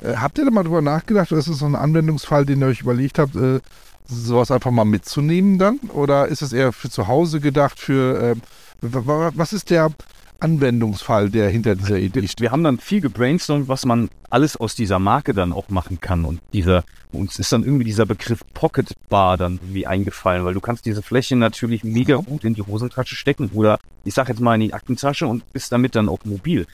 äh, 0.00 0.14
habt 0.14 0.38
ihr 0.38 0.44
da 0.44 0.50
mal 0.50 0.62
drüber 0.62 0.82
nachgedacht, 0.82 1.32
oder 1.32 1.40
ist 1.40 1.48
das 1.48 1.58
so 1.58 1.66
ein 1.66 1.74
Anwendungsfall, 1.74 2.46
den 2.46 2.60
ihr 2.60 2.68
euch 2.68 2.82
überlegt 2.82 3.18
habt, 3.18 3.34
äh, 3.34 3.60
sowas 4.06 4.50
einfach 4.50 4.70
mal 4.70 4.84
mitzunehmen 4.84 5.58
dann? 5.58 5.78
Oder 5.92 6.28
ist 6.28 6.42
es 6.42 6.52
eher 6.52 6.72
für 6.72 6.88
zu 6.88 7.08
Hause 7.08 7.40
gedacht, 7.40 7.80
für 7.80 8.36
äh, 8.36 8.36
was 8.80 9.52
ist 9.52 9.70
der 9.70 9.90
Anwendungsfall, 10.40 11.30
der 11.30 11.50
hinter 11.50 11.74
dieser 11.74 11.98
Idee 11.98 12.26
steht. 12.26 12.40
Wir 12.40 12.52
haben 12.52 12.62
dann 12.62 12.78
viel 12.78 13.00
gebrainstormt, 13.00 13.68
was 13.68 13.84
man 13.84 14.08
alles 14.30 14.56
aus 14.56 14.74
dieser 14.74 14.98
Marke 14.98 15.34
dann 15.34 15.52
auch 15.52 15.68
machen 15.68 16.00
kann. 16.00 16.24
Und 16.24 16.40
dieser, 16.52 16.84
uns 17.12 17.38
ist 17.38 17.52
dann 17.52 17.64
irgendwie 17.64 17.84
dieser 17.84 18.06
Begriff 18.06 18.44
Pocket 18.54 18.92
Bar 19.08 19.36
dann 19.36 19.54
irgendwie 19.54 19.86
eingefallen, 19.86 20.44
weil 20.44 20.54
du 20.54 20.60
kannst 20.60 20.86
diese 20.86 21.02
Fläche 21.02 21.34
natürlich 21.34 21.82
mega 21.82 22.16
gut 22.16 22.44
in 22.44 22.54
die 22.54 22.62
Hosentasche 22.62 23.16
stecken 23.16 23.50
oder 23.52 23.78
ich 24.04 24.14
sag 24.14 24.28
jetzt 24.28 24.40
mal 24.40 24.54
in 24.54 24.60
die 24.60 24.74
Aktentasche 24.74 25.26
und 25.26 25.52
bist 25.52 25.72
damit 25.72 25.96
dann 25.96 26.08
auch 26.08 26.24
mobil. 26.24 26.66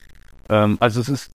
Ähm, 0.49 0.77
also 0.79 1.01
es 1.01 1.09
ist 1.09 1.31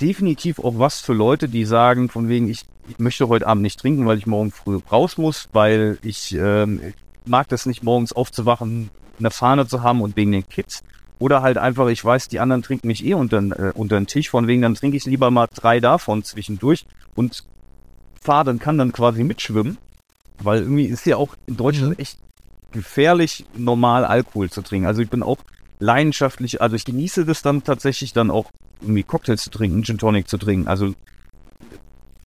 definitiv 0.00 0.60
auch 0.60 0.78
was 0.78 1.00
für 1.00 1.14
Leute, 1.14 1.48
die 1.48 1.64
sagen, 1.64 2.08
von 2.08 2.28
wegen, 2.28 2.48
ich, 2.48 2.64
ich 2.88 2.98
möchte 2.98 3.28
heute 3.28 3.46
Abend 3.46 3.62
nicht 3.62 3.80
trinken, 3.80 4.06
weil 4.06 4.18
ich 4.18 4.26
morgen 4.26 4.52
früh 4.52 4.78
raus 4.90 5.18
muss, 5.18 5.48
weil 5.52 5.98
ich 6.02 6.32
ähm, 6.34 6.80
mag 7.26 7.48
das 7.48 7.66
nicht, 7.66 7.82
morgens 7.82 8.12
aufzuwachen, 8.12 8.90
eine 9.18 9.30
Fahne 9.30 9.66
zu 9.66 9.82
haben 9.82 10.00
und 10.00 10.16
wegen 10.16 10.32
den 10.32 10.48
Kids. 10.48 10.82
Oder 11.20 11.42
halt 11.42 11.58
einfach, 11.58 11.86
ich 11.88 12.02
weiß, 12.02 12.28
die 12.28 12.40
anderen 12.40 12.62
trinken 12.62 12.88
mich 12.88 13.04
eh 13.04 13.14
unter, 13.14 13.38
äh, 13.38 13.72
unter 13.74 14.00
den 14.00 14.06
Tisch, 14.06 14.30
von 14.30 14.46
wegen, 14.48 14.62
dann 14.62 14.74
trinke 14.74 14.96
ich 14.96 15.04
lieber 15.04 15.30
mal 15.30 15.48
drei 15.54 15.78
davon 15.78 16.24
zwischendurch 16.24 16.86
und 17.14 17.44
fahre 18.20 18.46
dann, 18.46 18.58
kann 18.58 18.78
dann 18.78 18.90
quasi 18.90 19.22
mitschwimmen. 19.22 19.76
Weil 20.42 20.62
irgendwie 20.62 20.86
ist 20.86 21.04
ja 21.04 21.18
auch 21.18 21.36
in 21.46 21.58
Deutschland 21.58 21.90
mhm. 21.90 22.02
echt 22.02 22.18
gefährlich, 22.72 23.44
normal 23.54 24.06
Alkohol 24.06 24.48
zu 24.48 24.62
trinken. 24.62 24.86
Also 24.86 25.02
ich 25.02 25.10
bin 25.10 25.22
auch 25.22 25.38
leidenschaftlich, 25.78 26.62
also 26.62 26.74
ich 26.74 26.86
genieße 26.86 27.26
das 27.26 27.42
dann 27.42 27.64
tatsächlich 27.64 28.14
dann 28.14 28.30
auch 28.30 28.50
irgendwie 28.80 29.02
Cocktails 29.02 29.42
zu 29.42 29.50
trinken, 29.50 29.82
Gin 29.82 29.98
Tonic 29.98 30.26
zu 30.26 30.38
trinken. 30.38 30.68
Also 30.68 30.94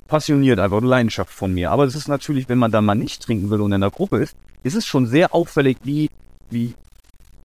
passioniert 0.07 0.61
einfach 0.61 0.79
eine 0.79 0.87
Leidenschaft 0.87 1.33
von 1.33 1.53
mir. 1.53 1.73
Aber 1.73 1.85
es 1.85 1.97
ist 1.97 2.07
natürlich, 2.07 2.49
wenn 2.49 2.59
man 2.59 2.71
dann 2.71 2.85
mal 2.85 2.95
nicht 2.95 3.23
trinken 3.23 3.51
will 3.51 3.61
und 3.61 3.73
in 3.73 3.81
der 3.81 3.91
Gruppe 3.91 4.19
ist, 4.19 4.37
ist 4.63 4.77
es 4.77 4.87
schon 4.87 5.07
sehr 5.09 5.35
auffällig, 5.35 5.79
wie, 5.83 6.11
wie 6.51 6.75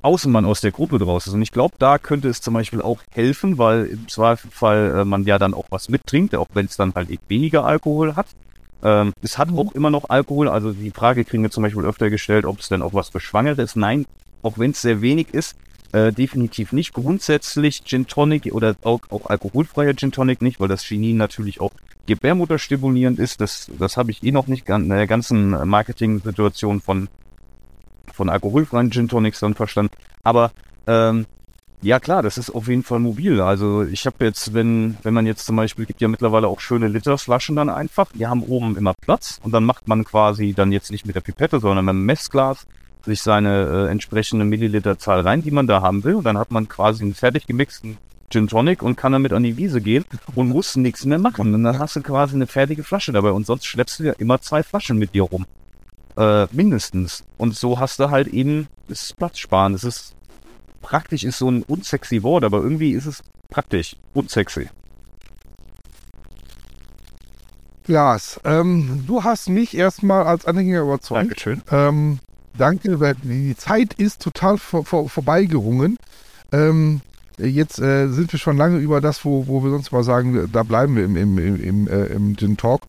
Außenmann 0.02 0.46
aus 0.46 0.62
der 0.62 0.72
Gruppe 0.72 0.98
draus 0.98 1.28
ist. 1.28 1.34
Und 1.34 1.42
ich 1.42 1.52
glaube, 1.52 1.76
da 1.78 1.98
könnte 1.98 2.30
es 2.30 2.42
zum 2.42 2.54
Beispiel 2.54 2.82
auch 2.82 3.00
helfen, 3.12 3.58
weil 3.58 3.86
im 3.86 4.08
Zweifelsfall 4.08 5.00
äh, 5.00 5.06
man 5.06 5.24
ja 5.24 5.38
dann 5.38 5.54
auch 5.54 5.66
was 5.70 5.90
mittrinkt, 5.90 6.36
auch 6.36 6.48
wenn 6.54 6.66
es 6.66 6.78
dann 6.78 6.94
halt 6.96 7.10
weniger 7.28 7.66
Alkohol 7.66 8.16
hat. 8.16 8.28
Ähm, 8.82 9.14
es 9.22 9.38
hat 9.38 9.50
auch 9.52 9.74
immer 9.74 9.90
noch 9.90 10.10
Alkohol, 10.10 10.48
also 10.48 10.72
die 10.72 10.92
Frage 10.92 11.26
kriegen 11.26 11.44
wir 11.44 11.52
zum 11.52 11.64
Beispiel 11.64 11.84
öfter 11.84 12.10
gestellt, 12.10 12.46
ob 12.46 12.60
es 12.60 12.70
denn 12.70 12.82
auch 12.82 12.94
was 12.94 13.10
für 13.10 13.20
Schwangere 13.20 13.62
ist. 13.62 13.76
Nein, 13.76 14.06
auch 14.42 14.58
wenn 14.58 14.72
es 14.72 14.82
sehr 14.82 15.02
wenig 15.02 15.34
ist, 15.34 15.58
äh, 15.92 16.14
definitiv 16.14 16.72
nicht. 16.72 16.94
Grundsätzlich 16.94 17.84
Gin 17.84 18.08
Tonic 18.08 18.54
oder 18.54 18.76
auch, 18.84 19.02
auch 19.10 19.26
alkoholfreier 19.26 19.96
Gin 19.96 20.12
Tonic 20.12 20.42
nicht, 20.42 20.60
weil 20.62 20.70
das 20.70 20.84
Chinin 20.84 21.18
natürlich 21.18 21.60
auch 21.60 21.72
Gebärmutter 22.06 22.58
stimulierend 22.58 23.20
ist. 23.20 23.42
Das, 23.42 23.70
das 23.78 23.98
habe 23.98 24.12
ich 24.12 24.24
eh 24.24 24.32
noch 24.32 24.48
nicht 24.48 24.70
in 24.70 24.90
der 24.90 25.08
ganzen 25.08 25.50
Marketing-Situation 25.68 26.80
von 26.80 27.10
von 28.20 28.30
alkoholfreien 28.30 28.92
Gin 28.92 29.08
Tonics 29.08 29.40
dann 29.40 29.56
verstanden. 29.56 29.94
Aber 30.24 30.52
ähm, 30.88 31.26
ja 31.82 32.02
klar, 32.02 32.22
das 32.22 32.38
ist 32.38 32.50
auf 32.50 32.68
jeden 32.68 32.84
Fall 32.84 33.00
mobil. 33.00 33.40
Also 33.40 33.84
ich 33.84 34.06
habe 34.06 34.26
jetzt, 34.26 34.54
wenn, 34.54 34.98
wenn 35.04 35.14
man 35.14 35.26
jetzt 35.26 35.46
zum 35.46 35.56
Beispiel, 35.56 35.86
gibt 35.86 36.02
ja 36.02 36.10
mittlerweile 36.10 36.50
auch 36.50 36.60
schöne 36.60 36.90
Literflaschen 36.90 37.56
dann 37.56 37.70
einfach, 37.70 38.12
die 38.14 38.28
haben 38.28 38.44
oben 38.44 38.76
immer 38.76 38.94
Platz 38.94 39.40
und 39.42 39.54
dann 39.54 39.64
macht 39.64 39.88
man 39.88 40.04
quasi 40.04 40.54
dann 40.54 40.74
jetzt 40.74 40.92
nicht 40.92 41.06
mit 41.06 41.16
der 41.16 41.22
Pipette, 41.22 41.62
sondern 41.62 41.86
mit 41.86 41.94
dem 41.94 42.06
Messglas 42.06 42.68
sich 43.06 43.22
seine 43.22 43.88
äh, 43.88 43.90
entsprechende 43.90 44.44
Milliliterzahl 44.44 45.22
rein, 45.22 45.42
die 45.42 45.52
man 45.52 45.68
da 45.68 45.82
haben 45.82 46.04
will. 46.04 46.16
Und 46.16 46.26
dann 46.26 46.38
hat 46.38 46.52
man 46.52 46.68
quasi 46.68 47.04
einen 47.04 47.14
fertig 47.14 47.48
gemixten 47.48 47.98
Gin 48.30 48.50
Tonic 48.50 48.84
und 48.84 48.98
kann 48.98 49.14
damit 49.14 49.32
an 49.32 49.44
die 49.44 49.56
Wiese 49.56 49.80
gehen 49.80 50.04
und 50.36 50.50
muss 50.50 50.76
nichts 50.76 51.06
mehr 51.06 51.20
machen. 51.20 51.56
Und 51.56 51.64
dann 51.64 51.80
hast 51.80 51.96
du 51.96 52.02
quasi 52.02 52.36
eine 52.36 52.48
fertige 52.48 52.84
Flasche 52.84 53.14
dabei 53.14 53.32
und 53.32 53.46
sonst 53.46 53.66
schleppst 53.66 54.00
du 54.00 54.04
ja 54.04 54.14
immer 54.18 54.42
zwei 54.42 54.62
Flaschen 54.62 54.98
mit 54.98 55.16
dir 55.16 55.24
rum. 55.24 55.46
Äh, 56.20 56.48
mindestens. 56.52 57.24
Und 57.38 57.56
so 57.56 57.80
hast 57.80 57.98
du 58.00 58.10
halt 58.10 58.28
eben, 58.28 58.68
es 58.90 59.04
ist 59.04 59.18
Platz 59.18 59.40
sparen. 59.40 59.74
Es 59.74 59.86
ist 59.86 60.16
praktisch 60.82 61.24
ist 61.24 61.38
so 61.38 61.50
ein 61.50 61.64
unsexy 61.64 62.24
Wort, 62.24 62.44
aber 62.44 62.58
irgendwie 62.58 62.92
ist 62.92 63.06
es 63.06 63.24
praktisch. 63.50 63.96
Unsexy. 64.14 64.70
Lars, 67.88 68.40
ähm, 68.44 69.06
du 69.08 69.24
hast 69.24 69.48
mich 69.48 69.76
erstmal 69.76 70.26
als 70.28 70.46
Anhänger 70.46 70.82
überzeugt. 70.82 71.22
Dankeschön. 71.22 71.62
Ähm, 71.72 72.20
danke, 72.58 73.00
weil 73.00 73.16
die 73.24 73.56
Zeit 73.56 73.94
ist 73.94 74.22
total 74.22 74.58
vor, 74.58 74.86
vor, 74.86 75.10
vorbeigerungen. 75.10 75.98
Ähm, 76.52 77.00
jetzt 77.38 77.80
äh, 77.80 78.10
sind 78.10 78.32
wir 78.32 78.40
schon 78.40 78.58
lange 78.58 78.78
über 78.80 79.00
das, 79.00 79.24
wo, 79.24 79.48
wo 79.48 79.64
wir 79.64 79.72
sonst 79.72 79.92
mal 79.94 80.04
sagen, 80.04 80.50
da 80.52 80.64
bleiben 80.64 80.98
wir 80.98 81.06
im, 81.06 81.16
im, 81.16 81.38
im, 81.38 81.64
im, 81.64 81.88
äh, 81.88 82.06
im 82.08 82.36
Gin 82.36 82.58
Talk. 82.58 82.82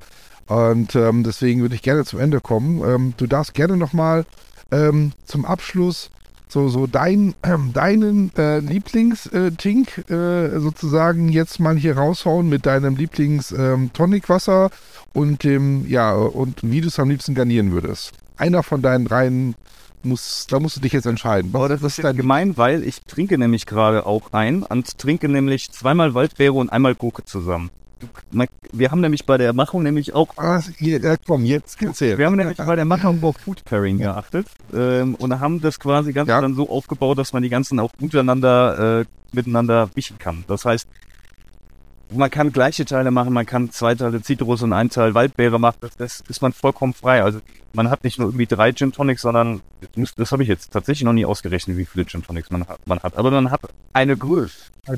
Und 0.51 0.97
ähm, 0.97 1.23
deswegen 1.23 1.61
würde 1.61 1.77
ich 1.77 1.83
gerne 1.83 2.05
zum 2.05 2.19
Ende 2.19 2.41
kommen. 2.41 2.83
Ähm, 2.85 3.15
du 3.17 3.29
darfst 3.29 3.55
gerne 3.55 3.77
nochmal 3.77 4.27
ähm, 4.73 5.13
zum 5.25 5.45
Abschluss 5.45 6.11
so, 6.49 6.69
so 6.69 6.89
dein, 6.89 7.37
ähm, 7.45 7.73
deinen 7.73 8.35
äh, 8.37 8.59
Lieblings-Tink 8.59 10.11
äh, 10.11 10.59
sozusagen 10.59 11.29
jetzt 11.29 11.61
mal 11.61 11.77
hier 11.77 11.97
raushauen 11.97 12.49
mit 12.49 12.67
deinem 12.67 12.97
Lieblings-Tonicwasser 12.97 14.65
ähm, 14.65 14.71
und 15.13 15.45
dem, 15.45 15.87
ja, 15.87 16.15
und 16.15 16.59
wie 16.65 16.81
du 16.81 16.89
es 16.89 16.99
am 16.99 17.11
liebsten 17.11 17.37
garnieren 17.37 17.71
würdest. 17.71 18.11
Einer 18.37 18.65
von 18.65 18.83
deinen 18.83 19.05
dreien 19.05 19.55
muss, 20.03 20.49
da 20.51 20.59
musst 20.59 20.75
du 20.75 20.81
dich 20.81 20.93
jetzt 20.93 21.07
entscheiden. 21.07 21.53
Aber 21.53 21.69
das 21.69 21.85
ist 21.85 21.99
jetzt 21.99 22.17
gemein, 22.17 22.57
weil 22.57 22.83
ich 22.83 23.03
trinke 23.03 23.39
nämlich 23.39 23.67
gerade 23.67 24.05
auch 24.05 24.33
ein 24.33 24.65
und 24.65 24.99
trinke 24.99 25.29
nämlich 25.29 25.71
zweimal 25.71 26.15
Waldbeere 26.15 26.55
und 26.55 26.71
einmal 26.71 26.97
Gurke 26.97 27.25
zusammen. 27.25 27.71
Wir 28.73 28.91
haben 28.91 29.01
nämlich 29.01 29.27
bei 29.27 29.37
der 29.37 29.53
Machung 29.53 29.83
nämlich 29.83 30.15
auch. 30.15 30.29
Ah, 30.37 30.63
komm, 31.27 31.45
jetzt 31.45 31.81
erzähl. 31.83 32.19
Wir 32.19 32.27
haben 32.27 32.37
nämlich 32.37 32.57
bei 32.57 32.77
der 32.77 32.85
Machung 32.85 33.23
auf 33.23 33.37
Food 33.37 33.65
Pairing 33.65 33.99
geachtet 33.99 34.47
ähm, 34.73 35.15
und 35.17 35.39
haben 35.41 35.61
das 35.61 35.79
quasi 35.79 36.13
ganz 36.13 36.29
ja. 36.29 36.41
dann 36.41 36.55
so 36.55 36.69
aufgebaut, 36.69 37.19
dass 37.19 37.33
man 37.33 37.43
die 37.43 37.49
ganzen 37.49 37.81
auch 37.81 37.91
untereinander 38.01 39.01
äh, 39.01 39.05
miteinander 39.33 39.91
wischen 39.95 40.19
kann. 40.19 40.45
Das 40.49 40.65
heißt, 40.65 40.89
man 42.11 42.31
kann 42.31 42.53
gleiche 42.53 42.85
Teile 42.85 43.11
machen, 43.11 43.33
man 43.33 43.47
kann 43.47 43.71
zwei 43.71 43.95
Teile 43.95 44.23
Zitrus 44.23 44.63
und 44.63 44.73
ein 44.73 44.91
Teil 44.91 45.15
Waldbeere 45.15 45.59
machen, 45.59 45.79
das, 45.81 45.97
das 45.97 46.25
ist 46.29 46.43
man 46.43 46.53
vollkommen 46.53 46.95
frei. 46.95 47.23
Also 47.23 47.41
man 47.73 47.89
hat 47.89 48.03
nicht 48.05 48.19
nur 48.19 48.29
irgendwie 48.29 48.47
drei 48.47 48.73
Gin 48.73 48.93
Tonics, 48.93 49.23
sondern 49.23 49.61
das, 49.95 50.15
das 50.15 50.33
habe 50.33 50.43
ich 50.43 50.49
jetzt 50.49 50.73
tatsächlich 50.73 51.05
noch 51.05 51.13
nie 51.13 51.25
ausgerechnet, 51.25 51.77
wie 51.77 51.85
viele 51.85 52.05
Gin 52.05 52.23
Tonics 52.23 52.51
man 52.51 52.67
hat. 52.67 52.87
Man 52.87 53.01
hat. 53.01 53.17
Aber 53.17 53.31
man 53.31 53.51
hat 53.51 53.61
eine 53.93 54.17
Größe. 54.17 54.55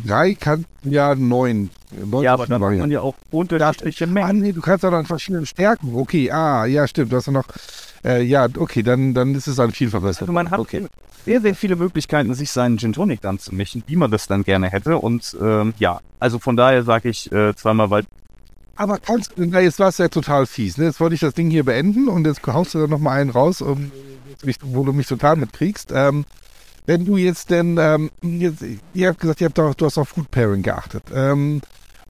Drei 0.06 0.34
kann 0.34 0.64
ja 0.84 1.14
neun. 1.14 1.70
neun 1.90 2.22
ja, 2.22 2.32
aber 2.32 2.46
dann 2.46 2.62
hat 2.62 2.78
man 2.78 2.90
ja 2.90 3.00
auch 3.00 3.14
unterschiedliche 3.30 4.06
Mengen. 4.06 4.28
Ah, 4.28 4.32
nee, 4.32 4.52
du 4.52 4.60
kannst 4.60 4.84
auch 4.84 4.90
dann 4.90 5.04
verschiedene 5.04 5.44
Stärken. 5.44 5.94
Okay, 5.94 6.30
ah, 6.30 6.64
ja, 6.64 6.86
stimmt. 6.86 7.12
Du 7.12 7.16
hast 7.16 7.26
ja 7.26 7.32
noch, 7.32 7.46
äh, 8.04 8.22
ja, 8.22 8.48
okay, 8.56 8.82
dann, 8.82 9.14
dann 9.14 9.34
ist 9.34 9.46
es 9.46 9.58
ein 9.58 9.72
viel 9.72 9.90
verbessert. 9.90 10.22
Also 10.22 10.32
man 10.32 10.50
hat 10.50 10.58
okay. 10.58 10.86
sehr, 11.24 11.40
sehr 11.40 11.54
viele 11.54 11.76
Möglichkeiten, 11.76 12.34
sich 12.34 12.50
seinen 12.50 12.78
Gin 12.78 12.92
Tonic 12.92 13.20
dann 13.20 13.38
zu 13.38 13.54
mischen, 13.54 13.82
wie 13.86 13.96
man 13.96 14.10
das 14.10 14.26
dann 14.26 14.42
gerne 14.42 14.70
hätte. 14.70 14.98
Und 14.98 15.36
ähm, 15.40 15.74
ja, 15.78 16.00
also 16.20 16.38
von 16.38 16.56
daher 16.56 16.82
sage 16.82 17.08
ich 17.08 17.30
äh, 17.32 17.54
zweimal 17.54 17.90
Wald 17.90 18.06
aber 18.74 18.98
kannst 18.98 19.32
du, 19.36 19.44
na, 19.46 19.60
jetzt 19.60 19.78
war 19.78 19.88
es 19.88 19.98
ja 19.98 20.08
total 20.08 20.46
fies. 20.46 20.78
Ne? 20.78 20.86
Jetzt 20.86 21.00
wollte 21.00 21.14
ich 21.14 21.20
das 21.20 21.34
Ding 21.34 21.50
hier 21.50 21.64
beenden 21.64 22.08
und 22.08 22.26
jetzt 22.26 22.44
haust 22.46 22.74
du 22.74 22.80
da 22.80 22.86
nochmal 22.86 23.20
einen 23.20 23.30
raus, 23.30 23.60
um, 23.60 23.92
wo 24.62 24.84
du 24.84 24.92
mich 24.92 25.06
total 25.06 25.36
mitkriegst. 25.36 25.92
Ähm, 25.94 26.24
wenn 26.86 27.04
du 27.04 27.16
jetzt 27.16 27.50
denn, 27.50 27.78
ähm, 27.78 28.10
jetzt, 28.22 28.64
ihr 28.94 29.08
habt 29.08 29.20
gesagt, 29.20 29.40
ihr 29.40 29.46
habt 29.46 29.58
doch, 29.58 29.74
du 29.74 29.86
hast 29.86 29.98
auf 29.98 30.08
Food 30.08 30.30
Pairing 30.30 30.62
geachtet. 30.62 31.04
Ähm, 31.14 31.60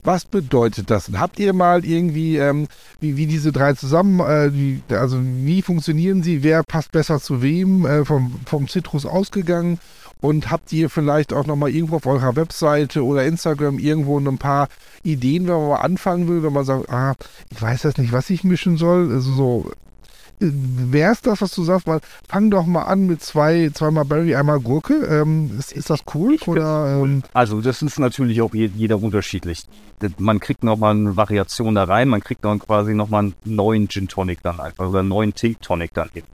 was 0.03 0.25
bedeutet 0.25 0.91
das? 0.91 1.09
Und 1.09 1.21
habt 1.21 1.39
ihr 1.39 1.53
mal 1.53 1.85
irgendwie, 1.85 2.37
ähm, 2.37 2.67
wie, 3.01 3.17
wie 3.17 3.27
diese 3.27 3.53
drei 3.53 3.75
zusammen, 3.75 4.21
äh, 4.21 4.53
wie, 4.53 4.83
also 4.91 5.19
wie 5.23 5.63
funktionieren 5.63 6.23
sie? 6.23 6.43
Wer 6.43 6.65
passt 6.65 6.93
besser 6.93 7.21
zu 7.21 7.41
wem? 7.43 7.87
Äh, 7.87 8.05
vom, 8.05 8.41
vom 8.45 8.69
Citrus 8.69 9.07
ausgegangen? 9.07 9.79
Und 10.21 10.51
habt 10.51 10.73
ihr 10.73 10.89
vielleicht 10.89 11.33
auch 11.33 11.47
nochmal 11.47 11.71
irgendwo 11.71 11.97
auf 11.97 12.07
eurer 12.07 12.37
Webseite 12.37 13.05
oder 13.05 13.25
Instagram 13.25 13.81
irgendwo 13.81 14.19
ein 14.19 14.39
paar 14.39 14.69
Ideen, 15.03 15.49
wenn 15.49 15.55
man 15.55 15.69
mal 15.69 15.77
anfangen 15.77 16.29
will, 16.29 16.45
wenn 16.45 16.53
man 16.53 16.65
sagt, 16.65 16.91
ah, 16.91 17.15
ich 17.51 17.61
weiß 17.61 17.83
jetzt 17.83 17.99
nicht, 17.99 18.13
was 18.13 18.31
ich 18.31 18.45
mischen 18.45 18.77
soll? 18.77 19.13
Also 19.13 19.33
so, 19.33 19.73
wäre 20.43 21.13
es 21.13 21.21
das, 21.21 21.41
was 21.41 21.55
du 21.55 21.63
sagst, 21.63 21.87
weil 21.87 22.01
fang 22.29 22.51
doch 22.51 22.67
mal 22.67 22.83
an 22.83 23.07
mit 23.07 23.23
zwei, 23.23 23.71
zweimal 23.73 24.05
Berry, 24.05 24.35
einmal 24.35 24.61
Gurke. 24.61 24.95
Ähm, 24.95 25.51
ist, 25.59 25.73
ist, 25.73 25.91
das 25.91 26.01
cool? 26.15 26.37
Oder, 26.47 27.01
ähm? 27.03 27.23
Also 27.33 27.61
das 27.61 27.83
ist 27.83 27.99
natürlich 27.99 28.43
auch 28.43 28.55
jeder 28.55 29.01
unterschiedlich. 29.03 29.65
Man 30.19 30.41
kriegt 30.41 30.65
nochmal 30.65 30.97
eine 30.97 31.17
Variation 31.17 31.75
da 31.75 31.85
rein, 31.85 32.09
man 32.09 32.21
kriegt 32.21 32.45
dann 32.45 32.59
quasi 32.59 32.95
nochmal 32.95 33.25
einen 33.25 33.35
neuen 33.45 33.89
Gin 33.89 34.09
Tonic 34.09 34.43
dann 34.43 34.59
einfach 34.59 34.89
oder 34.89 35.01
einen 35.01 35.09
neuen 35.09 35.35
Tea 35.35 35.55
Tonic 35.61 35.95
dann 35.95 36.11
hin. 36.13 36.25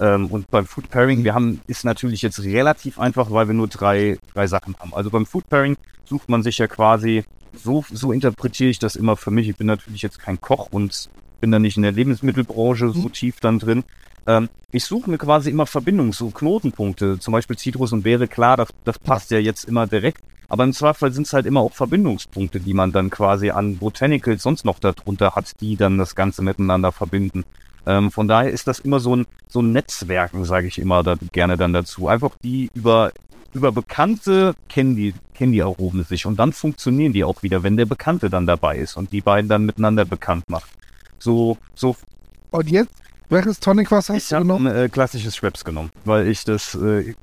Ähm, 0.00 0.26
und 0.26 0.50
beim 0.50 0.66
Food 0.66 0.90
Pairing, 0.90 1.24
wir 1.24 1.34
haben, 1.34 1.60
ist 1.66 1.84
natürlich 1.84 2.22
jetzt 2.22 2.42
relativ 2.42 2.98
einfach, 2.98 3.30
weil 3.30 3.46
wir 3.46 3.54
nur 3.54 3.68
drei, 3.68 4.18
drei 4.34 4.46
Sachen 4.46 4.76
haben. 4.78 4.92
Also 4.92 5.10
beim 5.10 5.24
Food 5.24 5.48
Pairing 5.48 5.76
sucht 6.04 6.28
man 6.28 6.42
sich 6.42 6.58
ja 6.58 6.66
quasi, 6.66 7.24
so, 7.54 7.84
so 7.90 8.12
interpretiere 8.12 8.70
ich 8.70 8.78
das 8.78 8.96
immer 8.96 9.16
für 9.16 9.30
mich. 9.30 9.48
Ich 9.48 9.56
bin 9.56 9.66
natürlich 9.66 10.02
jetzt 10.02 10.18
kein 10.18 10.40
Koch 10.40 10.68
und 10.70 11.08
bin 11.40 11.50
da 11.50 11.58
nicht 11.58 11.76
in 11.76 11.82
der 11.82 11.92
Lebensmittelbranche 11.92 12.90
so 12.90 13.08
mhm. 13.08 13.12
tief 13.12 13.40
dann 13.40 13.58
drin. 13.58 13.84
Ähm, 14.26 14.48
ich 14.72 14.84
suche 14.84 15.10
mir 15.10 15.18
quasi 15.18 15.50
immer 15.50 15.66
Verbindungen, 15.66 16.12
so 16.12 16.30
Knotenpunkte, 16.30 17.18
zum 17.18 17.32
Beispiel 17.32 17.56
Zitrus 17.56 17.92
und 17.92 18.02
Beere, 18.02 18.26
klar, 18.26 18.56
das, 18.56 18.68
das 18.84 18.98
passt 18.98 19.30
ja 19.30 19.38
jetzt 19.38 19.64
immer 19.64 19.86
direkt. 19.86 20.22
Aber 20.48 20.64
im 20.64 20.72
Zweifel 20.72 21.12
sind 21.12 21.26
es 21.26 21.32
halt 21.32 21.46
immer 21.46 21.60
auch 21.60 21.72
Verbindungspunkte, 21.72 22.60
die 22.60 22.74
man 22.74 22.92
dann 22.92 23.10
quasi 23.10 23.50
an 23.50 23.78
Botanicals 23.78 24.42
sonst 24.42 24.64
noch 24.64 24.78
darunter 24.78 25.34
hat, 25.34 25.52
die 25.60 25.76
dann 25.76 25.98
das 25.98 26.14
Ganze 26.14 26.42
miteinander 26.42 26.92
verbinden. 26.92 27.44
Ähm, 27.86 28.10
von 28.10 28.28
daher 28.28 28.50
ist 28.50 28.66
das 28.66 28.78
immer 28.78 29.00
so 29.00 29.16
ein, 29.16 29.26
so 29.48 29.60
ein 29.60 29.72
Netzwerken, 29.72 30.44
sage 30.44 30.66
ich 30.66 30.78
immer 30.78 31.02
da, 31.02 31.16
gerne 31.32 31.56
dann 31.56 31.72
dazu. 31.72 32.08
Einfach 32.08 32.32
die 32.42 32.70
über, 32.74 33.12
über 33.52 33.72
Bekannte 33.72 34.54
kennen 34.68 34.96
die, 34.96 35.14
kennen 35.34 35.52
die 35.52 35.62
Aromen 35.62 36.04
sich 36.04 36.26
und 36.26 36.38
dann 36.38 36.52
funktionieren 36.52 37.12
die 37.12 37.24
auch 37.24 37.42
wieder, 37.42 37.62
wenn 37.62 37.76
der 37.76 37.86
Bekannte 37.86 38.30
dann 38.30 38.46
dabei 38.46 38.78
ist 38.78 38.96
und 38.96 39.12
die 39.12 39.20
beiden 39.20 39.48
dann 39.48 39.66
miteinander 39.66 40.04
bekannt 40.04 40.48
macht. 40.48 40.70
So, 41.24 41.56
so. 41.74 41.96
Und 42.50 42.70
jetzt? 42.70 42.92
Welches 43.30 43.58
Tonic 43.58 43.90
Wasser 43.90 44.12
hast 44.12 44.24
ich 44.24 44.28
du 44.28 44.38
genommen? 44.40 44.66
Ich 44.66 44.72
habe 44.72 44.84
äh, 44.84 44.88
klassisches 44.90 45.34
Schweppes 45.34 45.64
genommen, 45.64 45.90
weil 46.04 46.28
ich 46.28 46.44
das 46.44 46.74
äh, 46.74 47.14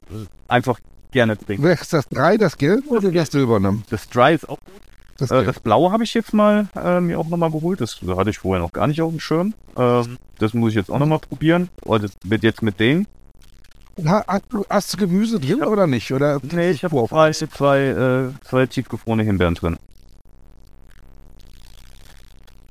einfach 0.48 0.80
gerne 1.12 1.38
trinke. 1.38 1.62
Welches 1.62 1.90
das 1.90 2.10
Drei, 2.10 2.36
das 2.38 2.58
Gelb 2.58 2.90
oder 2.90 3.12
das 3.12 3.30
Silberne? 3.30 3.84
Das 3.92 4.10
Dry 4.10 4.34
ist 4.34 4.50
auch 4.50 4.58
gut. 4.58 4.82
Das, 5.18 5.30
äh, 5.30 5.44
das 5.46 5.60
Blaue 5.60 5.92
habe 5.92 6.04
ich 6.04 6.16
jetzt 6.16 6.34
mal 6.34 6.68
äh, 6.76 7.00
mir 7.00 7.20
auch 7.20 7.28
nochmal 7.28 7.52
geholt. 7.52 7.80
Das 7.80 8.02
hatte 8.02 8.32
ich 8.32 8.40
vorher 8.40 8.60
noch 8.60 8.74
gar 8.74 8.88
nicht 8.88 9.04
auf 9.04 9.12
dem 9.12 9.20
Schirm. 9.20 9.54
Ähm, 9.78 10.18
das 10.40 10.56
muss 10.56 10.72
ich 10.72 10.78
jetzt 10.78 10.90
auch 10.90 10.98
nochmal 10.98 11.20
probieren. 11.20 11.70
Oder 11.86 12.10
mit 12.26 12.42
jetzt 12.42 12.64
mit 12.64 12.80
denen. 12.80 13.06
Hast 14.04 14.46
du, 14.50 14.66
hast 14.68 14.94
du 14.94 14.98
Gemüse 14.98 15.40
drin 15.40 15.62
oder 15.62 15.86
nicht? 15.86 16.12
Oder 16.12 16.40
nee, 16.42 16.72
ich 16.72 16.84
habe 16.84 17.06
zwei, 17.08 17.32
zwei, 17.34 17.80
äh, 17.80 18.48
zwei 18.50 18.66
tiefgefrorene 18.66 19.22
Himbeeren 19.22 19.54
drin. 19.54 19.78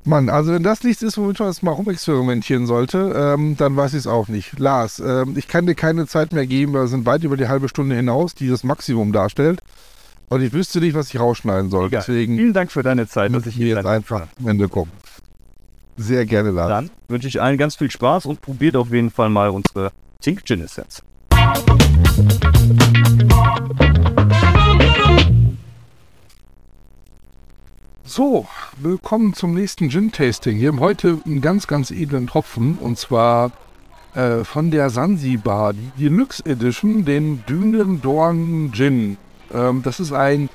Mann, 0.05 0.31
also 0.31 0.53
wenn 0.53 0.63
das 0.63 0.83
nichts 0.83 1.03
ist, 1.03 1.19
womit 1.19 1.39
man 1.39 1.49
jetzt 1.49 1.63
mal 1.63 1.73
rumexperimentieren 1.73 2.67
sollte, 2.67 3.13
ähm, 3.15 3.57
dann 3.57 3.77
weiß 3.77 3.93
ich 3.93 4.01
es 4.01 4.07
auch 4.07 4.29
nicht. 4.29 4.59
Lars, 4.59 4.99
ähm, 4.99 5.35
ich 5.37 5.47
kann 5.47 5.67
dir 5.67 5.75
keine 5.75 6.07
Zeit 6.07 6.33
mehr 6.33 6.47
geben, 6.47 6.73
wir 6.73 6.87
sind 6.87 7.05
weit 7.05 7.23
über 7.23 7.37
die 7.37 7.49
halbe 7.49 7.69
Stunde 7.69 7.97
hinaus, 7.97 8.35
die 8.35 8.49
das 8.49 8.65
Maximum 8.65 9.13
darstellt. 9.13 9.61
Und 10.31 10.43
ich 10.43 10.53
wüsste 10.53 10.81
nicht, 10.81 10.95
was 10.95 11.13
ich 11.13 11.21
rausschneiden 11.21 11.71
soll. 11.71 11.89
Egal. 11.89 12.01
Deswegen 12.07 12.37
Vielen 12.37 12.53
Dank 12.55 12.71
für 12.73 12.83
deine 12.83 13.09
Zeit, 13.09 13.35
dass 13.35 13.47
ich 13.47 13.55
hier 13.55 13.67
jetzt 13.67 13.85
einfach 13.85 14.29
am 14.39 14.49
Ende 14.49 14.69
komme. 14.69 14.91
Sehr 15.97 16.25
gerne, 16.25 16.51
Lars. 16.51 16.69
Dann 16.69 16.91
wünsche 17.09 17.29
ich 17.29 17.43
allen 17.43 17.59
ganz 17.59 17.77
viel 17.77 17.91
Spaß 17.91 18.25
und 18.27 18.41
probiert 18.41 18.77
auf 18.77 18.91
jeden 18.91 19.11
Fall 19.11 19.29
mal 19.29 19.51
unsere 19.51 19.91
Tink 20.21 20.47
Gin 20.47 20.63
Essenz. 20.63 21.03
So, 28.13 28.45
willkommen 28.77 29.35
zum 29.35 29.55
nächsten 29.55 29.89
Gin-Tasting. 29.89 30.59
Wir 30.59 30.67
haben 30.67 30.81
heute 30.81 31.21
einen 31.25 31.41
ganz, 31.41 31.69
ganz 31.69 31.93
edlen 31.93 32.27
Tropfen 32.27 32.77
und 32.77 32.99
zwar 32.99 33.53
äh, 34.15 34.43
von 34.43 34.73
der 34.73 34.91
Sansibar, 34.91 35.75
die 35.75 35.93
Deluxe 35.97 36.45
Edition, 36.45 37.05
den 37.05 37.45
Dünen 37.47 38.03
Dorn 38.03 38.73
Gin. 38.73 39.17
Ähm, 39.55 39.83
das 39.85 40.01
ist 40.01 40.11
ein 40.11 40.49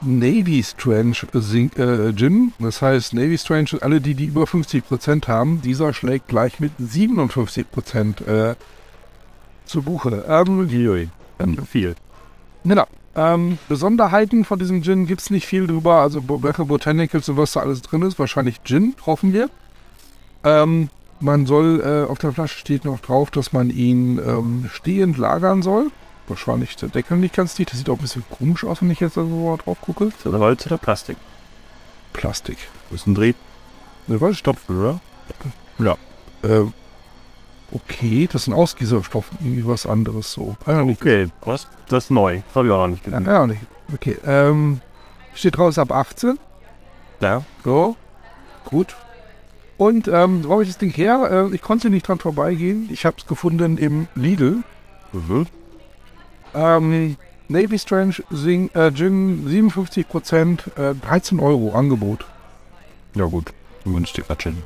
Navy 0.00 0.62
Strange 0.62 1.16
äh, 1.34 2.14
Gin. 2.14 2.54
Das 2.60 2.80
heißt, 2.80 3.12
Navy 3.12 3.36
Strange, 3.36 3.76
alle 3.82 4.00
die, 4.00 4.14
die 4.14 4.24
über 4.24 4.44
50% 4.44 5.28
haben, 5.28 5.60
dieser 5.60 5.92
schlägt 5.92 6.28
gleich 6.28 6.60
mit 6.60 6.72
57% 6.80 8.26
äh, 8.26 8.54
zu 9.66 9.82
Buche. 9.82 10.24
Ähm, 10.26 11.10
ähm, 11.40 11.66
viel. 11.66 11.94
Genau. 12.64 12.86
Ähm, 13.16 13.58
Besonderheiten 13.68 14.44
von 14.44 14.58
diesem 14.58 14.82
Gin 14.82 15.06
gibt 15.06 15.22
es 15.22 15.30
nicht 15.30 15.46
viel 15.46 15.66
drüber. 15.66 15.96
Also 15.96 16.22
welche 16.42 16.64
Botanicals 16.64 17.28
und 17.28 17.36
was 17.36 17.52
da 17.52 17.60
alles 17.60 17.82
drin 17.82 18.02
ist. 18.02 18.18
Wahrscheinlich 18.18 18.62
Gin, 18.62 18.94
hoffen 19.06 19.32
wir. 19.32 19.48
Ähm, 20.44 20.90
man 21.18 21.46
soll, 21.46 21.80
äh, 21.80 22.10
auf 22.10 22.18
der 22.18 22.32
Flasche 22.32 22.58
steht 22.58 22.84
noch 22.84 23.00
drauf, 23.00 23.30
dass 23.30 23.52
man 23.52 23.70
ihn 23.70 24.18
ähm, 24.18 24.68
stehend 24.70 25.16
lagern 25.16 25.62
soll 25.62 25.90
wahrscheinlich 26.28 26.76
der 26.76 26.88
Deckel 26.88 27.16
nicht 27.18 27.34
ganz 27.34 27.54
dicht. 27.54 27.70
Das 27.70 27.78
sieht 27.78 27.88
auch 27.88 27.96
ein 27.96 28.02
bisschen 28.02 28.24
komisch 28.30 28.64
aus, 28.64 28.82
wenn 28.82 28.90
ich 28.90 29.00
jetzt 29.00 29.14
so 29.14 29.58
drauf 29.62 29.80
gucke. 29.80 30.06
Ist 30.06 30.24
das 30.24 30.32
Holz 30.32 30.66
oder 30.66 30.78
Plastik? 30.78 31.16
Plastik. 32.12 32.58
Wo 32.88 32.94
ist 32.94 33.06
ein 33.06 33.14
Dreh? 33.14 33.34
Ne, 34.06 34.20
was? 34.20 34.38
Stopfen, 34.38 34.78
oder? 34.78 35.00
Ja. 35.78 35.96
Äh, 36.42 36.64
okay, 37.72 38.28
das 38.30 38.42
ist 38.42 38.48
ein 38.48 38.54
Ausgießerstoff, 38.54 39.30
irgendwie 39.40 39.66
was 39.66 39.86
anderes 39.86 40.32
so. 40.32 40.56
Ah. 40.66 40.82
Okay, 40.82 41.28
was? 41.42 41.66
Das 41.88 42.04
ist 42.04 42.10
neu. 42.10 42.40
Das 42.48 42.56
habe 42.56 42.66
ich 42.66 42.72
auch 42.72 42.78
noch 42.78 42.88
nicht 42.88 43.04
gesehen. 43.04 43.24
ja, 43.24 43.46
nicht. 43.46 43.60
Okay, 43.92 44.16
ähm, 44.26 44.80
steht 45.34 45.58
raus 45.58 45.78
ab 45.78 45.92
18. 45.92 46.38
Ja. 47.20 47.42
So, 47.64 47.96
gut. 48.64 48.96
Und 49.78 50.08
ähm, 50.08 50.44
wo 50.44 50.52
habe 50.52 50.62
ich 50.62 50.70
das 50.70 50.78
Ding 50.78 50.90
her? 50.90 51.48
Äh, 51.50 51.54
ich 51.54 51.62
konnte 51.62 51.90
nicht 51.90 52.08
dran 52.08 52.18
vorbeigehen. 52.18 52.88
Ich 52.90 53.04
habe 53.04 53.16
es 53.18 53.26
gefunden 53.26 53.76
im 53.78 54.08
Lidl. 54.14 54.62
Mhm. 55.12 55.46
Ähm, 56.54 57.16
Navy 57.48 57.78
Strange 57.78 58.16
Sing, 58.30 58.70
äh, 58.74 58.90
Gin 58.92 59.46
57%, 59.46 60.76
äh, 60.78 60.94
13 60.94 61.38
Euro 61.38 61.72
Angebot. 61.72 62.24
Ja 63.14 63.26
gut. 63.26 63.52
Günstiger 63.84 64.36
Gin. 64.36 64.62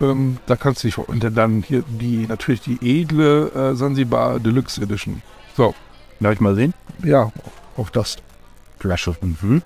Ähm, 0.00 0.38
da 0.46 0.56
kannst 0.56 0.82
du 0.84 0.88
dich 0.88 0.98
und 0.98 1.24
dann 1.36 1.62
hier 1.62 1.82
die 1.88 2.26
natürlich 2.26 2.60
die 2.60 2.78
edle 3.00 3.50
äh, 3.50 3.74
Sansibar 3.74 4.38
Deluxe 4.38 4.80
Edition. 4.80 5.22
So, 5.56 5.74
Darf 6.20 6.32
ich 6.32 6.40
mal 6.40 6.54
sehen? 6.54 6.74
ja, 7.02 7.32
auf 7.76 7.90
das. 7.90 8.16
Flasche. 8.78 9.16
Mhm. 9.20 9.62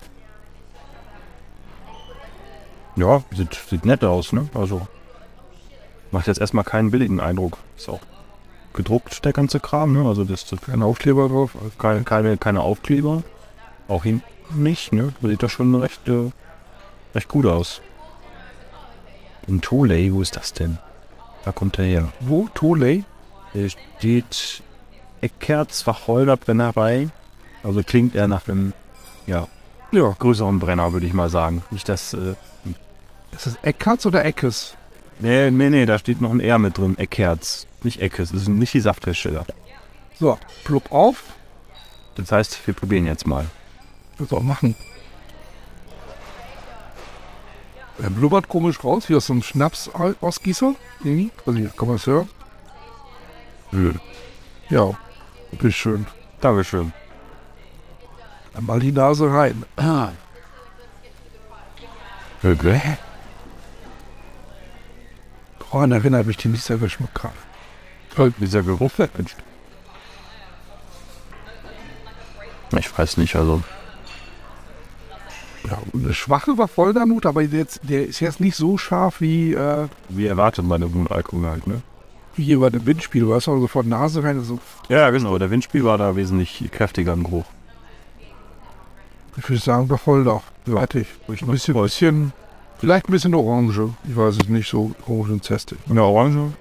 Ja, 2.95 3.23
sieht, 3.35 3.59
sieht 3.69 3.85
nett 3.85 4.03
aus, 4.03 4.33
ne? 4.33 4.47
Also 4.53 4.87
macht 6.11 6.27
jetzt 6.27 6.39
erstmal 6.39 6.63
keinen 6.63 6.91
billigen 6.91 7.19
Eindruck. 7.19 7.57
Ist 7.77 7.89
auch 7.89 8.01
gedruckt, 8.73 9.23
der 9.25 9.33
ganze 9.33 9.59
Kram, 9.59 9.93
ne? 9.93 10.07
Also 10.07 10.23
das 10.23 10.43
ist 10.51 10.61
Kein 10.65 10.83
Aufkleber 10.83 11.29
drauf. 11.29 11.55
Also 11.55 11.71
keine, 11.77 12.03
keine, 12.03 12.37
keine 12.37 12.61
Aufkleber. 12.61 13.23
Auch 13.87 14.03
hinten 14.03 14.23
nicht, 14.55 14.93
ne? 14.93 15.13
Sieht 15.21 15.43
das 15.43 15.51
schon 15.51 15.73
recht, 15.75 16.07
äh, 16.07 16.31
recht 17.15 17.27
gut 17.27 17.45
aus. 17.45 17.81
In 19.47 19.61
Toley, 19.61 20.13
wo 20.13 20.21
ist 20.21 20.35
das 20.35 20.53
denn? 20.53 20.77
Da 21.45 21.51
kommt 21.51 21.77
er 21.79 21.85
her. 21.85 22.13
Wo? 22.21 22.47
Toley? 22.53 23.03
Hier 23.51 23.69
steht 23.69 24.63
Eckerts 25.21 25.85
Wacholderbrennerei. 25.85 27.09
Also 27.63 27.83
klingt 27.83 28.15
er 28.15 28.27
nach 28.27 28.47
einem, 28.47 28.73
ja, 29.27 29.47
Ja. 29.91 30.15
größeren 30.17 30.59
Brenner, 30.59 30.93
würde 30.93 31.05
ich 31.05 31.13
mal 31.13 31.29
sagen. 31.29 31.63
Nicht 31.71 31.87
das, 31.89 32.13
äh, 32.13 32.35
Ist 33.31 33.47
das 33.47 33.55
Eckarts 33.63 34.05
oder 34.05 34.23
Eckes? 34.25 34.75
nee, 35.19 35.49
nee, 35.51 35.69
nee, 35.69 35.85
da 35.85 35.97
steht 35.99 36.21
noch 36.21 36.31
ein 36.31 36.39
R 36.39 36.57
mit 36.59 36.77
drin. 36.77 36.97
Eckerts. 36.97 37.67
Nicht 37.83 37.99
Eckes, 38.01 38.31
das 38.31 38.43
ist 38.43 38.47
nicht 38.47 38.73
die 38.73 38.79
Safthersteller. 38.79 39.45
So, 40.19 40.37
plupp 40.63 40.91
auf. 40.91 41.23
Das 42.15 42.31
heißt, 42.31 42.65
wir 42.67 42.73
probieren 42.73 43.05
jetzt 43.07 43.25
mal. 43.27 43.45
Das 44.19 44.31
auch 44.31 44.43
machen. 44.43 44.75
Er 48.01 48.09
blubbert 48.09 48.47
komisch 48.49 48.83
raus, 48.83 49.07
wie 49.07 49.15
aus 49.15 49.27
so 49.27 49.33
einem 49.33 49.43
Schnaps-Ausgießer. 49.43 50.75
Irgendwie. 51.03 51.31
Also 51.45 51.59
hier, 51.59 51.69
kann 51.69 51.87
man 51.87 51.97
es 51.97 52.07
hören? 52.07 52.29
Ja, 54.69 54.91
bitteschön. 55.51 56.05
Dankeschön. 56.41 56.93
Dann 58.53 58.65
mal 58.65 58.79
die 58.79 58.91
Nase 58.91 59.31
rein. 59.31 59.63
Ah. 59.77 60.09
Okay. 62.43 62.81
Oh, 65.71 65.79
dann 65.79 65.91
erinnert 65.91 66.27
mich 66.27 66.37
die 66.37 66.49
nicht 66.49 66.63
sehr 66.63 66.77
Geschmack 66.77 67.13
gerade. 67.15 67.33
Toll. 68.15 68.33
Dieser 68.37 68.61
Geruch. 68.61 68.91
Mensch. 68.97 69.35
Ich 72.77 72.97
weiß 72.97 73.17
nicht, 73.17 73.35
also. 73.35 73.63
Ja, 75.69 75.77
eine 75.93 76.13
schwache 76.13 76.57
war 76.57 76.67
voll 76.67 76.93
der 76.93 77.05
Nut, 77.05 77.25
aber 77.25 77.41
jetzt, 77.41 77.81
der 77.83 78.05
ist 78.07 78.19
jetzt 78.19 78.39
nicht 78.41 78.55
so 78.55 78.77
scharf 78.77 79.21
wie, 79.21 79.53
äh, 79.53 79.87
Wie 80.09 80.25
erwartet 80.27 80.65
man 80.65 80.81
den 80.81 81.07
Alkohol 81.09 81.45
halt, 81.49 81.67
ne? 81.67 81.81
wie 82.35 82.43
hier 82.45 82.59
bei 82.59 82.69
dem 82.71 82.85
Windspiel. 82.85 83.21
Du 83.21 83.33
hast 83.35 83.47
auch 83.47 83.59
sofort 83.59 83.85
Nase 83.85 84.23
rein. 84.23 84.41
So, 84.43 84.57
Ja, 84.89 85.09
genau. 85.11 85.37
Der 85.37 85.51
Windspiel 85.51 85.83
war 85.83 85.97
da 85.99 86.15
wesentlich 86.15 86.63
kräftiger 86.71 87.13
im 87.13 87.23
Geruch. 87.23 87.45
ich 89.37 89.47
würde 89.47 89.61
sagen, 89.61 89.89
war 89.89 89.97
voll 89.99 90.23
doch. 90.23 90.41
Fertig. 90.65 91.07
Ein 91.27 91.47
bisschen, 91.47 91.73
bisschen, 91.75 92.33
vielleicht 92.79 93.07
ein 93.07 93.11
bisschen 93.11 93.35
Orange. 93.35 93.89
Ich 94.09 94.15
weiß 94.15 94.37
es 94.41 94.49
nicht, 94.49 94.67
so 94.69 94.91
orangenzestig. 95.07 95.77
In 95.87 95.95
der 95.95 96.05
Orange 96.05 96.53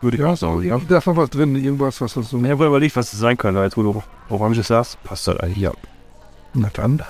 würde 0.00 0.16
ich 0.16 0.22
Ja, 0.22 0.32
auch 0.32 0.36
sagen. 0.36 0.62
Ja. 0.62 0.80
Da 0.88 0.98
ist 0.98 1.06
noch 1.06 1.16
was 1.16 1.30
drin, 1.30 1.54
irgendwas, 1.54 2.00
was 2.00 2.14
das 2.14 2.30
so. 2.30 2.42
Ich 2.42 2.50
habe 2.50 2.66
überlegt, 2.66 2.96
was 2.96 3.10
das 3.12 3.20
sein 3.20 3.38
könnte. 3.38 3.60
Als 3.60 3.74
du 3.74 4.02
Orange 4.30 4.62
sagst, 4.64 5.02
passt 5.04 5.28
das 5.28 5.36
eigentlich. 5.38 5.58
Ja. 5.58 5.72
Na 6.54 6.70
dann. 6.72 7.02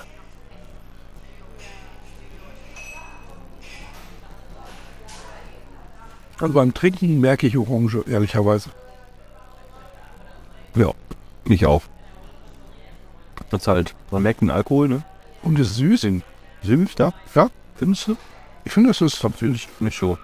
Also 6.41 6.53
beim 6.53 6.73
Trinken 6.73 7.19
merke 7.19 7.47
ich 7.47 7.57
Orange, 7.57 8.03
ehrlicherweise. 8.07 8.69
Ja. 10.75 10.91
Ich 11.45 11.65
auch. 11.65 11.83
Das 13.49 13.67
halt. 13.67 13.95
Man 14.11 14.23
merkt 14.23 14.41
den 14.41 14.49
Alkohol, 14.49 14.87
ne? 14.87 15.03
Und 15.43 15.59
ist 15.59 15.75
süß. 15.75 16.07
Süß, 16.63 16.89
ja? 16.99 17.13
Ja, 17.35 17.49
Findest 17.75 18.07
du? 18.07 18.17
ich 18.63 18.71
finde, 18.71 18.91
es 18.91 19.01
ist 19.01 19.23
natürlich. 19.23 19.67
Nicht 19.79 19.99
so. 19.99 20.17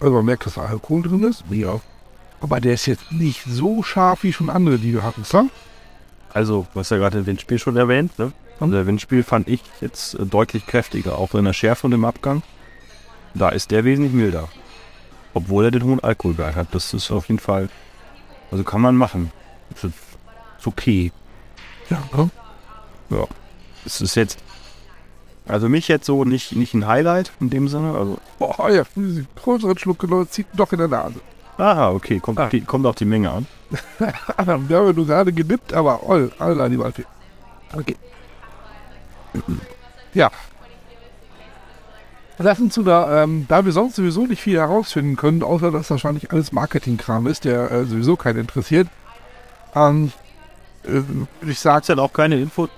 Also 0.00 0.14
man 0.14 0.24
merkt, 0.24 0.46
dass 0.46 0.58
Alkohol 0.58 1.02
drin 1.02 1.24
ist. 1.24 1.44
Ja. 1.50 1.80
Aber 2.40 2.60
der 2.60 2.74
ist 2.74 2.86
jetzt 2.86 3.10
nicht 3.12 3.42
so 3.46 3.82
scharf 3.82 4.22
wie 4.22 4.32
schon 4.32 4.50
andere, 4.50 4.78
die 4.78 4.92
wir 4.92 5.02
hatten, 5.02 5.22
ne? 5.32 5.50
Also, 6.32 6.66
du 6.72 6.80
hast 6.80 6.90
ja 6.90 6.98
gerade 6.98 7.18
den 7.18 7.26
Windspiel 7.26 7.58
schon 7.58 7.76
erwähnt, 7.76 8.18
ne? 8.18 8.32
Also 8.60 8.72
der 8.72 8.86
Windspiel 8.86 9.22
fand 9.22 9.48
ich 9.48 9.60
jetzt 9.80 10.14
äh, 10.14 10.26
deutlich 10.26 10.66
kräftiger, 10.66 11.18
auch 11.18 11.34
in 11.34 11.44
der 11.44 11.52
Schärfe 11.52 11.86
und 11.86 11.92
im 11.92 12.04
Abgang. 12.04 12.42
Da 13.34 13.50
ist 13.50 13.70
der 13.70 13.84
wesentlich 13.84 14.12
milder. 14.12 14.48
Obwohl 15.36 15.66
er 15.66 15.70
den 15.70 15.82
hohen 15.84 16.00
Alkoholgehalt 16.00 16.56
hat. 16.56 16.68
Das 16.70 16.94
ist 16.94 17.10
auf 17.10 17.28
jeden 17.28 17.40
Fall. 17.40 17.68
Also 18.50 18.64
kann 18.64 18.80
man 18.80 18.96
machen. 18.96 19.30
Das 19.68 19.84
ist 19.84 19.94
okay. 20.64 21.12
Ja? 21.90 22.02
Ja. 23.10 23.24
Es 23.84 24.00
ist 24.00 24.14
jetzt. 24.14 24.38
Also 25.46 25.68
mich 25.68 25.88
jetzt 25.88 26.06
so 26.06 26.24
nicht, 26.24 26.56
nicht 26.56 26.72
ein 26.72 26.86
Highlight 26.86 27.32
in 27.38 27.50
dem 27.50 27.68
Sinne. 27.68 27.92
Also. 27.92 28.18
Boah, 28.38 28.70
ja, 28.70 28.84
größeren 29.44 29.76
Schluck 29.76 30.02
Leute 30.04 30.30
zieht 30.30 30.46
doch 30.54 30.72
in 30.72 30.78
der 30.78 30.88
Nase. 30.88 31.20
Aha, 31.58 31.90
okay. 31.90 32.18
Kommt, 32.18 32.38
Ah. 32.38 32.48
Die, 32.48 32.62
kommt 32.62 32.86
auf 32.86 32.94
die 32.94 33.04
Menge 33.04 33.30
an. 33.30 33.46
Wir 33.98 34.48
haben 34.48 34.94
nur 34.94 35.06
gerade 35.06 35.34
gedippt, 35.34 35.74
aber 35.74 36.00
all, 36.08 36.32
all 36.38 36.70
die 36.70 36.78
Waldfee. 36.78 37.04
Okay. 37.74 37.96
Ja. 40.14 40.30
Lass 42.38 42.60
uns 42.60 42.74
zu 42.74 42.82
da, 42.82 43.22
ähm, 43.22 43.46
da 43.48 43.64
wir 43.64 43.72
sonst 43.72 43.96
sowieso 43.96 44.26
nicht 44.26 44.42
viel 44.42 44.58
herausfinden 44.58 45.16
können, 45.16 45.42
außer 45.42 45.70
dass 45.70 45.90
wahrscheinlich 45.90 46.32
alles 46.32 46.52
Marketingkram 46.52 47.26
ist, 47.26 47.44
der 47.44 47.70
äh, 47.70 47.84
sowieso 47.86 48.16
keinen 48.16 48.40
interessiert, 48.40 48.88
ähm, 49.74 50.12
äh, 50.84 50.92
würde 50.92 51.52
ich 51.52 51.60
sagen, 51.60 51.80
Ist 51.80 51.88
ja 51.88 51.96
auch 51.98 52.12
keine 52.12 52.38
Info 52.38 52.68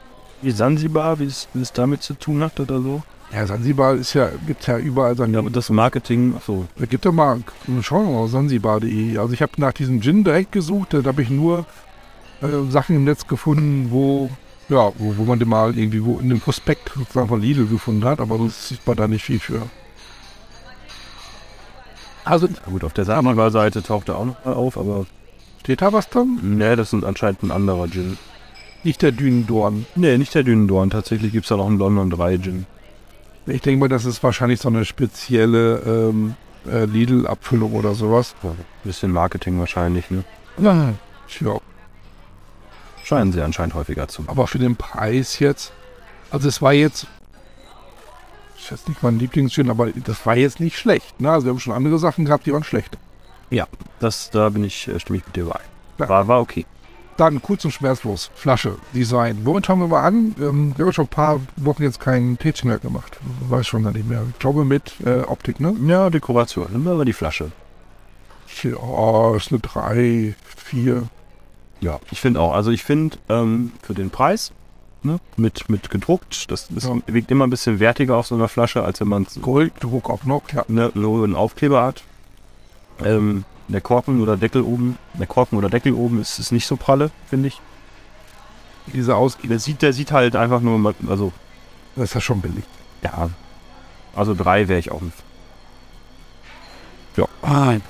wie 0.42 0.52
Sansibar, 0.52 1.18
wie 1.18 1.24
es, 1.24 1.48
damit 1.74 2.02
zu 2.02 2.14
tun 2.14 2.42
hat 2.42 2.61
oder 2.61 2.80
so. 2.80 3.02
ja, 3.32 3.44
Sansibar 3.46 3.94
ist 3.94 4.14
ja, 4.14 4.28
gibt 4.46 4.64
ja 4.68 4.78
überall 4.78 5.16
sein, 5.16 5.32
Ja, 5.32 5.40
aber 5.40 5.50
das 5.50 5.70
Marketing, 5.70 6.34
ach 6.38 6.42
so, 6.46 6.66
Da 6.76 6.86
gibt 6.86 7.04
doch 7.04 7.12
mal, 7.12 7.42
schauen 7.82 8.06
wir 8.06 8.20
mal, 8.20 8.28
sansibar.de. 8.28 9.18
Also 9.18 9.32
ich 9.32 9.42
habe 9.42 9.52
nach 9.56 9.72
diesem 9.72 10.00
Gin 10.00 10.22
direkt 10.22 10.52
gesucht, 10.52 10.94
da 10.94 11.02
habe 11.02 11.22
ich 11.22 11.30
nur 11.30 11.66
äh, 12.40 12.70
Sachen 12.70 12.94
im 12.94 13.04
Netz 13.04 13.26
gefunden, 13.26 13.88
wo, 13.90 14.30
ja, 14.68 14.92
wo, 14.98 15.16
wo 15.16 15.24
man 15.24 15.38
den 15.38 15.48
mal 15.48 15.76
irgendwie 15.76 16.04
wo 16.04 16.18
in 16.18 16.28
dem 16.28 16.40
Prospekt 16.40 16.92
sozusagen 16.94 17.28
von 17.28 17.40
Lidl 17.40 17.66
gefunden 17.66 18.04
hat, 18.04 18.20
aber 18.20 18.36
sonst 18.38 18.68
sieht 18.68 18.86
man 18.86 18.96
da 18.96 19.08
nicht 19.08 19.24
viel 19.24 19.38
für. 19.38 19.62
Also 22.24 22.46
Na 22.50 22.70
gut, 22.70 22.84
auf 22.84 22.92
der 22.92 23.06
Sansibar-Seite 23.06 23.82
taucht 23.82 24.08
er 24.10 24.18
auch 24.18 24.26
noch 24.26 24.44
mal 24.44 24.54
auf, 24.54 24.76
aber 24.76 25.06
steht 25.60 25.80
da 25.80 25.92
was 25.92 26.10
dran? 26.10 26.38
ne, 26.42 26.76
das 26.76 26.92
ist 26.92 27.04
anscheinend 27.04 27.42
ein 27.42 27.50
anderer 27.50 27.88
Gin. 27.88 28.18
Nicht 28.84 29.02
der 29.02 29.12
Dünendorn. 29.12 29.86
Ne, 29.96 30.18
nicht 30.18 30.34
der 30.34 30.42
Dünendorn. 30.42 30.90
Tatsächlich 30.90 31.32
gibt 31.32 31.44
es 31.46 31.48
da 31.48 31.56
noch 31.56 31.66
einen 31.66 31.78
London 31.78 32.10
3 32.10 32.38
Gin. 32.38 32.66
Ich 33.46 33.62
denke 33.62 33.80
mal, 33.80 33.88
das 33.88 34.04
ist 34.04 34.22
wahrscheinlich 34.22 34.60
so 34.60 34.68
eine 34.68 34.84
spezielle 34.84 35.78
ähm, 35.86 36.34
äh, 36.70 36.84
Lidl-Abfüllung 36.84 37.72
oder 37.72 37.94
sowas. 37.94 38.34
Bisschen 38.84 39.10
Marketing 39.10 39.58
wahrscheinlich, 39.58 40.10
ne? 40.10 40.22
Ja. 40.58 40.92
Scheinen 43.09 43.32
sie 43.32 43.40
anscheinend 43.40 43.72
häufiger 43.72 44.06
zu 44.06 44.20
machen. 44.20 44.32
Aber 44.32 44.46
für 44.46 44.59
den 44.59 44.76
Preis 44.76 45.38
jetzt, 45.38 45.72
also 46.30 46.46
es 46.46 46.61
war 46.61 46.74
jetzt, 46.74 47.06
ist 48.59 48.70
jetzt 48.70 48.86
nicht 48.86 49.02
mein 49.02 49.18
Lieblingsgin, 49.18 49.70
aber 49.70 49.90
das 49.92 50.26
war 50.26 50.36
jetzt 50.36 50.61
nicht 50.61 50.76
schlecht. 50.76 51.18
Ne? 51.18 51.30
Also 51.30 51.46
wir 51.46 51.52
haben 51.52 51.59
schon 51.59 51.72
andere 51.72 51.98
Sachen 51.98 52.26
gehabt, 52.26 52.44
die 52.44 52.52
waren 52.52 52.64
schlecht. 52.64 52.98
Ja, 53.48 53.66
das, 53.98 54.28
da 54.28 54.50
bin 54.50 54.62
ich, 54.62 54.88
äh, 54.88 55.00
stimme 55.00 55.20
ich 55.20 55.24
mit 55.24 55.36
dir. 55.36 55.46
Ja. 55.46 56.06
War, 56.06 56.28
war 56.28 56.42
okay. 56.42 56.66
Dann 57.16 57.40
kurz 57.40 57.64
und 57.64 57.70
schmerzlos, 57.70 58.30
Flasche, 58.34 58.76
Design. 58.92 59.38
Womit 59.44 59.64
fangen 59.64 59.80
wir 59.80 59.88
mal 59.88 60.02
an? 60.02 60.34
Ähm, 60.38 60.74
wir 60.76 60.84
haben 60.84 60.92
schon 60.92 61.06
ein 61.06 61.09
paar 61.09 61.40
Wochen 61.56 61.84
jetzt 61.84 62.00
keinen 62.00 62.38
Tätchen 62.38 62.68
mehr 62.68 62.78
gemacht. 62.78 63.18
Weiß 63.48 63.66
schon 63.66 63.84
gar 63.84 63.92
nicht 63.92 64.06
mehr. 64.06 64.22
Ich 64.30 64.38
glaube 64.38 64.66
mit 64.66 64.92
äh, 65.06 65.20
Optik, 65.20 65.61
ne? 65.61 65.74
Ja, 65.86 66.11
Dekoration. 66.11 66.66
Nimm 66.72 66.86
aber 66.86 67.06
die 67.06 67.14
Flasche. 67.14 67.52
Ja, 68.62 69.34
ist 69.34 69.50
eine 69.50 69.61
3, 69.61 70.34
4. 70.56 71.09
Ja, 71.81 72.01
ich 72.11 72.20
finde 72.20 72.41
auch. 72.41 72.53
Also 72.55 72.70
ich 72.70 72.83
finde 72.83 73.16
ähm, 73.29 73.72
für 73.83 73.95
den 73.95 74.11
Preis, 74.11 74.53
ne, 75.03 75.18
mit, 75.37 75.68
mit 75.68 75.91
gedruckt, 75.91 76.51
das, 76.51 76.68
das 76.68 76.85
Ja. 76.85 76.97
wiegt 77.07 77.31
immer 77.31 77.47
ein 77.47 77.51
bisschen 77.51 77.79
wertiger 77.81 78.16
auf 78.16 78.26
so 78.26 78.35
einer 78.35 78.49
Flasche, 78.49 78.83
als 78.83 79.01
wenn 79.01 79.09
man 79.09 79.26
Golddruck 79.41 80.11
auch 80.11 80.24
noch, 80.24 80.43
ja. 80.53 80.64
ne, 80.68 80.91
nur 80.95 81.22
einen 81.24 81.37
Aufkleber 81.37 81.83
hat. 81.85 82.03
Ähm, 83.05 83.45
der 83.68 83.81
Korken 83.81 84.20
oder 84.22 84.37
Deckel 84.37 84.62
oben, 84.62 84.99
der 85.14 85.26
Korken 85.26 85.57
oder 85.59 85.68
Deckel 85.68 85.93
oben 85.93 86.20
ist, 86.20 86.39
ist 86.39 86.53
nicht 86.53 86.66
so 86.66 86.76
pralle, 86.76 87.11
finde 87.29 87.49
ich. 87.49 87.61
Diese 88.87 89.14
Aus 89.14 89.37
Der 89.43 89.59
sieht, 89.59 89.83
der 89.83 89.93
sieht 89.93 90.11
halt 90.12 90.35
einfach 90.35 90.61
nur, 90.61 90.79
mal- 90.79 90.95
also, 91.09 91.33
das 91.95 92.07
ist 92.07 92.14
ja 92.14 92.20
schon 92.20 92.41
billig. 92.41 92.64
ja. 93.03 93.29
Also 94.16 94.35
drei 94.35 94.66
wäre 94.66 94.81
ich 94.81 94.91
auch 94.91 95.01
mit. 95.03 95.12
Nein. 97.43 97.83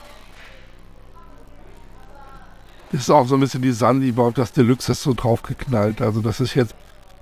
Das 2.91 3.03
ist 3.03 3.11
auch 3.11 3.26
so 3.26 3.34
ein 3.34 3.41
bisschen 3.41 3.62
die 3.62 3.72
Sandy 3.72 4.12
Bob, 4.12 4.34
das 4.34 4.53
Deluxe 4.53 4.93
ist 4.93 5.03
so 5.03 5.12
draufgeknallt. 5.12 6.01
Also 6.01 6.20
das 6.20 6.41
ist 6.41 6.55
jetzt, 6.55 6.74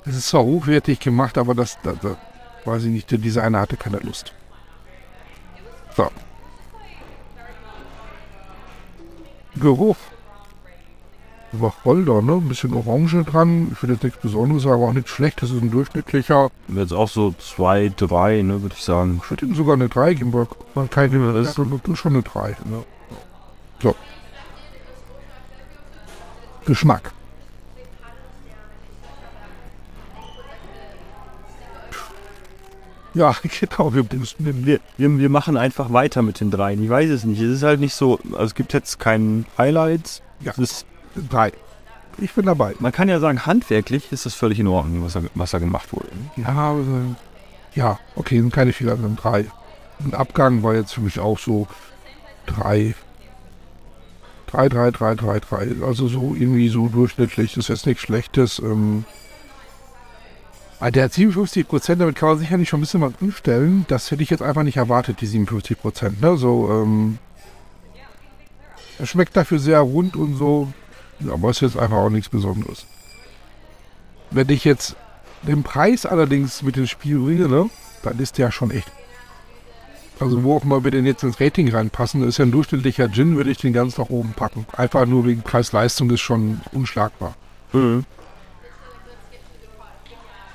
das 0.05 0.15
ist 0.15 0.29
zwar 0.29 0.45
hochwertig 0.45 1.01
gemacht, 1.01 1.39
aber 1.39 1.55
das, 1.55 1.79
das, 1.83 1.99
das 2.01 2.17
weiß 2.65 2.85
ich 2.85 2.91
nicht, 2.91 3.11
der 3.11 3.19
Designer 3.19 3.61
hatte 3.61 3.77
keine 3.77 3.99
Lust. 3.99 4.33
So. 5.97 6.09
Geruch. 9.57 9.97
Wacholder, 11.53 12.23
ne? 12.23 12.35
Ein 12.35 12.49
bisschen 12.49 12.75
Orange 12.75 13.25
dran. 13.25 13.69
Ich 13.73 13.79
finde 13.79 13.95
jetzt 13.95 14.03
nichts 14.05 14.21
Besonderes, 14.21 14.67
aber 14.67 14.89
auch 14.89 14.93
nichts 14.93 15.11
Schlechtes. 15.11 15.49
Das 15.49 15.57
ist 15.57 15.63
ein 15.63 15.71
durchschnittlicher. 15.71 16.51
Jetzt 16.69 16.93
auch 16.93 17.09
so 17.09 17.35
zwei, 17.39 17.91
drei, 17.97 18.43
ne, 18.43 18.63
würde 18.63 18.75
ich 18.77 18.85
sagen. 18.85 19.21
Ich 19.23 19.31
würde 19.31 19.47
ihm 19.47 19.55
sogar 19.55 19.75
eine 19.75 19.89
3 19.89 20.15
geben, 20.15 20.33
weil 20.33 20.47
man 20.75 20.89
das 20.89 21.49
ist 21.49 21.59
das 21.59 21.67
ist 21.67 21.99
schon 21.99 22.15
eine 22.15 22.23
3. 22.23 22.57
Ne? 22.65 22.85
Geschmack. 26.67 27.13
Ja, 33.17 33.35
genau, 33.61 33.95
wir 33.95 34.05
Wir, 34.39 34.81
wir, 34.99 35.19
wir 35.19 35.29
machen 35.31 35.57
einfach 35.57 35.91
weiter 35.93 36.21
mit 36.21 36.41
den 36.41 36.51
dreien. 36.51 36.83
Ich 36.83 36.91
weiß 36.91 37.09
es 37.09 37.25
nicht. 37.25 37.41
Es 37.41 37.51
ist 37.51 37.63
halt 37.63 37.81
nicht 37.81 37.95
so, 37.95 38.19
also 38.33 38.45
es 38.45 38.55
gibt 38.55 38.75
jetzt 38.75 38.99
keinen 38.99 39.47
Highlights. 39.57 40.21
Ja. 40.41 40.53
Es 40.53 40.59
ist, 40.59 40.87
drei. 41.31 41.53
Ich 42.19 42.33
bin 42.33 42.47
dabei. 42.47 42.75
man 42.79 42.93
kann 42.93 43.09
ja 43.09 43.19
sagen, 43.21 43.45
handwerklich 43.47 44.13
ist 44.13 44.27
das 44.27 44.35
völlig 44.35 44.59
in 44.59 44.67
Ordnung, 44.67 45.05
was 45.05 45.15
da, 45.15 45.23
was 45.35 45.51
da 45.51 45.59
gemacht 45.59 45.93
wurde. 45.93 46.09
Ja, 46.37 46.73
also, 46.73 47.17
ja, 47.75 47.99
okay, 48.15 48.41
sind 48.41 48.53
keine 48.53 48.73
Fehler, 48.73 48.97
sind 48.97 49.23
drei. 49.23 49.47
Ein 49.99 50.15
Abgang 50.15 50.63
war 50.63 50.75
jetzt 50.75 50.95
für 50.95 51.01
mich 51.01 51.19
auch 51.19 51.39
so 51.39 51.67
drei. 52.47 52.95
Drei, 54.47 54.69
drei, 54.69 54.91
drei, 54.91 55.15
drei, 55.15 55.41
drei. 55.41 55.69
Also 55.85 56.09
so 56.09 56.35
irgendwie 56.39 56.69
so 56.69 56.89
durchschnittlich. 56.89 57.55
Das 57.55 57.65
ist 57.65 57.69
jetzt 57.69 57.87
nichts 57.87 58.03
Schlechtes. 58.03 58.59
Ähm, 58.59 59.05
Ah, 60.79 60.91
Der 60.91 61.05
hat 61.05 61.15
57 61.15 61.67
Prozent, 61.67 62.03
damit 62.03 62.17
kann 62.17 62.29
man 62.29 62.39
sicherlich 62.39 62.69
schon 62.69 62.81
ein 62.81 62.83
bisschen 62.83 63.01
was 63.01 63.15
umstellen. 63.23 63.87
Das 63.89 64.11
hätte 64.11 64.23
ich 64.23 64.29
jetzt 64.29 64.43
einfach 64.43 64.63
nicht 64.63 64.77
erwartet, 64.77 65.23
die 65.23 65.27
57 65.27 65.81
Prozent. 65.81 66.21
Ne? 66.21 66.37
So, 66.37 66.69
ähm, 66.71 67.19
er 68.99 69.07
schmeckt 69.07 69.35
dafür 69.37 69.59
sehr 69.59 69.81
rund 69.81 70.17
und 70.17 70.37
so, 70.37 70.71
aber 71.31 71.49
ist 71.49 71.63
jetzt 71.63 71.79
einfach 71.79 71.97
auch 71.97 72.11
nichts 72.11 72.29
Besonderes. 72.29 72.85
Wenn 74.31 74.51
ich 74.51 74.65
jetzt 74.65 74.97
den 75.43 75.63
Preis 75.63 76.05
allerdings 76.05 76.63
mit 76.63 76.77
ins 76.77 76.91
Spiel 76.91 77.21
bringe, 77.21 77.49
ne, 77.49 77.71
dann 78.03 78.19
ist 78.19 78.37
der 78.37 78.51
schon 78.51 78.71
echt. 78.71 78.93
Also 80.19 80.43
wo 80.43 80.57
auch 80.57 80.65
mal 80.65 80.83
wir 80.83 80.91
den 80.91 81.05
jetzt 81.05 81.23
ins 81.23 81.41
Rating 81.41 81.69
reinpassen, 81.69 82.23
ist 82.23 82.39
ja 82.39 82.47
ein 82.47 82.51
durchschnittlicher 82.51 83.11
Gin, 83.11 83.37
würde 83.37 83.51
ich 83.51 83.59
den 83.59 83.75
ganz 83.75 83.99
nach 83.99 84.09
oben 84.09 84.33
packen. 84.33 84.67
Einfach 84.73 85.05
nur 85.05 85.27
wegen 85.27 85.43
Preis-Leistung 85.43 86.11
ist 86.11 86.21
schon 86.21 86.61
unschlagbar. 86.73 87.35
Mhm. 87.73 88.05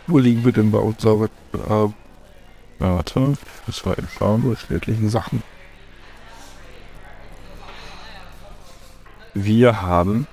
Wo 0.07 0.17
liegen 0.17 0.43
wir 0.43 0.51
denn 0.51 0.71
bei 0.71 0.79
unseren 0.79 1.29
äh, 1.53 1.59
Ja, 1.69 1.91
warte, 2.79 3.37
das 3.67 3.85
war 3.85 3.95
schauen. 4.17 4.41
durchschnittlichen 4.41 5.09
Sachen? 5.09 5.43
Wir 9.35 9.81
haben, 9.83 10.27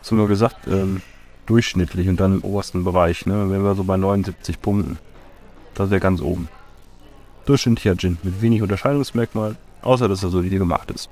hast 0.00 0.10
du 0.10 0.14
nur 0.16 0.28
gesagt, 0.28 0.66
ähm, 0.66 1.02
durchschnittlich 1.46 2.08
und 2.08 2.18
dann 2.18 2.36
im 2.36 2.44
obersten 2.44 2.84
Bereich, 2.84 3.26
ne, 3.26 3.50
wären 3.50 3.62
wir 3.62 3.74
so 3.74 3.84
bei 3.84 3.96
79 3.96 4.60
Punkten. 4.60 4.98
Das 5.74 5.90
wäre 5.90 6.00
ganz 6.00 6.20
oben. 6.20 6.48
Durchschnittlicher 7.48 7.96
Gin 7.96 8.18
mit 8.22 8.42
wenig 8.42 8.60
Unterscheidungsmerkmal, 8.60 9.56
außer 9.80 10.06
dass 10.06 10.22
er 10.22 10.28
solide 10.28 10.58
gemacht 10.58 10.90
ist. 10.90 11.08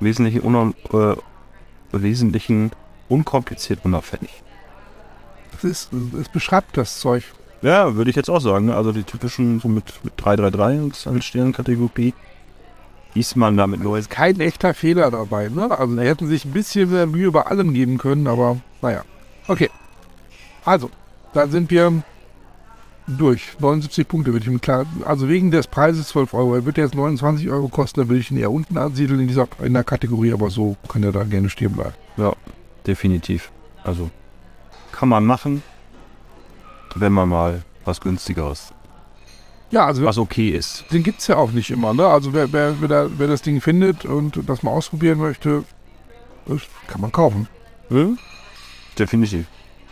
Wesentlichen, 0.00 0.40
unan, 0.40 0.74
äh, 0.92 1.16
wesentlichen 1.92 2.70
unkompliziert 3.08 3.80
unauffällig. 3.84 4.42
Das 5.52 5.64
ist, 5.64 5.90
es 5.92 6.28
beschreibt 6.30 6.76
das 6.78 6.98
Zeug. 6.98 7.24
Ja, 7.60 7.94
würde 7.94 8.08
ich 8.10 8.16
jetzt 8.16 8.30
auch 8.30 8.40
sagen. 8.40 8.70
Also 8.70 8.92
die 8.92 9.04
typischen 9.04 9.60
so 9.60 9.68
mit, 9.68 9.84
mit 10.02 10.14
333 10.16 11.06
und 11.06 11.14
als 11.14 11.24
Sternenkategorie. 11.24 12.14
Ist 13.14 13.36
man 13.36 13.56
damit 13.56 13.80
nur 13.80 13.96
jetzt 13.96 14.10
Kein 14.10 14.40
echter 14.40 14.74
Fehler 14.74 15.10
dabei, 15.10 15.48
ne? 15.48 15.70
Also 15.78 15.94
da 15.94 16.02
hätten 16.02 16.26
sich 16.26 16.44
ein 16.44 16.52
bisschen 16.52 16.90
mehr 16.90 17.06
Mühe 17.06 17.30
bei 17.30 17.42
allem 17.42 17.72
geben 17.72 17.96
können, 17.96 18.26
aber 18.26 18.60
naja. 18.82 19.04
Okay. 19.46 19.70
Also, 20.64 20.90
dann 21.32 21.50
sind 21.50 21.70
wir 21.70 22.02
durch. 23.06 23.56
79 23.58 24.08
Punkte 24.08 24.32
würde 24.32 24.44
ich 24.46 24.50
ihm 24.50 24.60
klar. 24.60 24.86
Also 25.04 25.28
wegen 25.28 25.50
des 25.50 25.66
Preises 25.66 26.08
12 26.08 26.34
Euro. 26.34 26.54
Er 26.54 26.64
wird 26.64 26.76
jetzt 26.78 26.94
29 26.94 27.48
Euro 27.50 27.68
kosten, 27.68 28.00
dann 28.00 28.08
würde 28.08 28.20
ich 28.20 28.30
ihn 28.30 28.36
eher 28.38 28.50
unten 28.50 28.76
ansiedeln 28.78 29.20
in 29.20 29.28
dieser 29.28 29.46
in 29.62 29.74
der 29.74 29.84
Kategorie, 29.84 30.32
aber 30.32 30.50
so 30.50 30.76
kann 30.88 31.02
er 31.02 31.12
da 31.12 31.24
gerne 31.24 31.50
stehen 31.50 31.72
bleiben. 31.72 31.94
Ja, 32.16 32.32
definitiv. 32.86 33.50
Also 33.82 34.10
kann 34.92 35.08
man 35.08 35.24
machen, 35.24 35.62
wenn 36.94 37.12
man 37.12 37.28
mal 37.28 37.62
was 37.84 38.00
günstigeres, 38.00 38.72
Ja, 39.70 39.84
also 39.86 40.04
was 40.04 40.16
okay 40.16 40.50
ist. 40.50 40.84
den 40.90 41.02
gibt 41.02 41.20
es 41.20 41.26
ja 41.26 41.36
auch 41.36 41.50
nicht 41.50 41.70
immer, 41.70 41.92
ne? 41.92 42.06
Also 42.06 42.32
wer, 42.32 42.50
wer, 42.52 42.80
wer, 42.80 42.88
da, 42.88 43.08
wer 43.18 43.26
das 43.28 43.42
Ding 43.42 43.60
findet 43.60 44.04
und 44.06 44.40
das 44.48 44.62
mal 44.62 44.70
ausprobieren 44.70 45.18
möchte, 45.18 45.64
das 46.46 46.62
kann 46.86 47.00
man 47.02 47.12
kaufen. 47.12 47.48
Hm? 47.88 48.18
Definitiv. 48.98 49.46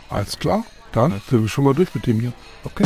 Alles 0.09 0.39
klar. 0.39 0.63
Dann 0.93 1.21
sind 1.27 1.41
wir 1.41 1.49
schon 1.49 1.63
mal 1.63 1.73
durch 1.73 1.93
mit 1.95 2.05
dem 2.05 2.19
hier. 2.19 2.33
Okay. 2.63 2.85